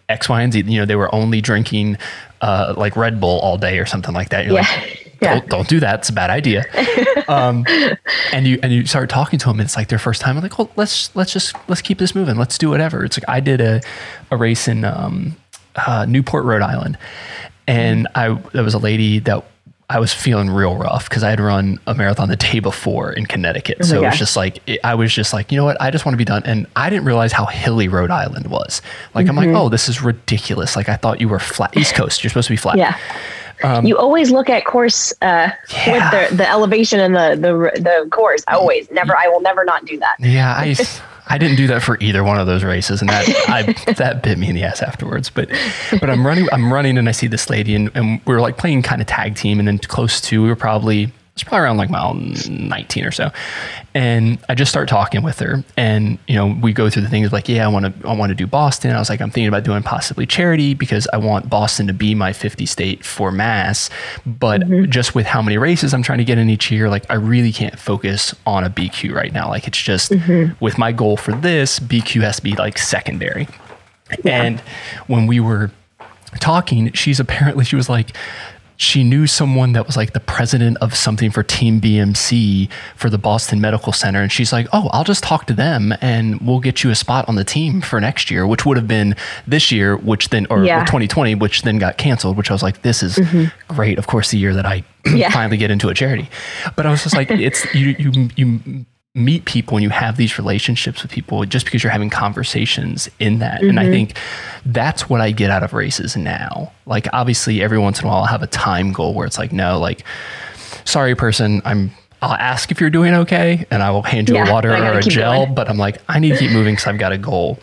X, 0.09 0.27
Y, 0.27 0.41
and 0.41 0.51
Z. 0.51 0.61
You 0.61 0.79
know, 0.79 0.85
they 0.85 0.95
were 0.95 1.13
only 1.13 1.39
drinking 1.39 1.97
uh, 2.41 2.73
like 2.75 2.95
Red 2.95 3.21
Bull 3.21 3.39
all 3.39 3.57
day 3.57 3.79
or 3.79 3.85
something 3.85 4.13
like 4.13 4.29
that. 4.29 4.45
You're 4.45 4.55
yeah. 4.55 4.61
like, 4.61 5.15
yeah. 5.21 5.39
Don't, 5.39 5.49
don't, 5.49 5.67
do 5.69 5.79
that. 5.81 5.99
It's 5.99 6.09
a 6.09 6.13
bad 6.13 6.29
idea. 6.29 6.65
Um, 7.29 7.63
and 8.33 8.47
you 8.47 8.57
and 8.63 8.73
you 8.73 8.87
start 8.87 9.07
talking 9.07 9.37
to 9.37 9.45
them. 9.45 9.59
And 9.59 9.67
it's 9.67 9.75
like 9.75 9.89
their 9.89 9.99
first 9.99 10.19
time. 10.19 10.35
I'm 10.35 10.41
like, 10.41 10.57
well, 10.57 10.71
let's 10.75 11.15
let's 11.15 11.31
just 11.31 11.55
let's 11.67 11.79
keep 11.79 11.99
this 11.99 12.15
moving. 12.15 12.37
Let's 12.37 12.57
do 12.57 12.71
whatever. 12.71 13.05
It's 13.05 13.19
like 13.19 13.29
I 13.29 13.39
did 13.39 13.61
a 13.61 13.81
a 14.31 14.37
race 14.37 14.67
in 14.67 14.83
um, 14.83 15.35
uh, 15.87 16.05
Newport, 16.05 16.45
Rhode 16.45 16.61
Island, 16.61 16.97
and 17.67 18.07
I 18.15 18.33
there 18.53 18.63
was 18.63 18.73
a 18.73 18.79
lady 18.79 19.19
that 19.19 19.45
I 19.91 19.99
was 19.99 20.13
feeling 20.13 20.51
real 20.51 20.77
rough 20.77 21.09
because 21.09 21.23
I 21.23 21.31
had 21.31 21.39
run 21.39 21.79
a 21.87 21.95
marathon 21.95 22.29
the 22.29 22.35
day 22.35 22.59
before 22.59 23.11
in 23.11 23.25
Connecticut. 23.25 23.79
Oh 23.81 23.85
so 23.85 24.03
it 24.03 24.05
was 24.05 24.19
just 24.19 24.35
like, 24.35 24.61
it, 24.67 24.79
I 24.83 24.93
was 24.93 25.11
just 25.11 25.33
like, 25.33 25.51
you 25.51 25.57
know 25.57 25.65
what? 25.65 25.81
I 25.81 25.89
just 25.89 26.05
want 26.05 26.13
to 26.13 26.17
be 26.17 26.25
done. 26.25 26.43
And 26.45 26.67
I 26.75 26.91
didn't 26.91 27.05
realize 27.05 27.31
how 27.31 27.45
hilly 27.45 27.87
Rhode 27.87 28.11
Island 28.11 28.47
was. 28.47 28.83
Like, 29.15 29.23
mm-hmm. 29.23 29.29
I'm 29.31 29.35
like, 29.35 29.47
mm-hmm. 29.47 29.57
oh, 29.57 29.69
this 29.69 29.89
is 29.89 30.03
ridiculous. 30.03 30.75
Like, 30.75 30.89
I 30.89 30.95
thought 30.95 31.19
you 31.19 31.27
were 31.27 31.39
flat, 31.39 31.75
East 31.75 31.95
Coast. 31.95 32.23
You're 32.23 32.29
supposed 32.29 32.49
to 32.49 32.53
be 32.53 32.57
flat. 32.57 32.77
Yeah. 32.77 32.99
Um, 33.63 33.85
you 33.85 33.97
always 33.97 34.31
look 34.31 34.47
at 34.49 34.63
course 34.63 35.11
uh, 35.21 35.49
yeah. 35.73 35.91
with 35.91 36.29
the, 36.29 36.35
the 36.37 36.49
elevation 36.49 36.99
and 36.99 37.15
the, 37.15 37.35
the 37.35 37.81
the 37.81 38.09
course. 38.09 38.43
Always, 38.47 38.89
never. 38.89 39.17
I 39.17 39.27
will 39.27 39.41
never 39.41 39.65
not 39.65 39.83
do 39.83 39.99
that. 39.99 40.15
Yeah, 40.19 40.53
I 40.55 40.75
I 41.29 41.37
didn't 41.37 41.57
do 41.57 41.67
that 41.67 41.83
for 41.83 41.97
either 41.99 42.23
one 42.23 42.39
of 42.39 42.47
those 42.47 42.63
races, 42.63 43.01
and 43.01 43.09
that 43.09 43.27
I, 43.47 43.93
that 43.93 44.23
bit 44.23 44.37
me 44.37 44.49
in 44.49 44.55
the 44.55 44.63
ass 44.63 44.81
afterwards. 44.81 45.29
But 45.29 45.49
but 45.99 46.09
I'm 46.09 46.25
running 46.25 46.47
I'm 46.51 46.73
running, 46.73 46.97
and 46.97 47.07
I 47.07 47.11
see 47.11 47.27
this 47.27 47.49
lady, 47.49 47.75
and, 47.75 47.91
and 47.93 48.19
we 48.25 48.33
were 48.33 48.41
like 48.41 48.57
playing 48.57 48.81
kind 48.81 48.99
of 48.99 49.07
tag 49.07 49.35
team, 49.35 49.59
and 49.59 49.67
then 49.67 49.77
close 49.77 50.19
to 50.21 50.41
we 50.41 50.49
were 50.49 50.55
probably 50.55 51.11
it's 51.39 51.47
probably 51.47 51.63
around 51.63 51.77
like 51.77 51.89
mile 51.89 52.15
19 52.15 53.05
or 53.05 53.11
so. 53.11 53.31
And 53.93 54.39
I 54.49 54.55
just 54.55 54.69
start 54.69 54.89
talking 54.89 55.23
with 55.23 55.39
her 55.39 55.63
and, 55.77 56.19
you 56.27 56.35
know, 56.35 56.47
we 56.61 56.73
go 56.73 56.89
through 56.89 57.03
the 57.03 57.09
things 57.09 57.31
like, 57.31 57.47
yeah, 57.47 57.63
I 57.63 57.69
want 57.69 57.85
to, 57.85 58.07
I 58.07 58.13
want 58.13 58.31
to 58.31 58.35
do 58.35 58.45
Boston. 58.45 58.93
I 58.93 58.99
was 58.99 59.09
like, 59.09 59.21
I'm 59.21 59.31
thinking 59.31 59.47
about 59.47 59.63
doing 59.63 59.81
possibly 59.81 60.25
charity 60.25 60.73
because 60.73 61.07
I 61.13 61.17
want 61.17 61.49
Boston 61.49 61.87
to 61.87 61.93
be 61.93 62.13
my 62.13 62.33
50 62.33 62.65
state 62.65 63.05
for 63.05 63.31
mass. 63.31 63.89
But 64.25 64.61
mm-hmm. 64.61 64.91
just 64.91 65.15
with 65.15 65.25
how 65.25 65.41
many 65.41 65.57
races 65.57 65.93
I'm 65.93 66.03
trying 66.03 66.17
to 66.17 66.25
get 66.25 66.37
in 66.37 66.49
each 66.49 66.71
year, 66.71 66.89
like 66.89 67.05
I 67.09 67.13
really 67.13 67.53
can't 67.53 67.79
focus 67.79 68.35
on 68.45 68.65
a 68.65 68.69
BQ 68.69 69.13
right 69.13 69.31
now. 69.31 69.47
Like 69.47 69.65
it's 69.65 69.81
just 69.81 70.11
mm-hmm. 70.11 70.53
with 70.63 70.77
my 70.77 70.91
goal 70.91 71.15
for 71.15 71.31
this, 71.31 71.79
BQ 71.79 72.21
has 72.21 72.35
to 72.35 72.43
be 72.43 72.53
like 72.55 72.77
secondary. 72.77 73.47
Yeah. 74.25 74.43
And 74.43 74.59
when 75.07 75.25
we 75.25 75.39
were 75.39 75.71
talking, 76.41 76.91
she's 76.91 77.21
apparently, 77.21 77.63
she 77.63 77.77
was 77.77 77.87
like, 77.87 78.13
she 78.79 79.03
knew 79.03 79.27
someone 79.27 79.73
that 79.73 79.85
was 79.85 79.97
like 79.97 80.13
the 80.13 80.21
president 80.21 80.77
of 80.77 80.95
something 80.95 81.31
for 81.31 81.43
Team 81.43 81.81
BMC 81.81 82.69
for 82.95 83.09
the 83.09 83.17
Boston 83.17 83.59
Medical 83.59 83.91
Center. 83.91 84.21
And 84.21 84.31
she's 84.31 84.53
like, 84.53 84.67
Oh, 84.71 84.87
I'll 84.93 85.03
just 85.03 85.21
talk 85.21 85.45
to 85.47 85.53
them 85.53 85.93
and 85.99 86.39
we'll 86.39 86.61
get 86.61 86.81
you 86.81 86.89
a 86.89 86.95
spot 86.95 87.27
on 87.27 87.35
the 87.35 87.43
team 87.43 87.81
for 87.81 87.99
next 87.99 88.31
year, 88.31 88.47
which 88.47 88.65
would 88.65 88.77
have 88.77 88.87
been 88.87 89.17
this 89.45 89.69
year, 89.69 89.97
which 89.97 90.29
then, 90.29 90.47
or 90.49 90.63
yeah. 90.63 90.79
2020, 90.85 91.35
which 91.35 91.63
then 91.63 91.77
got 91.77 91.97
canceled, 91.97 92.37
which 92.37 92.49
I 92.49 92.53
was 92.53 92.63
like, 92.63 92.81
This 92.81 93.03
is 93.03 93.17
mm-hmm. 93.17 93.73
great. 93.73 93.99
Of 93.99 94.07
course, 94.07 94.31
the 94.31 94.37
year 94.37 94.53
that 94.53 94.65
I 94.65 94.85
yeah. 95.05 95.29
finally 95.29 95.57
get 95.57 95.71
into 95.71 95.89
a 95.89 95.93
charity. 95.93 96.29
But 96.77 96.85
I 96.85 96.91
was 96.91 97.03
just 97.03 97.17
like, 97.17 97.29
It's 97.31 97.65
you, 97.75 97.95
you, 97.99 98.29
you 98.37 98.85
meet 99.19 99.45
people 99.45 99.77
and 99.77 99.83
you 99.83 99.89
have 99.89 100.17
these 100.17 100.37
relationships 100.37 101.03
with 101.03 101.11
people 101.11 101.43
just 101.45 101.65
because 101.65 101.83
you're 101.83 101.91
having 101.91 102.09
conversations 102.09 103.09
in 103.19 103.39
that. 103.39 103.59
Mm-hmm. 103.59 103.69
And 103.69 103.79
I 103.79 103.83
mm-hmm. 103.83 103.91
think 103.91 104.17
that's 104.65 105.09
what 105.09 105.21
I 105.21 105.31
get 105.31 105.49
out 105.49 105.63
of 105.63 105.73
races 105.73 106.15
now. 106.15 106.71
Like 106.85 107.07
obviously 107.13 107.61
every 107.61 107.77
once 107.77 107.99
in 107.99 108.05
a 108.05 108.07
while 108.07 108.19
I'll 108.19 108.25
have 108.25 108.43
a 108.43 108.47
time 108.47 108.91
goal 108.91 109.13
where 109.13 109.27
it's 109.27 109.37
like, 109.37 109.51
no, 109.51 109.79
like, 109.79 110.03
sorry 110.85 111.15
person, 111.15 111.61
I'm 111.65 111.91
I'll 112.21 112.33
ask 112.33 112.69
if 112.71 112.81
you're 112.81 112.89
doing 112.89 113.13
okay 113.13 113.65
and 113.71 113.81
I 113.81 113.91
will 113.91 114.01
hand 114.01 114.27
you 114.27 114.35
yeah, 114.35 114.47
a 114.49 114.51
water 114.51 114.71
or 114.71 114.97
a 114.97 115.01
gel, 115.01 115.45
going. 115.45 115.55
but 115.55 115.69
I'm 115.69 115.77
like, 115.77 116.01
I 116.09 116.19
need 116.19 116.31
to 116.31 116.37
keep 116.37 116.51
moving 116.51 116.73
because 116.73 116.87
I've 116.87 116.99
got 116.99 117.13
a 117.13 117.17
goal. 117.17 117.59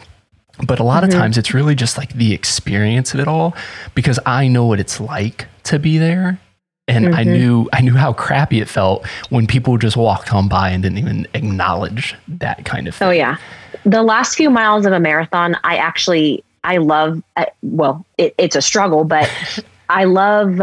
But 0.66 0.78
a 0.78 0.82
lot 0.82 1.02
mm-hmm. 1.02 1.12
of 1.12 1.18
times 1.18 1.36
it's 1.36 1.52
really 1.52 1.74
just 1.74 1.98
like 1.98 2.14
the 2.14 2.32
experience 2.32 3.12
of 3.12 3.20
it 3.20 3.28
all 3.28 3.54
because 3.94 4.18
I 4.24 4.48
know 4.48 4.64
what 4.64 4.80
it's 4.80 5.00
like 5.00 5.46
to 5.64 5.78
be 5.78 5.98
there 5.98 6.40
and 6.88 7.06
mm-hmm. 7.06 7.14
I 7.14 7.24
knew 7.24 7.68
I 7.72 7.80
knew 7.80 7.94
how 7.94 8.12
crappy 8.12 8.60
it 8.60 8.68
felt 8.68 9.06
when 9.30 9.46
people 9.46 9.76
just 9.78 9.96
walked 9.96 10.32
on 10.32 10.48
by 10.48 10.70
and 10.70 10.82
didn't 10.82 10.98
even 10.98 11.26
acknowledge 11.34 12.14
that 12.28 12.64
kind 12.64 12.88
of 12.88 12.94
oh, 12.94 12.98
thing. 12.98 13.08
Oh 13.08 13.10
yeah, 13.10 13.36
the 13.84 14.02
last 14.02 14.36
few 14.36 14.50
miles 14.50 14.86
of 14.86 14.92
a 14.92 15.00
marathon, 15.00 15.56
I 15.64 15.76
actually 15.76 16.44
I 16.64 16.78
love. 16.78 17.22
Uh, 17.36 17.46
well, 17.62 18.04
it, 18.18 18.34
it's 18.38 18.56
a 18.56 18.62
struggle, 18.62 19.04
but 19.04 19.30
I 19.88 20.04
love 20.04 20.60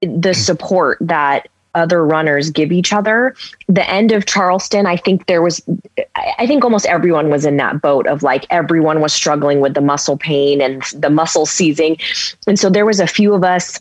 the 0.00 0.34
support 0.34 0.98
that 1.00 1.48
other 1.74 2.04
runners 2.04 2.50
give 2.50 2.72
each 2.72 2.92
other. 2.92 3.34
The 3.68 3.88
end 3.88 4.12
of 4.12 4.26
Charleston, 4.26 4.86
I 4.86 4.96
think 4.96 5.26
there 5.26 5.42
was, 5.42 5.60
I 6.38 6.46
think 6.46 6.62
almost 6.62 6.86
everyone 6.86 7.30
was 7.30 7.44
in 7.44 7.56
that 7.56 7.82
boat 7.82 8.06
of 8.06 8.22
like 8.22 8.46
everyone 8.50 9.00
was 9.00 9.12
struggling 9.12 9.60
with 9.60 9.74
the 9.74 9.80
muscle 9.80 10.16
pain 10.16 10.60
and 10.60 10.82
the 10.94 11.10
muscle 11.10 11.46
seizing. 11.46 11.96
And 12.46 12.58
so 12.58 12.70
there 12.70 12.86
was 12.86 13.00
a 13.00 13.06
few 13.06 13.34
of 13.34 13.42
us 13.42 13.80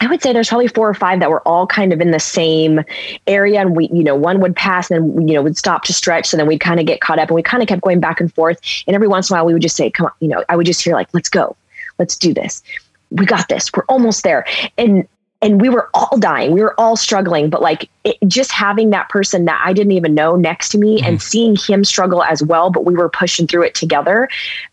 I 0.00 0.06
would 0.06 0.22
say 0.22 0.32
there's 0.32 0.48
probably 0.48 0.68
four 0.68 0.88
or 0.88 0.94
five 0.94 1.18
that 1.20 1.30
were 1.30 1.40
all 1.46 1.66
kind 1.66 1.92
of 1.92 2.00
in 2.00 2.12
the 2.12 2.20
same 2.20 2.80
area. 3.26 3.60
And 3.60 3.76
we, 3.76 3.88
you 3.92 4.04
know, 4.04 4.14
one 4.14 4.40
would 4.40 4.54
pass 4.54 4.90
and 4.90 5.18
then, 5.18 5.28
you 5.28 5.34
know, 5.34 5.42
would 5.42 5.58
stop 5.58 5.82
to 5.84 5.92
stretch. 5.92 6.26
So 6.26 6.36
then 6.36 6.46
we'd 6.46 6.60
kind 6.60 6.78
of 6.78 6.86
get 6.86 7.00
caught 7.00 7.18
up 7.18 7.28
and 7.28 7.34
we 7.34 7.42
kind 7.42 7.62
of 7.62 7.68
kept 7.68 7.82
going 7.82 7.98
back 7.98 8.20
and 8.20 8.32
forth. 8.32 8.60
And 8.86 8.94
every 8.94 9.08
once 9.08 9.28
in 9.28 9.34
a 9.34 9.38
while 9.38 9.46
we 9.46 9.52
would 9.52 9.62
just 9.62 9.76
say, 9.76 9.90
come 9.90 10.06
on, 10.06 10.12
you 10.20 10.28
know, 10.28 10.44
I 10.48 10.56
would 10.56 10.66
just 10.66 10.82
hear 10.82 10.94
like, 10.94 11.08
let's 11.14 11.28
go, 11.28 11.56
let's 11.98 12.16
do 12.16 12.32
this. 12.32 12.62
We 13.10 13.26
got 13.26 13.48
this. 13.48 13.72
We're 13.72 13.84
almost 13.88 14.22
there. 14.22 14.46
And, 14.76 15.08
and 15.40 15.60
we 15.60 15.68
were 15.68 15.88
all 15.94 16.16
dying. 16.18 16.52
We 16.52 16.62
were 16.62 16.78
all 16.78 16.96
struggling, 16.96 17.48
but 17.48 17.62
like 17.62 17.88
it, 18.04 18.18
just 18.28 18.52
having 18.52 18.90
that 18.90 19.08
person 19.08 19.46
that 19.46 19.60
I 19.64 19.72
didn't 19.72 19.92
even 19.92 20.14
know 20.14 20.36
next 20.36 20.68
to 20.70 20.78
me 20.78 21.00
mm. 21.00 21.06
and 21.06 21.22
seeing 21.22 21.56
him 21.56 21.84
struggle 21.84 22.22
as 22.22 22.42
well, 22.42 22.70
but 22.70 22.84
we 22.84 22.94
were 22.94 23.08
pushing 23.08 23.46
through 23.46 23.62
it 23.62 23.74
together. 23.74 24.28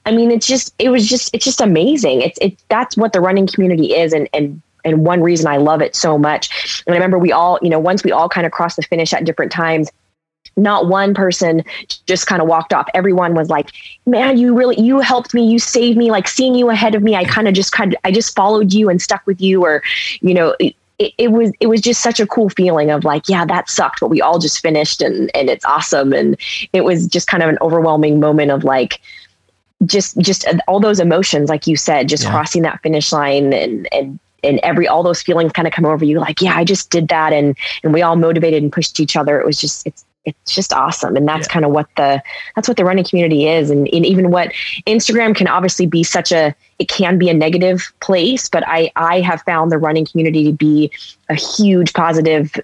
I 0.05 0.11
mean, 0.11 0.31
it's 0.31 0.47
just, 0.47 0.73
it 0.79 0.89
was 0.89 1.07
just, 1.07 1.33
it's 1.33 1.45
just 1.45 1.61
amazing. 1.61 2.21
It's, 2.21 2.38
it, 2.41 2.57
that's 2.67 2.97
what 2.97 3.13
the 3.13 3.21
running 3.21 3.47
community 3.47 3.95
is. 3.95 4.11
And, 4.11 4.27
and 4.33 4.61
and 4.86 5.06
one 5.06 5.21
reason 5.21 5.48
I 5.48 5.58
love 5.58 5.82
it 5.82 5.95
so 5.95 6.17
much. 6.17 6.84
And 6.88 6.93
I 6.93 6.98
remember 6.98 7.17
we 7.17 7.32
all, 7.32 7.60
you 7.62 7.69
know, 7.69 7.80
once 7.80 8.04
we 8.04 8.12
all 8.12 8.30
kind 8.30 8.45
of 8.45 8.51
crossed 8.51 8.78
the 8.78 8.84
finish 8.84 9.14
at 9.14 9.26
different 9.26 9.51
times, 9.51 9.91
not 10.57 10.88
one 10.88 11.14
person 11.14 11.64
just 12.05 12.28
kind 12.28 12.41
of 12.41 12.47
walked 12.47 12.74
off. 12.74 12.88
Everyone 12.93 13.34
was 13.34 13.49
like, 13.49 13.72
"Man, 14.05 14.38
you 14.38 14.55
really 14.55 14.80
you 14.80 14.99
helped 14.99 15.34
me. 15.34 15.45
You 15.45 15.59
saved 15.59 15.97
me. 15.97 16.12
Like 16.12 16.28
seeing 16.28 16.55
you 16.55 16.70
ahead 16.70 16.95
of 16.95 17.03
me, 17.03 17.16
I 17.16 17.26
kind 17.26 17.47
of 17.47 17.53
just 17.53 17.72
kind 17.72 17.93
of 17.93 17.99
I 18.05 18.12
just 18.12 18.36
followed 18.36 18.74
you 18.74 18.89
and 18.89 19.01
stuck 19.01 19.26
with 19.28 19.41
you 19.41 19.64
or, 19.66 19.84
you 20.22 20.34
know, 20.34 20.55
it, 20.97 21.14
it, 21.18 21.32
was 21.32 21.51
it 21.59 21.68
was 21.68 21.82
just 21.82 22.01
such 22.01 22.20
a 22.20 22.28
cool 22.28 22.49
feeling 22.49 22.89
of 22.89 23.03
like 23.03 23.28
yeah 23.28 23.45
that 23.45 23.70
sucked 23.70 23.99
but 23.99 24.07
we 24.07 24.22
all 24.22 24.39
just 24.39 24.62
finished 24.62 25.01
and 25.01 25.30
and 25.36 25.49
it's 25.49 25.66
awesome 25.66 26.14
and 26.14 26.38
it 26.72 26.86
was 26.86 27.05
just 27.05 27.28
kind 27.28 27.43
of 27.43 27.49
an 27.49 27.57
overwhelming 27.59 28.20
moment 28.20 28.49
of 28.49 28.64
like 28.64 29.01
just 29.86 30.18
just 30.20 30.47
uh, 30.47 30.57
all 30.68 30.80
those 30.80 31.01
emotions 31.01 31.49
like 31.49 31.68
you 31.68 31.76
said 31.76 32.07
just 32.07 32.24
yeah. 32.24 32.32
crossing 32.32 32.62
that 32.62 32.82
finish 32.82 33.12
line 33.12 33.51
and 33.51 33.89
and 33.91 34.20
and 34.46 34.60
every 34.64 34.88
all 34.88 35.04
those 35.04 35.22
feelings 35.22 35.52
kind 35.52 35.68
of 35.68 35.74
come 35.74 35.86
over 35.86 36.06
you 36.06 36.20
like 36.20 36.41
yeah 36.41 36.56
i 36.56 36.64
just 36.64 36.89
did 36.89 37.08
that 37.08 37.34
and 37.34 37.56
and 37.84 37.93
we 37.93 38.02
all 38.02 38.16
motivated 38.16 38.64
and 38.64 38.72
pushed 38.72 39.00
each 39.00 39.16
other. 39.16 39.39
It 39.39 39.46
was 39.46 39.60
just 39.60 39.86
it's 39.86 40.06
it's 40.26 40.56
just 40.56 40.74
awesome 40.74 41.16
and 41.16 41.28
that's 41.28 41.48
yeah. 41.48 41.54
kind 41.54 41.66
of 41.66 41.72
what 41.72 41.88
the 41.98 42.22
that's 42.56 42.68
what 42.68 42.78
the 42.78 42.84
running 42.84 43.04
community 43.04 43.48
is 43.48 43.70
and, 43.70 43.88
and 43.93 44.08
even 44.08 44.32
what 44.32 44.52
instagram 44.88 45.36
can 45.36 45.48
obviously 45.48 45.86
be 45.86 46.04
such 46.04 46.32
a 46.32 46.56
it 46.80 46.88
can 46.88 47.20
be 47.20 47.30
a 47.30 47.34
negative 47.34 47.93
place 48.00 48.50
but 48.50 48.64
i 48.66 48.91
i 48.96 49.22
have 49.22 49.43
found 49.43 49.72
the 49.72 49.78
running 49.78 50.04
community 50.04 50.43
to 50.43 50.52
be 50.52 50.89
a 51.30 51.36
huge 51.36 51.93
positive 51.93 52.60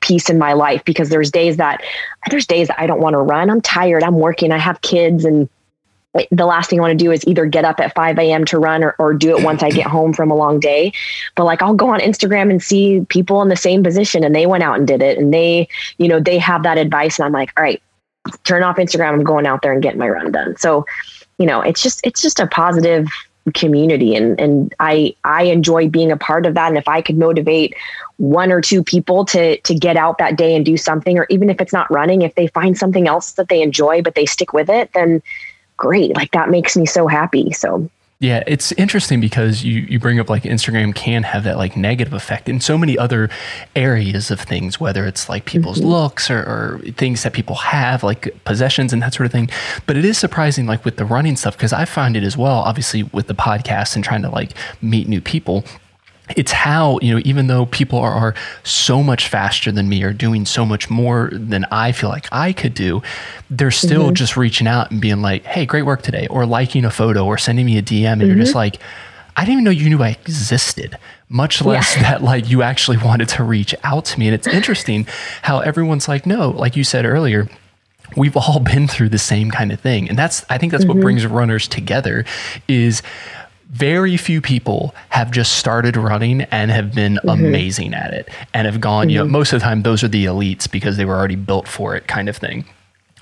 piece 0.00 0.30
in 0.30 0.38
my 0.38 0.54
life 0.54 0.82
because 0.86 1.10
there's 1.10 1.30
days 1.30 1.58
that 1.58 1.82
there's 2.30 2.46
days 2.46 2.68
that 2.68 2.80
i 2.80 2.86
don't 2.86 3.00
want 3.00 3.12
to 3.12 3.18
run. 3.18 3.50
I'm 3.50 3.60
tired. 3.60 4.02
I'm 4.02 4.18
working. 4.18 4.52
I 4.52 4.58
have 4.58 4.80
kids 4.80 5.24
and 5.24 5.48
the 6.30 6.44
last 6.44 6.68
thing 6.68 6.78
I 6.78 6.82
want 6.82 6.98
to 6.98 7.04
do 7.04 7.10
is 7.10 7.26
either 7.26 7.46
get 7.46 7.64
up 7.64 7.80
at 7.80 7.94
5 7.94 8.18
a.m. 8.18 8.44
to 8.46 8.58
run 8.58 8.84
or, 8.84 8.94
or 8.98 9.14
do 9.14 9.36
it 9.36 9.42
once 9.42 9.62
I 9.62 9.70
get 9.70 9.86
home 9.86 10.12
from 10.12 10.30
a 10.30 10.34
long 10.34 10.60
day. 10.60 10.92
But 11.36 11.44
like 11.44 11.62
I'll 11.62 11.74
go 11.74 11.88
on 11.88 12.00
Instagram 12.00 12.50
and 12.50 12.62
see 12.62 13.06
people 13.08 13.40
in 13.40 13.48
the 13.48 13.56
same 13.56 13.82
position 13.82 14.22
and 14.22 14.34
they 14.34 14.46
went 14.46 14.62
out 14.62 14.76
and 14.76 14.86
did 14.86 15.02
it 15.02 15.18
and 15.18 15.32
they, 15.32 15.68
you 15.96 16.08
know, 16.08 16.20
they 16.20 16.38
have 16.38 16.64
that 16.64 16.76
advice. 16.76 17.18
And 17.18 17.26
I'm 17.26 17.32
like, 17.32 17.52
all 17.56 17.62
right, 17.62 17.82
turn 18.44 18.62
off 18.62 18.76
Instagram. 18.76 19.14
I'm 19.14 19.24
going 19.24 19.46
out 19.46 19.62
there 19.62 19.72
and 19.72 19.82
getting 19.82 19.98
my 19.98 20.08
run 20.08 20.32
done. 20.32 20.56
So, 20.58 20.84
you 21.38 21.46
know, 21.46 21.62
it's 21.62 21.82
just, 21.82 22.00
it's 22.04 22.20
just 22.20 22.40
a 22.40 22.46
positive 22.46 23.08
community 23.54 24.14
and, 24.14 24.38
and 24.38 24.72
I, 24.78 25.16
I 25.24 25.44
enjoy 25.44 25.88
being 25.88 26.12
a 26.12 26.16
part 26.16 26.46
of 26.46 26.54
that. 26.54 26.68
And 26.68 26.76
if 26.76 26.86
I 26.86 27.00
could 27.00 27.16
motivate 27.16 27.74
one 28.18 28.52
or 28.52 28.60
two 28.60 28.84
people 28.84 29.24
to, 29.24 29.58
to 29.62 29.74
get 29.74 29.96
out 29.96 30.18
that 30.18 30.36
day 30.36 30.54
and 30.54 30.64
do 30.64 30.76
something, 30.76 31.18
or 31.18 31.26
even 31.30 31.48
if 31.50 31.60
it's 31.60 31.72
not 31.72 31.90
running, 31.90 32.22
if 32.22 32.34
they 32.34 32.46
find 32.48 32.76
something 32.76 33.08
else 33.08 33.32
that 33.32 33.48
they 33.48 33.62
enjoy, 33.62 34.02
but 34.02 34.14
they 34.14 34.26
stick 34.26 34.52
with 34.52 34.68
it, 34.68 34.92
then, 34.92 35.22
great. 35.82 36.14
Like 36.14 36.30
that 36.30 36.48
makes 36.48 36.76
me 36.76 36.86
so 36.86 37.08
happy. 37.08 37.52
So 37.52 37.90
yeah, 38.20 38.44
it's 38.46 38.70
interesting 38.72 39.20
because 39.20 39.64
you, 39.64 39.80
you 39.80 39.98
bring 39.98 40.20
up 40.20 40.30
like 40.30 40.44
Instagram 40.44 40.94
can 40.94 41.24
have 41.24 41.42
that 41.42 41.56
like 41.56 41.76
negative 41.76 42.12
effect 42.12 42.48
in 42.48 42.60
so 42.60 42.78
many 42.78 42.96
other 42.96 43.28
areas 43.74 44.30
of 44.30 44.38
things, 44.38 44.78
whether 44.78 45.04
it's 45.08 45.28
like 45.28 45.44
people's 45.44 45.80
mm-hmm. 45.80 45.88
looks 45.88 46.30
or, 46.30 46.38
or, 46.38 46.80
things 46.92 47.24
that 47.24 47.32
people 47.32 47.56
have, 47.56 48.04
like 48.04 48.32
possessions 48.44 48.92
and 48.92 49.02
that 49.02 49.12
sort 49.12 49.26
of 49.26 49.32
thing. 49.32 49.50
But 49.88 49.96
it 49.96 50.04
is 50.04 50.18
surprising, 50.18 50.66
like 50.66 50.84
with 50.84 50.98
the 50.98 51.04
running 51.04 51.34
stuff, 51.34 51.56
because 51.56 51.72
I 51.72 51.84
find 51.84 52.16
it 52.16 52.22
as 52.22 52.36
well, 52.36 52.58
obviously 52.60 53.02
with 53.02 53.26
the 53.26 53.34
podcast 53.34 53.96
and 53.96 54.04
trying 54.04 54.22
to 54.22 54.30
like 54.30 54.52
meet 54.80 55.08
new 55.08 55.20
people 55.20 55.64
it's 56.36 56.52
how 56.52 56.98
you 57.02 57.14
know 57.14 57.20
even 57.24 57.46
though 57.48 57.66
people 57.66 57.98
are, 57.98 58.12
are, 58.12 58.34
so 58.64 59.02
much 59.02 59.28
faster 59.28 59.72
than 59.72 59.88
me 59.88 60.02
or 60.02 60.12
doing 60.12 60.46
so 60.46 60.64
much 60.64 60.88
more 60.88 61.30
than 61.32 61.64
i 61.70 61.92
feel 61.92 62.08
like 62.08 62.26
i 62.32 62.52
could 62.52 62.74
do 62.74 63.02
they're 63.50 63.70
still 63.70 64.04
mm-hmm. 64.04 64.14
just 64.14 64.36
reaching 64.36 64.66
out 64.66 64.90
and 64.90 65.00
being 65.00 65.20
like 65.20 65.44
hey 65.44 65.66
great 65.66 65.82
work 65.82 66.02
today 66.02 66.26
or 66.28 66.46
liking 66.46 66.84
a 66.84 66.90
photo 66.90 67.24
or 67.24 67.36
sending 67.36 67.66
me 67.66 67.76
a 67.76 67.82
dm 67.82 68.12
and 68.12 68.22
mm-hmm. 68.22 68.28
you're 68.30 68.38
just 68.38 68.54
like 68.54 68.78
i 69.36 69.42
didn't 69.42 69.54
even 69.54 69.64
know 69.64 69.70
you 69.70 69.88
knew 69.88 70.02
i 70.02 70.10
existed 70.10 70.96
much 71.28 71.62
less 71.62 71.96
yeah. 71.96 72.02
that 72.02 72.22
like 72.22 72.48
you 72.48 72.62
actually 72.62 72.98
wanted 72.98 73.28
to 73.28 73.42
reach 73.42 73.74
out 73.82 74.04
to 74.04 74.18
me 74.18 74.26
and 74.28 74.34
it's 74.34 74.46
interesting 74.46 75.06
how 75.42 75.58
everyone's 75.60 76.08
like 76.08 76.24
no 76.24 76.50
like 76.50 76.76
you 76.76 76.84
said 76.84 77.04
earlier 77.04 77.48
we've 78.16 78.36
all 78.36 78.60
been 78.60 78.86
through 78.86 79.08
the 79.08 79.18
same 79.18 79.50
kind 79.50 79.72
of 79.72 79.80
thing 79.80 80.08
and 80.08 80.16
that's 80.16 80.44
i 80.48 80.56
think 80.56 80.70
that's 80.70 80.84
mm-hmm. 80.84 80.98
what 80.98 81.02
brings 81.02 81.26
runners 81.26 81.66
together 81.66 82.24
is 82.68 83.02
very 83.72 84.18
few 84.18 84.40
people 84.40 84.94
have 85.08 85.30
just 85.30 85.56
started 85.56 85.96
running 85.96 86.42
and 86.42 86.70
have 86.70 86.94
been 86.94 87.14
mm-hmm. 87.14 87.28
amazing 87.30 87.94
at 87.94 88.12
it 88.12 88.28
and 88.52 88.66
have 88.66 88.80
gone, 88.80 89.04
mm-hmm. 89.04 89.10
you 89.10 89.16
know, 89.18 89.24
mm-hmm. 89.24 89.32
most 89.32 89.52
of 89.52 89.60
the 89.60 89.64
time 89.64 89.82
those 89.82 90.04
are 90.04 90.08
the 90.08 90.26
elites 90.26 90.70
because 90.70 90.96
they 90.98 91.04
were 91.04 91.16
already 91.16 91.36
built 91.36 91.66
for 91.66 91.96
it 91.96 92.06
kind 92.06 92.28
of 92.28 92.36
thing. 92.36 92.64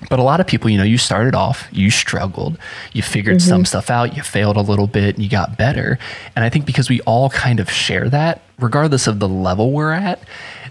But 0.09 0.19
a 0.19 0.23
lot 0.23 0.39
of 0.39 0.47
people, 0.47 0.69
you 0.69 0.77
know, 0.77 0.83
you 0.83 0.97
started 0.97 1.35
off, 1.35 1.67
you 1.71 1.91
struggled, 1.91 2.57
you 2.91 3.01
figured 3.03 3.37
mm-hmm. 3.37 3.49
some 3.49 3.65
stuff 3.65 3.89
out, 3.89 4.15
you 4.17 4.23
failed 4.23 4.57
a 4.57 4.61
little 4.61 4.87
bit, 4.87 5.15
and 5.15 5.23
you 5.23 5.29
got 5.29 5.57
better. 5.57 5.99
And 6.35 6.43
I 6.43 6.49
think 6.49 6.65
because 6.65 6.89
we 6.89 7.01
all 7.01 7.29
kind 7.29 7.59
of 7.59 7.69
share 7.69 8.09
that, 8.09 8.41
regardless 8.59 9.05
of 9.05 9.19
the 9.19 9.29
level 9.29 9.71
we're 9.71 9.91
at, 9.91 10.19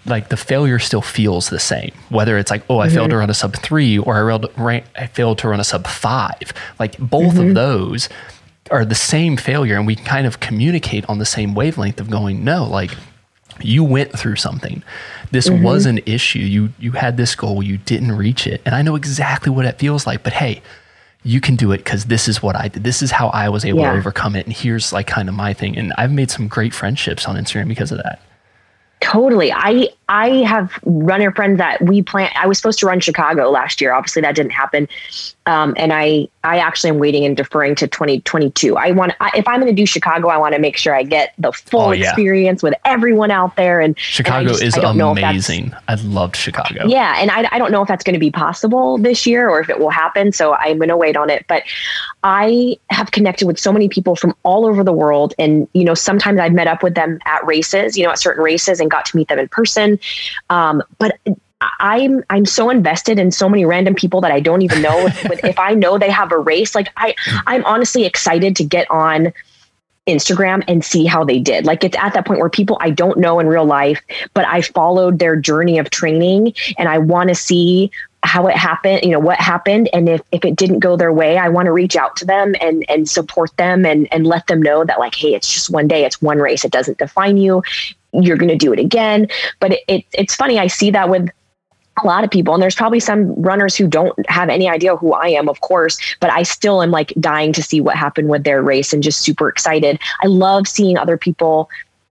like 0.04 0.30
the 0.30 0.36
failure 0.36 0.78
still 0.80 1.02
feels 1.02 1.48
the 1.48 1.60
same. 1.60 1.92
Whether 2.08 2.38
it's 2.38 2.50
like, 2.50 2.64
oh, 2.68 2.80
I 2.80 2.86
mm-hmm. 2.86 2.96
failed 2.96 3.10
to 3.10 3.16
run 3.18 3.30
a 3.30 3.34
sub 3.34 3.54
three 3.54 3.98
or 3.98 4.32
I, 4.32 4.82
I 4.96 5.06
failed 5.06 5.38
to 5.38 5.48
run 5.48 5.60
a 5.60 5.64
sub 5.64 5.86
five. 5.86 6.52
Like 6.78 6.98
both 6.98 7.34
of 7.34 7.44
mm-hmm. 7.44 7.54
those 7.54 8.08
are 8.70 8.84
the 8.84 8.94
same 8.94 9.36
failure 9.36 9.76
and 9.76 9.86
we 9.86 9.96
kind 9.96 10.26
of 10.26 10.40
communicate 10.40 11.08
on 11.08 11.18
the 11.18 11.26
same 11.26 11.54
wavelength 11.54 12.00
of 12.00 12.10
going 12.10 12.44
no 12.44 12.64
like 12.64 12.92
you 13.62 13.84
went 13.84 14.18
through 14.18 14.36
something. 14.36 14.82
This 15.32 15.48
mm-hmm. 15.48 15.62
was 15.62 15.84
an 15.84 15.98
issue. 16.06 16.38
You 16.38 16.72
you 16.78 16.92
had 16.92 17.16
this 17.16 17.34
goal. 17.34 17.62
You 17.62 17.76
didn't 17.76 18.12
reach 18.12 18.46
it. 18.46 18.62
And 18.64 18.74
i 18.74 18.82
know 18.82 18.96
exactly 18.96 19.50
what 19.50 19.64
it 19.64 19.78
feels 19.78 20.06
like 20.06 20.22
but 20.22 20.32
hey 20.32 20.62
you 21.22 21.38
can 21.38 21.54
do 21.54 21.70
it 21.72 21.78
because 21.78 22.06
this 22.06 22.28
is 22.28 22.42
what 22.42 22.56
i 22.56 22.68
did. 22.68 22.84
This 22.84 23.02
is 23.02 23.10
how 23.10 23.28
i 23.28 23.48
was 23.48 23.64
able 23.64 23.80
yeah. 23.80 23.92
to 23.92 23.98
overcome 23.98 24.36
it. 24.36 24.46
And 24.46 24.54
here's 24.54 24.92
like 24.92 25.06
kind 25.06 25.28
of 25.28 25.34
my 25.34 25.52
thing. 25.52 25.76
And 25.76 25.92
i've 25.98 26.12
made 26.12 26.30
some 26.30 26.48
great 26.48 26.74
friendships 26.74 27.26
on 27.26 27.36
instagram 27.36 27.68
because 27.68 27.92
of 27.92 27.98
that. 27.98 28.20
Totally. 29.00 29.50
I 29.50 29.88
I 30.11 30.42
have 30.42 30.76
runner 30.84 31.30
friends 31.30 31.58
that 31.58 31.80
we 31.82 32.02
plan. 32.02 32.30
I 32.34 32.48
was 32.48 32.58
supposed 32.58 32.80
to 32.80 32.86
run 32.86 32.98
Chicago 32.98 33.48
last 33.48 33.80
year. 33.80 33.92
Obviously, 33.92 34.20
that 34.22 34.34
didn't 34.34 34.50
happen. 34.50 34.88
Um, 35.46 35.72
and 35.76 35.92
I 35.92 36.28
I 36.42 36.58
actually 36.58 36.90
am 36.90 36.98
waiting 36.98 37.24
and 37.24 37.36
deferring 37.36 37.76
to 37.76 37.86
2022. 37.86 38.76
I 38.76 38.90
want 38.90 39.12
I, 39.20 39.30
if 39.36 39.46
I'm 39.46 39.61
going 39.61 39.74
to 39.74 39.80
do 39.80 39.86
Chicago, 39.86 40.28
I 40.28 40.36
want 40.36 40.54
to 40.56 40.61
make 40.61 40.76
sure 40.76 40.96
I 40.96 41.04
get 41.04 41.32
the 41.38 41.52
full 41.52 41.80
oh, 41.80 41.92
yeah. 41.92 42.08
experience 42.08 42.61
with 42.61 42.74
everyone 42.84 43.30
out 43.30 43.54
there. 43.54 43.80
And 43.80 43.96
Chicago 43.98 44.38
and 44.38 44.48
just, 44.48 44.62
is 44.62 44.76
amazing. 44.76 45.72
I 45.86 45.94
loved 45.94 46.34
Chicago. 46.34 46.86
Yeah, 46.86 47.14
and 47.18 47.30
I 47.30 47.48
I 47.52 47.58
don't 47.58 47.70
know 47.70 47.82
if 47.82 47.86
that's 47.86 48.02
going 48.02 48.14
to 48.14 48.20
be 48.20 48.32
possible 48.32 48.98
this 48.98 49.26
year 49.26 49.48
or 49.48 49.61
if 49.61 49.70
it 49.70 49.78
will 49.78 49.90
happen. 49.90 50.32
So 50.32 50.54
I'm 50.54 50.78
going 50.78 50.88
to 50.88 50.96
wait 50.96 51.16
on 51.16 51.30
it. 51.30 51.44
But 51.46 51.62
I 52.24 52.76
have 52.90 53.12
connected 53.12 53.46
with 53.46 53.61
so 53.61 53.72
many 53.72 53.88
people 53.88 54.16
from 54.16 54.34
all 54.42 54.66
over 54.66 54.82
the 54.82 54.92
world, 54.92 55.34
and 55.38 55.68
you 55.72 55.84
know 55.84 55.94
sometimes 55.94 56.40
I've 56.40 56.52
met 56.52 56.66
up 56.66 56.82
with 56.82 56.96
them 56.96 57.20
at 57.26 57.46
races, 57.46 57.96
you 57.96 58.04
know, 58.04 58.11
at 58.11 58.18
certain 58.18 58.42
races, 58.42 58.80
and 58.80 58.90
got 58.90 59.04
to 59.06 59.16
meet 59.16 59.28
them 59.28 59.38
in 59.38 59.46
person. 59.46 59.99
Um, 60.48 60.82
but 60.98 61.18
I'm 61.78 62.24
I'm 62.30 62.46
so 62.46 62.70
invested 62.70 63.18
in 63.18 63.30
so 63.30 63.48
many 63.48 63.64
random 63.64 63.94
people 63.94 64.20
that 64.22 64.32
I 64.32 64.40
don't 64.40 64.62
even 64.62 64.80
know. 64.82 65.07
if, 65.07 65.44
if 65.44 65.59
I 65.59 65.74
know 65.74 65.98
they 65.98 66.11
have 66.11 66.32
a 66.32 66.38
race, 66.38 66.74
like 66.74 66.88
I 66.96 67.14
I'm 67.46 67.64
honestly 67.64 68.05
excited 68.05 68.57
to 68.57 68.64
get 68.64 68.90
on 68.90 69.32
Instagram 70.07 70.64
and 70.66 70.84
see 70.84 71.05
how 71.05 71.24
they 71.24 71.38
did. 71.38 71.66
Like 71.66 71.84
it's 71.84 71.96
at 71.96 72.14
that 72.14 72.26
point 72.26 72.40
where 72.40 72.48
people 72.48 72.78
I 72.80 72.90
don't 72.90 73.18
know 73.18 73.38
in 73.40 73.46
real 73.46 73.66
life, 73.66 74.01
but 74.34 74.46
I 74.46 74.62
followed 74.62 75.18
their 75.18 75.36
journey 75.36 75.78
of 75.78 75.90
training 75.90 76.55
and 76.78 76.88
I 76.88 76.98
want 76.98 77.28
to 77.28 77.34
see 77.34 77.90
how 78.22 78.46
it 78.46 78.57
happened, 78.57 79.03
you 79.03 79.11
know, 79.11 79.18
what 79.18 79.38
happened. 79.38 79.88
And 79.92 80.09
if, 80.09 80.20
if 80.30 80.44
it 80.44 80.57
didn't 80.57 80.80
go 80.80 80.96
their 80.96 81.12
way, 81.12 81.38
I 81.38 81.48
want 81.48 81.66
to 81.66 81.72
reach 81.72 81.96
out 81.96 82.16
to 82.16 82.26
them 82.26 82.55
and, 82.61 82.84
and 82.88 83.09
support 83.09 83.57
them 83.57 83.86
and, 83.86 84.12
and 84.12 84.26
let 84.26 84.46
them 84.46 84.61
know 84.61 84.84
that 84.84 84.98
like, 84.98 85.14
Hey, 85.14 85.34
it's 85.34 85.51
just 85.51 85.70
one 85.70 85.88
day, 85.88 86.05
it's 86.05 86.20
one 86.20 86.38
race. 86.38 86.64
It 86.64 86.72
doesn't 86.72 86.98
define 86.98 87.38
you. 87.38 87.62
You're 88.12 88.36
going 88.36 88.50
to 88.50 88.56
do 88.56 88.72
it 88.72 88.78
again. 88.78 89.28
But 89.61 89.72
it, 89.72 89.80
it, 89.88 90.04
it's 90.12 90.34
funny. 90.34 90.58
I 90.58 90.66
see 90.66 90.90
that 90.90 91.08
with 91.08 91.28
a 92.02 92.06
lot 92.06 92.24
of 92.24 92.30
people 92.30 92.54
and 92.54 92.62
there's 92.62 92.74
probably 92.74 93.00
some 93.00 93.34
runners 93.34 93.76
who 93.76 93.86
don't 93.86 94.14
have 94.30 94.48
any 94.48 94.68
idea 94.68 94.96
who 94.96 95.12
I 95.12 95.26
am 95.28 95.48
of 95.48 95.61
course 95.61 95.98
but 96.20 96.30
I 96.30 96.44
still 96.44 96.82
am 96.82 96.90
like 96.90 97.12
dying 97.20 97.52
to 97.52 97.62
see 97.62 97.80
what 97.80 97.96
happened 97.96 98.28
with 98.28 98.44
their 98.44 98.62
race 98.62 98.92
and 98.92 99.02
just 99.02 99.20
super 99.20 99.48
excited 99.48 99.98
I 100.22 100.28
love 100.28 100.66
seeing 100.66 100.96
other 100.96 101.18
people 101.18 101.68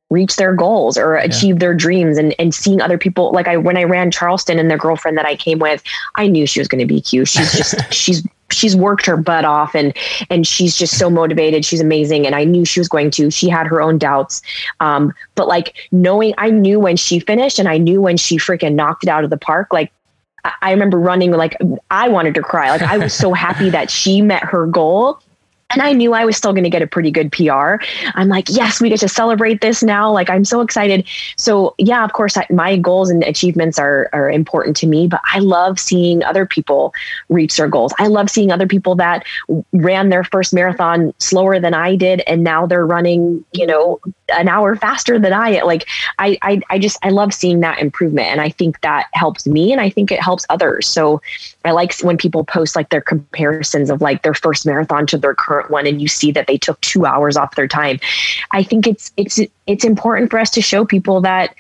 reach 0.10 0.36
their 0.36 0.54
goals 0.54 0.98
or 0.98 1.16
achieve 1.16 1.56
yeah. 1.56 1.60
their 1.60 1.74
dreams 1.76 2.18
and, 2.18 2.36
and 2.40 2.54
seeing 2.54 2.82
other 2.82 2.98
people 2.98 3.32
like 3.32 3.48
I 3.48 3.58
when 3.58 3.78
I 3.78 3.84
ran 3.84 4.12
Charleston 4.12 4.60
and 4.60 4.70
the 4.70 4.78
girlfriend 4.78 5.18
that 5.18 5.26
I 5.26 5.36
came 5.36 5.60
with 5.60 5.82
I 6.16 6.28
knew 6.28 6.46
she 6.46 6.60
was 6.60 6.68
going 6.68 6.80
to 6.80 6.94
be 6.94 7.02
cute 7.02 7.28
she's 7.28 7.52
just 7.54 7.76
she's 7.94 8.28
she's 8.52 8.76
worked 8.76 9.06
her 9.06 9.18
butt 9.18 9.46
off 9.46 9.76
and 9.76 9.96
and 10.30 10.46
she's 10.46 10.76
just 10.76 10.98
so 10.98 11.10
motivated. 11.10 11.66
She's 11.66 11.82
amazing. 11.82 12.26
And 12.26 12.36
i 12.36 12.44
knew 12.44 12.66
she 12.66 12.80
was 12.80 12.90
going 12.90 13.12
to. 13.12 13.32
She 13.32 13.50
had 13.50 13.68
her 13.68 13.82
own 13.82 13.98
doubts. 13.98 14.42
Um, 14.80 15.14
but 15.36 15.48
like 15.48 15.76
knowing 15.92 16.34
i 16.38 16.50
knew 16.50 16.80
when 16.80 16.98
she 16.98 17.20
finished 17.20 17.60
and 17.60 17.68
i 17.68 17.78
knew 17.78 18.02
when 18.02 18.18
she 18.18 18.38
freaking 18.38 18.76
knocked 18.76 19.04
it 19.04 19.10
out 19.10 19.24
of 19.24 19.30
the 19.30 19.38
park. 19.38 19.70
Like 19.72 19.92
I 20.62 20.72
remember 20.72 20.98
running 21.00 21.32
like 21.32 21.58
I 21.92 22.10
wanted 22.10 22.34
to 22.36 22.42
cry. 22.42 22.70
Like 22.70 22.82
I 22.82 22.98
was 22.98 23.14
so 23.14 23.34
happy 23.34 23.70
that 23.70 23.90
she 23.92 24.22
met 24.22 24.44
her 24.44 24.66
goal 24.66 25.20
and 25.72 25.84
I 25.84 25.94
knew 25.94 26.14
I 26.14 26.26
was 26.26 26.36
still 26.36 26.52
going 26.52 26.64
to 26.64 26.70
get 26.70 26.82
a 26.82 26.88
pretty 26.88 27.12
good 27.12 27.32
PR. 27.32 27.76
I'm 28.16 28.28
like, 28.28 28.48
yes, 28.50 28.82
we 28.82 28.90
get 28.90 29.00
to 29.02 29.08
celebrate 29.08 29.62
this 29.62 29.84
now. 29.84 30.12
Like, 30.12 30.30
I'm 30.30 30.44
so 30.44 30.62
excited. 30.62 31.08
So, 31.38 31.76
yeah, 31.78 32.04
of 32.04 32.14
course, 32.14 32.38
I, 32.38 32.48
my 32.50 32.76
goals 32.76 33.12
and 33.12 33.24
achievements 33.24 33.78
are, 33.78 34.10
are 34.12 34.32
important 34.32 34.76
to 34.78 34.88
me, 34.88 35.08
but 35.08 35.22
I 35.32 35.40
love 35.40 35.80
seeing 35.80 36.24
other 36.24 36.48
people 36.48 36.92
reach 37.30 37.56
their 37.58 37.68
goals. 37.68 37.94
I 38.00 38.08
love 38.08 38.32
seeing 38.32 38.52
other 38.52 38.66
people 38.66 38.96
that 38.96 39.26
ran 39.72 40.10
their 40.10 40.24
first 40.24 40.56
marathon 40.56 41.14
slower 41.20 41.60
than 41.60 41.76
I 41.76 41.96
did, 41.96 42.22
and 42.22 42.44
now 42.44 42.66
they're 42.66 42.86
running, 42.86 43.46
you 43.54 43.68
know, 43.68 44.00
an 44.30 44.48
hour 44.48 44.76
faster 44.76 45.20
than 45.20 45.34
I. 45.34 45.62
Like, 45.62 45.88
I, 46.18 46.40
I, 46.42 46.62
I 46.72 46.80
just, 46.80 46.98
I 47.04 47.10
love 47.10 47.32
seeing 47.32 47.60
that 47.60 47.80
improvement. 47.80 48.28
And 48.30 48.42
I 48.42 48.50
think 48.50 48.82
that 48.82 49.08
helps 49.14 49.46
me 49.46 49.72
and 49.72 49.82
I 49.82 49.90
think 49.90 50.12
it 50.12 50.22
helps 50.22 50.48
others. 50.50 50.88
So, 50.88 51.22
I 51.66 51.72
like 51.72 52.00
when 52.00 52.18
people 52.18 52.44
post 52.44 52.76
like 52.76 52.90
their 52.90 53.02
comparisons 53.02 53.90
of 53.90 54.02
like 54.02 54.24
their 54.24 54.34
first 54.34 54.66
marathon 54.66 55.06
to 55.08 55.18
their 55.18 55.36
current 55.36 55.59
one 55.68 55.88
and 55.88 56.02
you 56.02 56.08
see 56.08 56.32
that 56.32 56.48
they 56.48 56.58
took 56.58 56.80
2 56.82 57.06
hours 57.06 57.38
off 57.38 57.56
their 57.56 57.68
time. 57.68 58.00
I 58.52 58.64
think 58.64 58.88
it's 58.88 59.12
it's 59.18 59.40
it's 59.68 59.84
important 59.84 60.30
for 60.30 60.40
us 60.40 60.50
to 60.52 60.62
show 60.62 60.86
people 60.86 61.22
that 61.22 61.56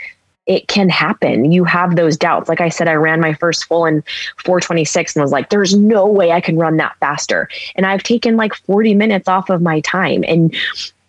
it 0.45 0.68
can 0.68 0.89
happen. 0.89 1.52
You 1.52 1.64
have 1.64 1.95
those 1.95 2.18
doubts. 2.18 2.50
Like 2.50 2.60
I 2.60 2.70
said, 2.70 2.88
I 2.88 2.93
ran 2.93 3.20
my 3.20 3.34
first 3.34 3.66
full 3.66 3.86
in 3.86 4.02
426 4.43 5.16
and 5.16 5.22
was 5.22 5.32
like, 5.32 5.50
there's 5.50 5.76
no 5.76 6.08
way 6.08 6.32
I 6.32 6.41
can 6.41 6.58
run 6.58 6.78
that 6.78 6.97
faster. 7.00 7.47
And 7.76 7.86
I've 7.86 8.02
taken 8.02 8.36
like 8.36 8.56
40 8.56 8.95
minutes 8.95 9.28
off 9.28 9.52
of 9.52 9.62
my 9.62 9.80
time. 9.82 10.24
And 10.28 10.56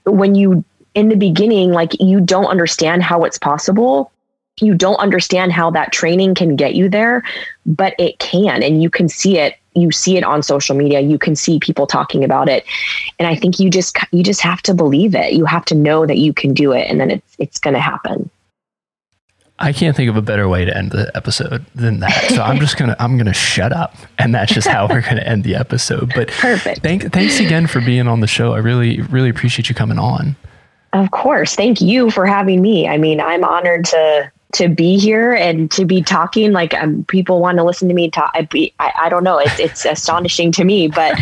when 0.04 0.34
you 0.34 0.62
in 0.94 1.08
the 1.08 1.16
beginning, 1.16 1.72
like 1.72 1.92
you 2.00 2.20
don't 2.20 2.46
understand 2.46 3.02
how 3.02 3.24
it's 3.24 3.38
possible. 3.38 4.12
You 4.60 4.74
don't 4.74 4.96
understand 4.96 5.52
how 5.52 5.70
that 5.70 5.90
training 5.90 6.34
can 6.34 6.54
get 6.54 6.74
you 6.74 6.90
there, 6.90 7.22
but 7.64 7.94
it 7.98 8.18
can. 8.18 8.62
And 8.62 8.82
you 8.82 8.90
can 8.90 9.08
see 9.08 9.38
it. 9.38 9.56
You 9.74 9.90
see 9.90 10.16
it 10.16 10.24
on 10.24 10.42
social 10.42 10.76
media. 10.76 11.00
You 11.00 11.18
can 11.18 11.36
see 11.36 11.58
people 11.58 11.86
talking 11.86 12.24
about 12.24 12.48
it. 12.48 12.64
And 13.18 13.28
I 13.28 13.36
think 13.36 13.58
you 13.58 13.70
just 13.70 13.96
you 14.12 14.22
just 14.22 14.40
have 14.40 14.62
to 14.62 14.74
believe 14.74 15.14
it. 15.14 15.32
You 15.32 15.44
have 15.44 15.64
to 15.66 15.74
know 15.74 16.06
that 16.06 16.18
you 16.18 16.32
can 16.32 16.54
do 16.54 16.72
it 16.72 16.88
and 16.88 17.00
then 17.00 17.10
it's 17.10 17.36
it's 17.38 17.58
gonna 17.58 17.80
happen. 17.80 18.30
I 19.62 19.74
can't 19.74 19.94
think 19.94 20.08
of 20.08 20.16
a 20.16 20.22
better 20.22 20.48
way 20.48 20.64
to 20.64 20.74
end 20.74 20.90
the 20.90 21.10
episode 21.14 21.66
than 21.74 22.00
that. 22.00 22.30
So 22.30 22.42
I'm 22.42 22.58
just 22.58 22.78
gonna 22.78 22.96
I'm 22.98 23.18
gonna 23.18 23.34
shut 23.34 23.72
up, 23.72 23.94
and 24.18 24.34
that's 24.34 24.52
just 24.52 24.66
how 24.66 24.86
we're 24.88 25.02
gonna 25.02 25.20
end 25.20 25.44
the 25.44 25.54
episode. 25.54 26.12
But 26.14 26.28
perfect. 26.28 26.80
Thank, 26.82 27.12
thanks 27.12 27.38
again 27.40 27.66
for 27.66 27.80
being 27.80 28.08
on 28.08 28.20
the 28.20 28.26
show. 28.26 28.54
I 28.54 28.58
really 28.58 29.02
really 29.02 29.28
appreciate 29.28 29.68
you 29.68 29.74
coming 29.74 29.98
on. 29.98 30.34
Of 30.92 31.10
course, 31.10 31.54
thank 31.54 31.80
you 31.80 32.10
for 32.10 32.26
having 32.26 32.62
me. 32.62 32.88
I 32.88 32.96
mean, 32.96 33.20
I'm 33.20 33.44
honored 33.44 33.84
to 33.86 34.32
to 34.52 34.68
be 34.68 34.98
here 34.98 35.32
and 35.32 35.70
to 35.70 35.84
be 35.84 36.02
talking 36.02 36.52
like 36.52 36.74
um, 36.74 37.04
people 37.04 37.40
want 37.40 37.58
to 37.58 37.64
listen 37.64 37.88
to 37.88 37.94
me 37.94 38.10
talk 38.10 38.30
I, 38.34 38.48
I, 38.78 38.92
I, 39.02 39.08
don't 39.08 39.22
know 39.22 39.38
it's, 39.38 39.58
it's 39.58 39.84
astonishing 39.84 40.50
to 40.52 40.64
me 40.64 40.88
but 40.88 41.18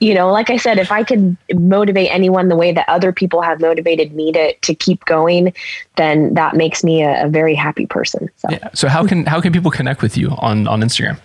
you 0.00 0.14
know 0.14 0.30
like 0.30 0.50
i 0.50 0.56
said 0.56 0.78
if 0.78 0.90
i 0.90 1.04
could 1.04 1.36
motivate 1.54 2.10
anyone 2.10 2.48
the 2.48 2.56
way 2.56 2.72
that 2.72 2.88
other 2.88 3.12
people 3.12 3.40
have 3.42 3.60
motivated 3.60 4.14
me 4.14 4.32
to, 4.32 4.54
to 4.54 4.74
keep 4.74 5.04
going 5.04 5.52
then 5.96 6.34
that 6.34 6.56
makes 6.56 6.82
me 6.82 7.02
a, 7.02 7.26
a 7.26 7.28
very 7.28 7.54
happy 7.54 7.86
person 7.86 8.28
so. 8.36 8.48
Yeah. 8.50 8.68
so 8.74 8.88
how 8.88 9.06
can 9.06 9.26
how 9.26 9.40
can 9.40 9.52
people 9.52 9.70
connect 9.70 10.02
with 10.02 10.16
you 10.16 10.30
on 10.38 10.66
on 10.66 10.80
instagram 10.80 11.18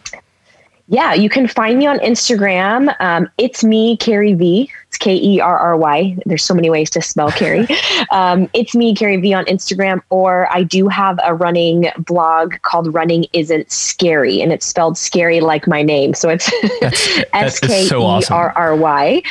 yeah, 0.90 1.14
you 1.14 1.30
can 1.30 1.48
find 1.48 1.78
me 1.78 1.86
on 1.86 2.00
Instagram. 2.00 2.96
Um, 3.02 3.30
it's 3.38 3.64
me, 3.64 3.98
Kerry 3.98 4.34
V. 4.34 4.72
It's 4.88 4.98
K 4.98 5.16
E 5.16 5.42
R 5.42 5.58
R 5.58 5.76
Y. 5.76 6.18
There's 6.26 6.44
so 6.44 6.54
many 6.54 6.70
ways 6.70 6.90
to 6.92 7.02
spell 7.02 7.30
Kerry. 7.30 7.68
um, 8.12 8.50
it's 8.54 8.74
me, 8.74 8.96
Kerry 8.96 9.18
V 9.18 9.34
on 9.34 9.44
Instagram, 9.46 10.02
or 10.10 10.52
I 10.52 10.64
do 10.64 10.88
have 10.88 11.20
a 11.26 11.36
running 11.36 11.90
blog 11.98 12.56
called 12.62 12.94
Running 12.94 13.26
Isn't 13.34 13.70
Scary, 13.70 14.42
and 14.42 14.54
it's 14.54 14.66
spelled 14.66 14.98
scary 14.98 15.42
like 15.42 15.68
my 15.68 15.82
name. 15.82 16.14
So 16.14 16.30
it's 16.30 16.50
S 17.34 17.60
K 17.60 17.86
E 17.86 18.24
R 18.32 18.54
R 18.56 18.76
Y. 18.76 19.22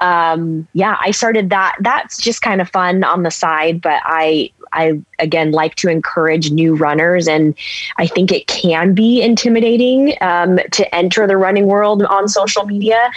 Um, 0.00 0.68
yeah, 0.74 0.98
I 1.00 1.12
started 1.12 1.48
that. 1.48 1.76
That's 1.80 2.18
just 2.18 2.42
kind 2.42 2.60
of 2.60 2.68
fun 2.68 3.04
on 3.04 3.22
the 3.22 3.30
side, 3.30 3.80
but 3.80 4.02
I 4.04 4.50
I 4.76 5.00
again 5.18 5.52
like 5.52 5.74
to 5.76 5.88
encourage 5.88 6.50
new 6.50 6.76
runners, 6.76 7.26
and 7.26 7.54
I 7.98 8.06
think 8.06 8.30
it 8.30 8.46
can 8.46 8.94
be 8.94 9.22
intimidating 9.22 10.14
um, 10.20 10.58
to 10.72 10.94
enter 10.94 11.26
the 11.26 11.36
running 11.36 11.66
world 11.66 12.02
on 12.04 12.28
social 12.28 12.64
media. 12.64 13.10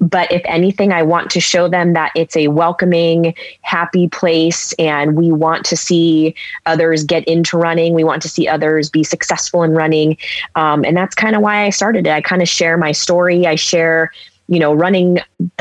But 0.00 0.30
if 0.32 0.42
anything, 0.44 0.92
I 0.92 1.02
want 1.02 1.30
to 1.30 1.40
show 1.40 1.68
them 1.68 1.92
that 1.94 2.12
it's 2.14 2.36
a 2.36 2.48
welcoming, 2.48 3.34
happy 3.62 4.08
place, 4.08 4.72
and 4.74 5.16
we 5.16 5.32
want 5.32 5.64
to 5.66 5.76
see 5.76 6.34
others 6.66 7.04
get 7.04 7.24
into 7.26 7.56
running. 7.56 7.94
We 7.94 8.04
want 8.04 8.20
to 8.22 8.28
see 8.28 8.48
others 8.48 8.90
be 8.90 9.04
successful 9.04 9.62
in 9.62 9.72
running, 9.72 10.18
um, 10.56 10.84
and 10.84 10.96
that's 10.96 11.14
kind 11.14 11.36
of 11.36 11.42
why 11.42 11.64
I 11.64 11.70
started 11.70 12.06
it. 12.06 12.10
I 12.10 12.20
kind 12.20 12.42
of 12.42 12.48
share 12.48 12.76
my 12.76 12.92
story. 12.92 13.46
I 13.46 13.54
share 13.54 14.10
you 14.48 14.58
know 14.58 14.74
running 14.74 15.18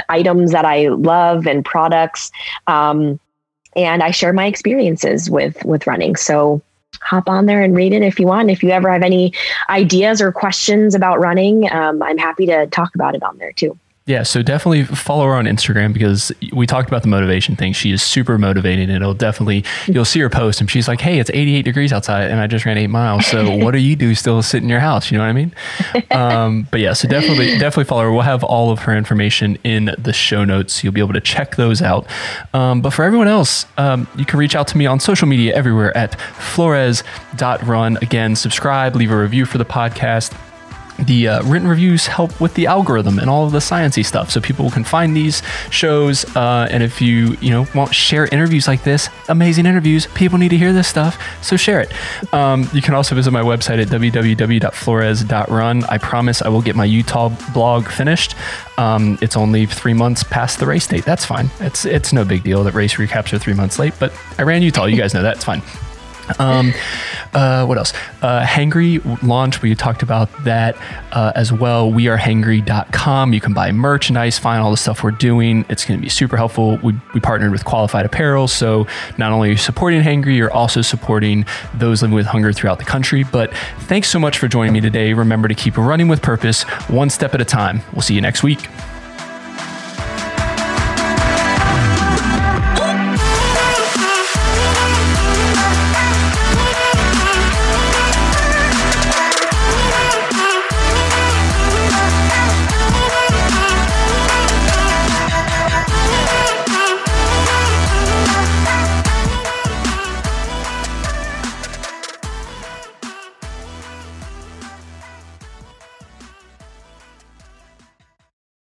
items 0.10 0.52
that 0.52 0.66
i 0.66 0.90
love 0.90 1.48
and 1.48 1.64
products 1.64 2.32
um, 2.68 3.20
and 3.76 4.04
I 4.04 4.12
share 4.12 4.34
my 4.34 4.46
experiences 4.46 5.30
with 5.30 5.64
with 5.66 5.88
running. 5.88 6.16
So 6.16 6.62
hop 7.02 7.28
on 7.28 7.46
there 7.46 7.62
and 7.62 7.76
read 7.76 7.94
it 7.94 8.02
if 8.02 8.20
you 8.20 8.28
want. 8.28 8.50
If 8.50 8.64
you 8.64 8.70
ever 8.70 8.92
have 8.92 9.04
any 9.04 9.34
ideas 9.70 10.22
or 10.22 10.32
questions 10.32 10.96
about 10.96 11.20
running, 11.20 11.72
um, 11.72 12.02
I'm 12.02 12.18
happy 12.18 12.46
to 12.46 12.68
talk 12.68 12.96
about 12.96 13.16
it 13.16 13.24
on 13.24 13.38
there 13.38 13.52
too. 13.52 13.78
Yeah, 14.06 14.24
so 14.24 14.42
definitely 14.42 14.84
follow 14.84 15.26
her 15.28 15.34
on 15.36 15.46
Instagram 15.46 15.94
because 15.94 16.30
we 16.52 16.68
talked 16.68 16.90
about 16.90 17.04
the 17.04 17.08
motivation 17.08 17.56
thing. 17.56 17.72
She 17.72 17.94
is 17.94 18.04
super 18.04 18.38
motivated. 18.38 18.90
And 18.90 18.98
it'll 18.98 19.14
definitely 19.14 19.64
you'll 19.88 20.04
see 20.04 20.20
her 20.20 20.30
post 20.30 20.60
and 20.60 20.70
she's 20.70 20.90
like, 20.90 21.00
"Hey, 21.00 21.20
it's 21.20 21.30
88 21.34 21.62
degrees 21.62 21.94
outside, 21.94 22.30
and 22.30 22.42
I 22.42 22.48
just 22.48 22.66
ran 22.66 22.78
eight 22.78 22.88
miles. 22.88 23.26
So 23.26 23.56
what 23.64 23.72
do 23.72 23.78
you 23.78 23.96
do? 23.96 24.14
Still 24.14 24.42
sit 24.42 24.62
in 24.62 24.68
your 24.68 24.82
house? 24.82 25.10
You 25.10 25.20
know 25.20 25.24
what 25.24 25.30
I 25.30 25.34
mean?" 25.34 25.54
Um, 26.12 26.68
but 26.70 26.82
yeah, 26.82 26.92
so 26.92 27.08
definitely 27.08 27.58
definitely 27.58 27.86
follow 27.86 28.04
her. 28.04 28.12
We'll 28.12 28.22
have 28.24 28.44
all 28.44 28.72
of 28.72 28.80
her 28.80 28.96
information 28.96 29.58
in 29.64 29.96
the 29.98 30.12
show 30.12 30.44
notes. 30.44 30.84
You'll 30.84 30.94
be 30.94 31.02
able 31.02 31.14
to 31.14 31.22
check 31.22 31.56
those 31.56 31.82
out. 31.82 32.06
Um, 32.54 32.82
but 32.82 32.92
for 32.92 33.04
everyone 33.04 33.30
else, 33.30 33.66
um, 33.78 34.06
you 34.18 34.26
can 34.26 34.38
reach 34.38 34.56
out 34.56 34.68
to 34.70 34.78
me 34.78 34.86
on 34.86 35.00
social 35.00 35.30
media 35.30 35.56
everywhere 35.56 35.96
at 35.96 36.20
flores.run. 36.20 37.98
Again, 38.02 38.36
subscribe, 38.36 38.96
leave 38.96 39.12
a 39.12 39.18
review 39.18 39.46
for 39.46 39.58
the 39.58 39.66
podcast 39.66 40.38
the 41.06 41.28
uh, 41.28 41.44
written 41.44 41.68
reviews 41.68 42.08
help 42.08 42.40
with 42.40 42.54
the 42.56 42.68
algorithm 42.68 43.20
and 43.20 43.30
all 43.30 43.46
of 43.46 43.52
the 43.52 43.60
sciencey 43.60 44.06
stuff 44.06 44.32
so 44.32 44.42
people 44.42 44.70
can 44.72 44.84
find 44.84 45.16
these 45.16 45.42
shows 45.70 46.26
uh, 46.36 46.68
and 46.70 46.84
if 46.84 47.02
you 47.02 47.38
you 47.42 47.50
know 47.50 47.66
want 47.76 47.94
share 47.94 48.26
interviews 48.28 48.68
like 48.68 48.84
this 48.84 49.10
amazing 49.30 49.66
interviews 49.66 50.08
people 50.08 50.38
need 50.38 50.50
to 50.50 50.58
hear 50.58 50.74
this 50.74 50.88
stuff 50.88 51.18
so 51.42 51.56
share 51.58 51.82
it. 51.82 51.92
Um, 52.34 52.70
you 52.74 52.82
can 52.82 52.94
also 52.94 53.16
visit 53.16 53.32
my 53.32 53.42
website 53.42 53.82
at 53.82 53.88
www.flores.run 53.88 55.84
i 55.86 55.98
promise 55.98 56.42
i 56.42 56.50
will 56.50 56.62
get 56.62 56.76
my 56.76 56.86
utah 56.86 57.30
blog 57.54 57.88
finished. 57.88 58.36
Um, 58.78 59.18
it's 59.22 59.38
only 59.38 59.66
three 59.68 59.94
months 59.94 60.24
past 60.24 60.60
the 60.60 60.66
race 60.66 60.88
date. 60.88 61.06
That's 61.06 61.24
fine. 61.26 61.52
It's 61.60 61.86
it's 61.86 62.12
no 62.12 62.26
big 62.26 62.44
deal 62.44 62.64
that 62.64 62.74
race 62.74 62.96
recaps 62.96 63.32
are 63.34 63.38
three 63.40 63.54
months 63.54 63.78
late 63.80 63.94
but 64.00 64.14
i 64.38 64.44
ran 64.44 64.62
utah. 64.62 64.86
You 64.86 64.98
guys 64.98 65.14
know 65.14 65.22
that's 65.22 65.44
fine 65.44 65.62
um, 66.40 66.74
uh, 67.34 67.66
what 67.66 67.78
else? 67.78 67.94
Uh, 68.22 68.44
Hangry 68.44 69.02
launch. 69.24 69.62
We 69.62 69.74
talked 69.76 70.04
about 70.04 70.30
that 70.44 70.78
uh, 71.12 71.32
as 71.36 71.52
well. 71.52 71.92
We 71.92 72.08
are 72.08 72.18
hangry.com. 72.18 73.34
You 73.34 73.42
can 73.42 73.54
buy 73.54 73.72
merchandise, 73.72 74.38
find 74.38 74.62
all 74.62 74.72
the 74.72 74.78
stuff 74.78 75.04
we're 75.04 75.12
doing. 75.12 75.66
It's 75.70 75.86
going 75.86 76.00
to 76.00 76.02
be 76.02 76.10
super 76.10 76.38
helpful. 76.38 76.78
We, 76.78 76.94
we 77.14 77.20
partnered 77.20 77.52
with 77.52 77.66
Qualified 77.66 78.06
Apparel. 78.06 78.48
So 78.48 78.88
not 79.18 79.32
only 79.32 79.50
are 79.50 79.52
you 79.54 79.58
supporting 79.58 80.02
Hangry, 80.02 80.36
you're 80.38 80.54
also 80.54 80.82
supporting 80.82 81.46
those 81.74 82.02
living 82.02 82.16
with 82.16 82.26
hunger 82.26 82.54
throughout 82.54 82.80
the 82.80 82.86
country. 82.86 83.24
But 83.24 83.54
thanks 83.82 84.10
so 84.10 84.20
much 84.20 84.38
for 84.38 84.48
joining 84.48 84.74
me 84.74 84.82
today. 84.82 85.14
Remember 85.14 85.48
to 85.48 85.56
keep 85.56 85.78
running 85.78 86.08
with 86.08 86.22
purpose, 86.22 86.64
one 86.90 87.10
step 87.10 87.34
at 87.34 87.42
a 87.42 87.46
time. 87.46 87.82
We'll 87.94 88.02
see 88.02 88.16
you 88.16 88.22
next 88.22 88.44
week. 88.44 88.68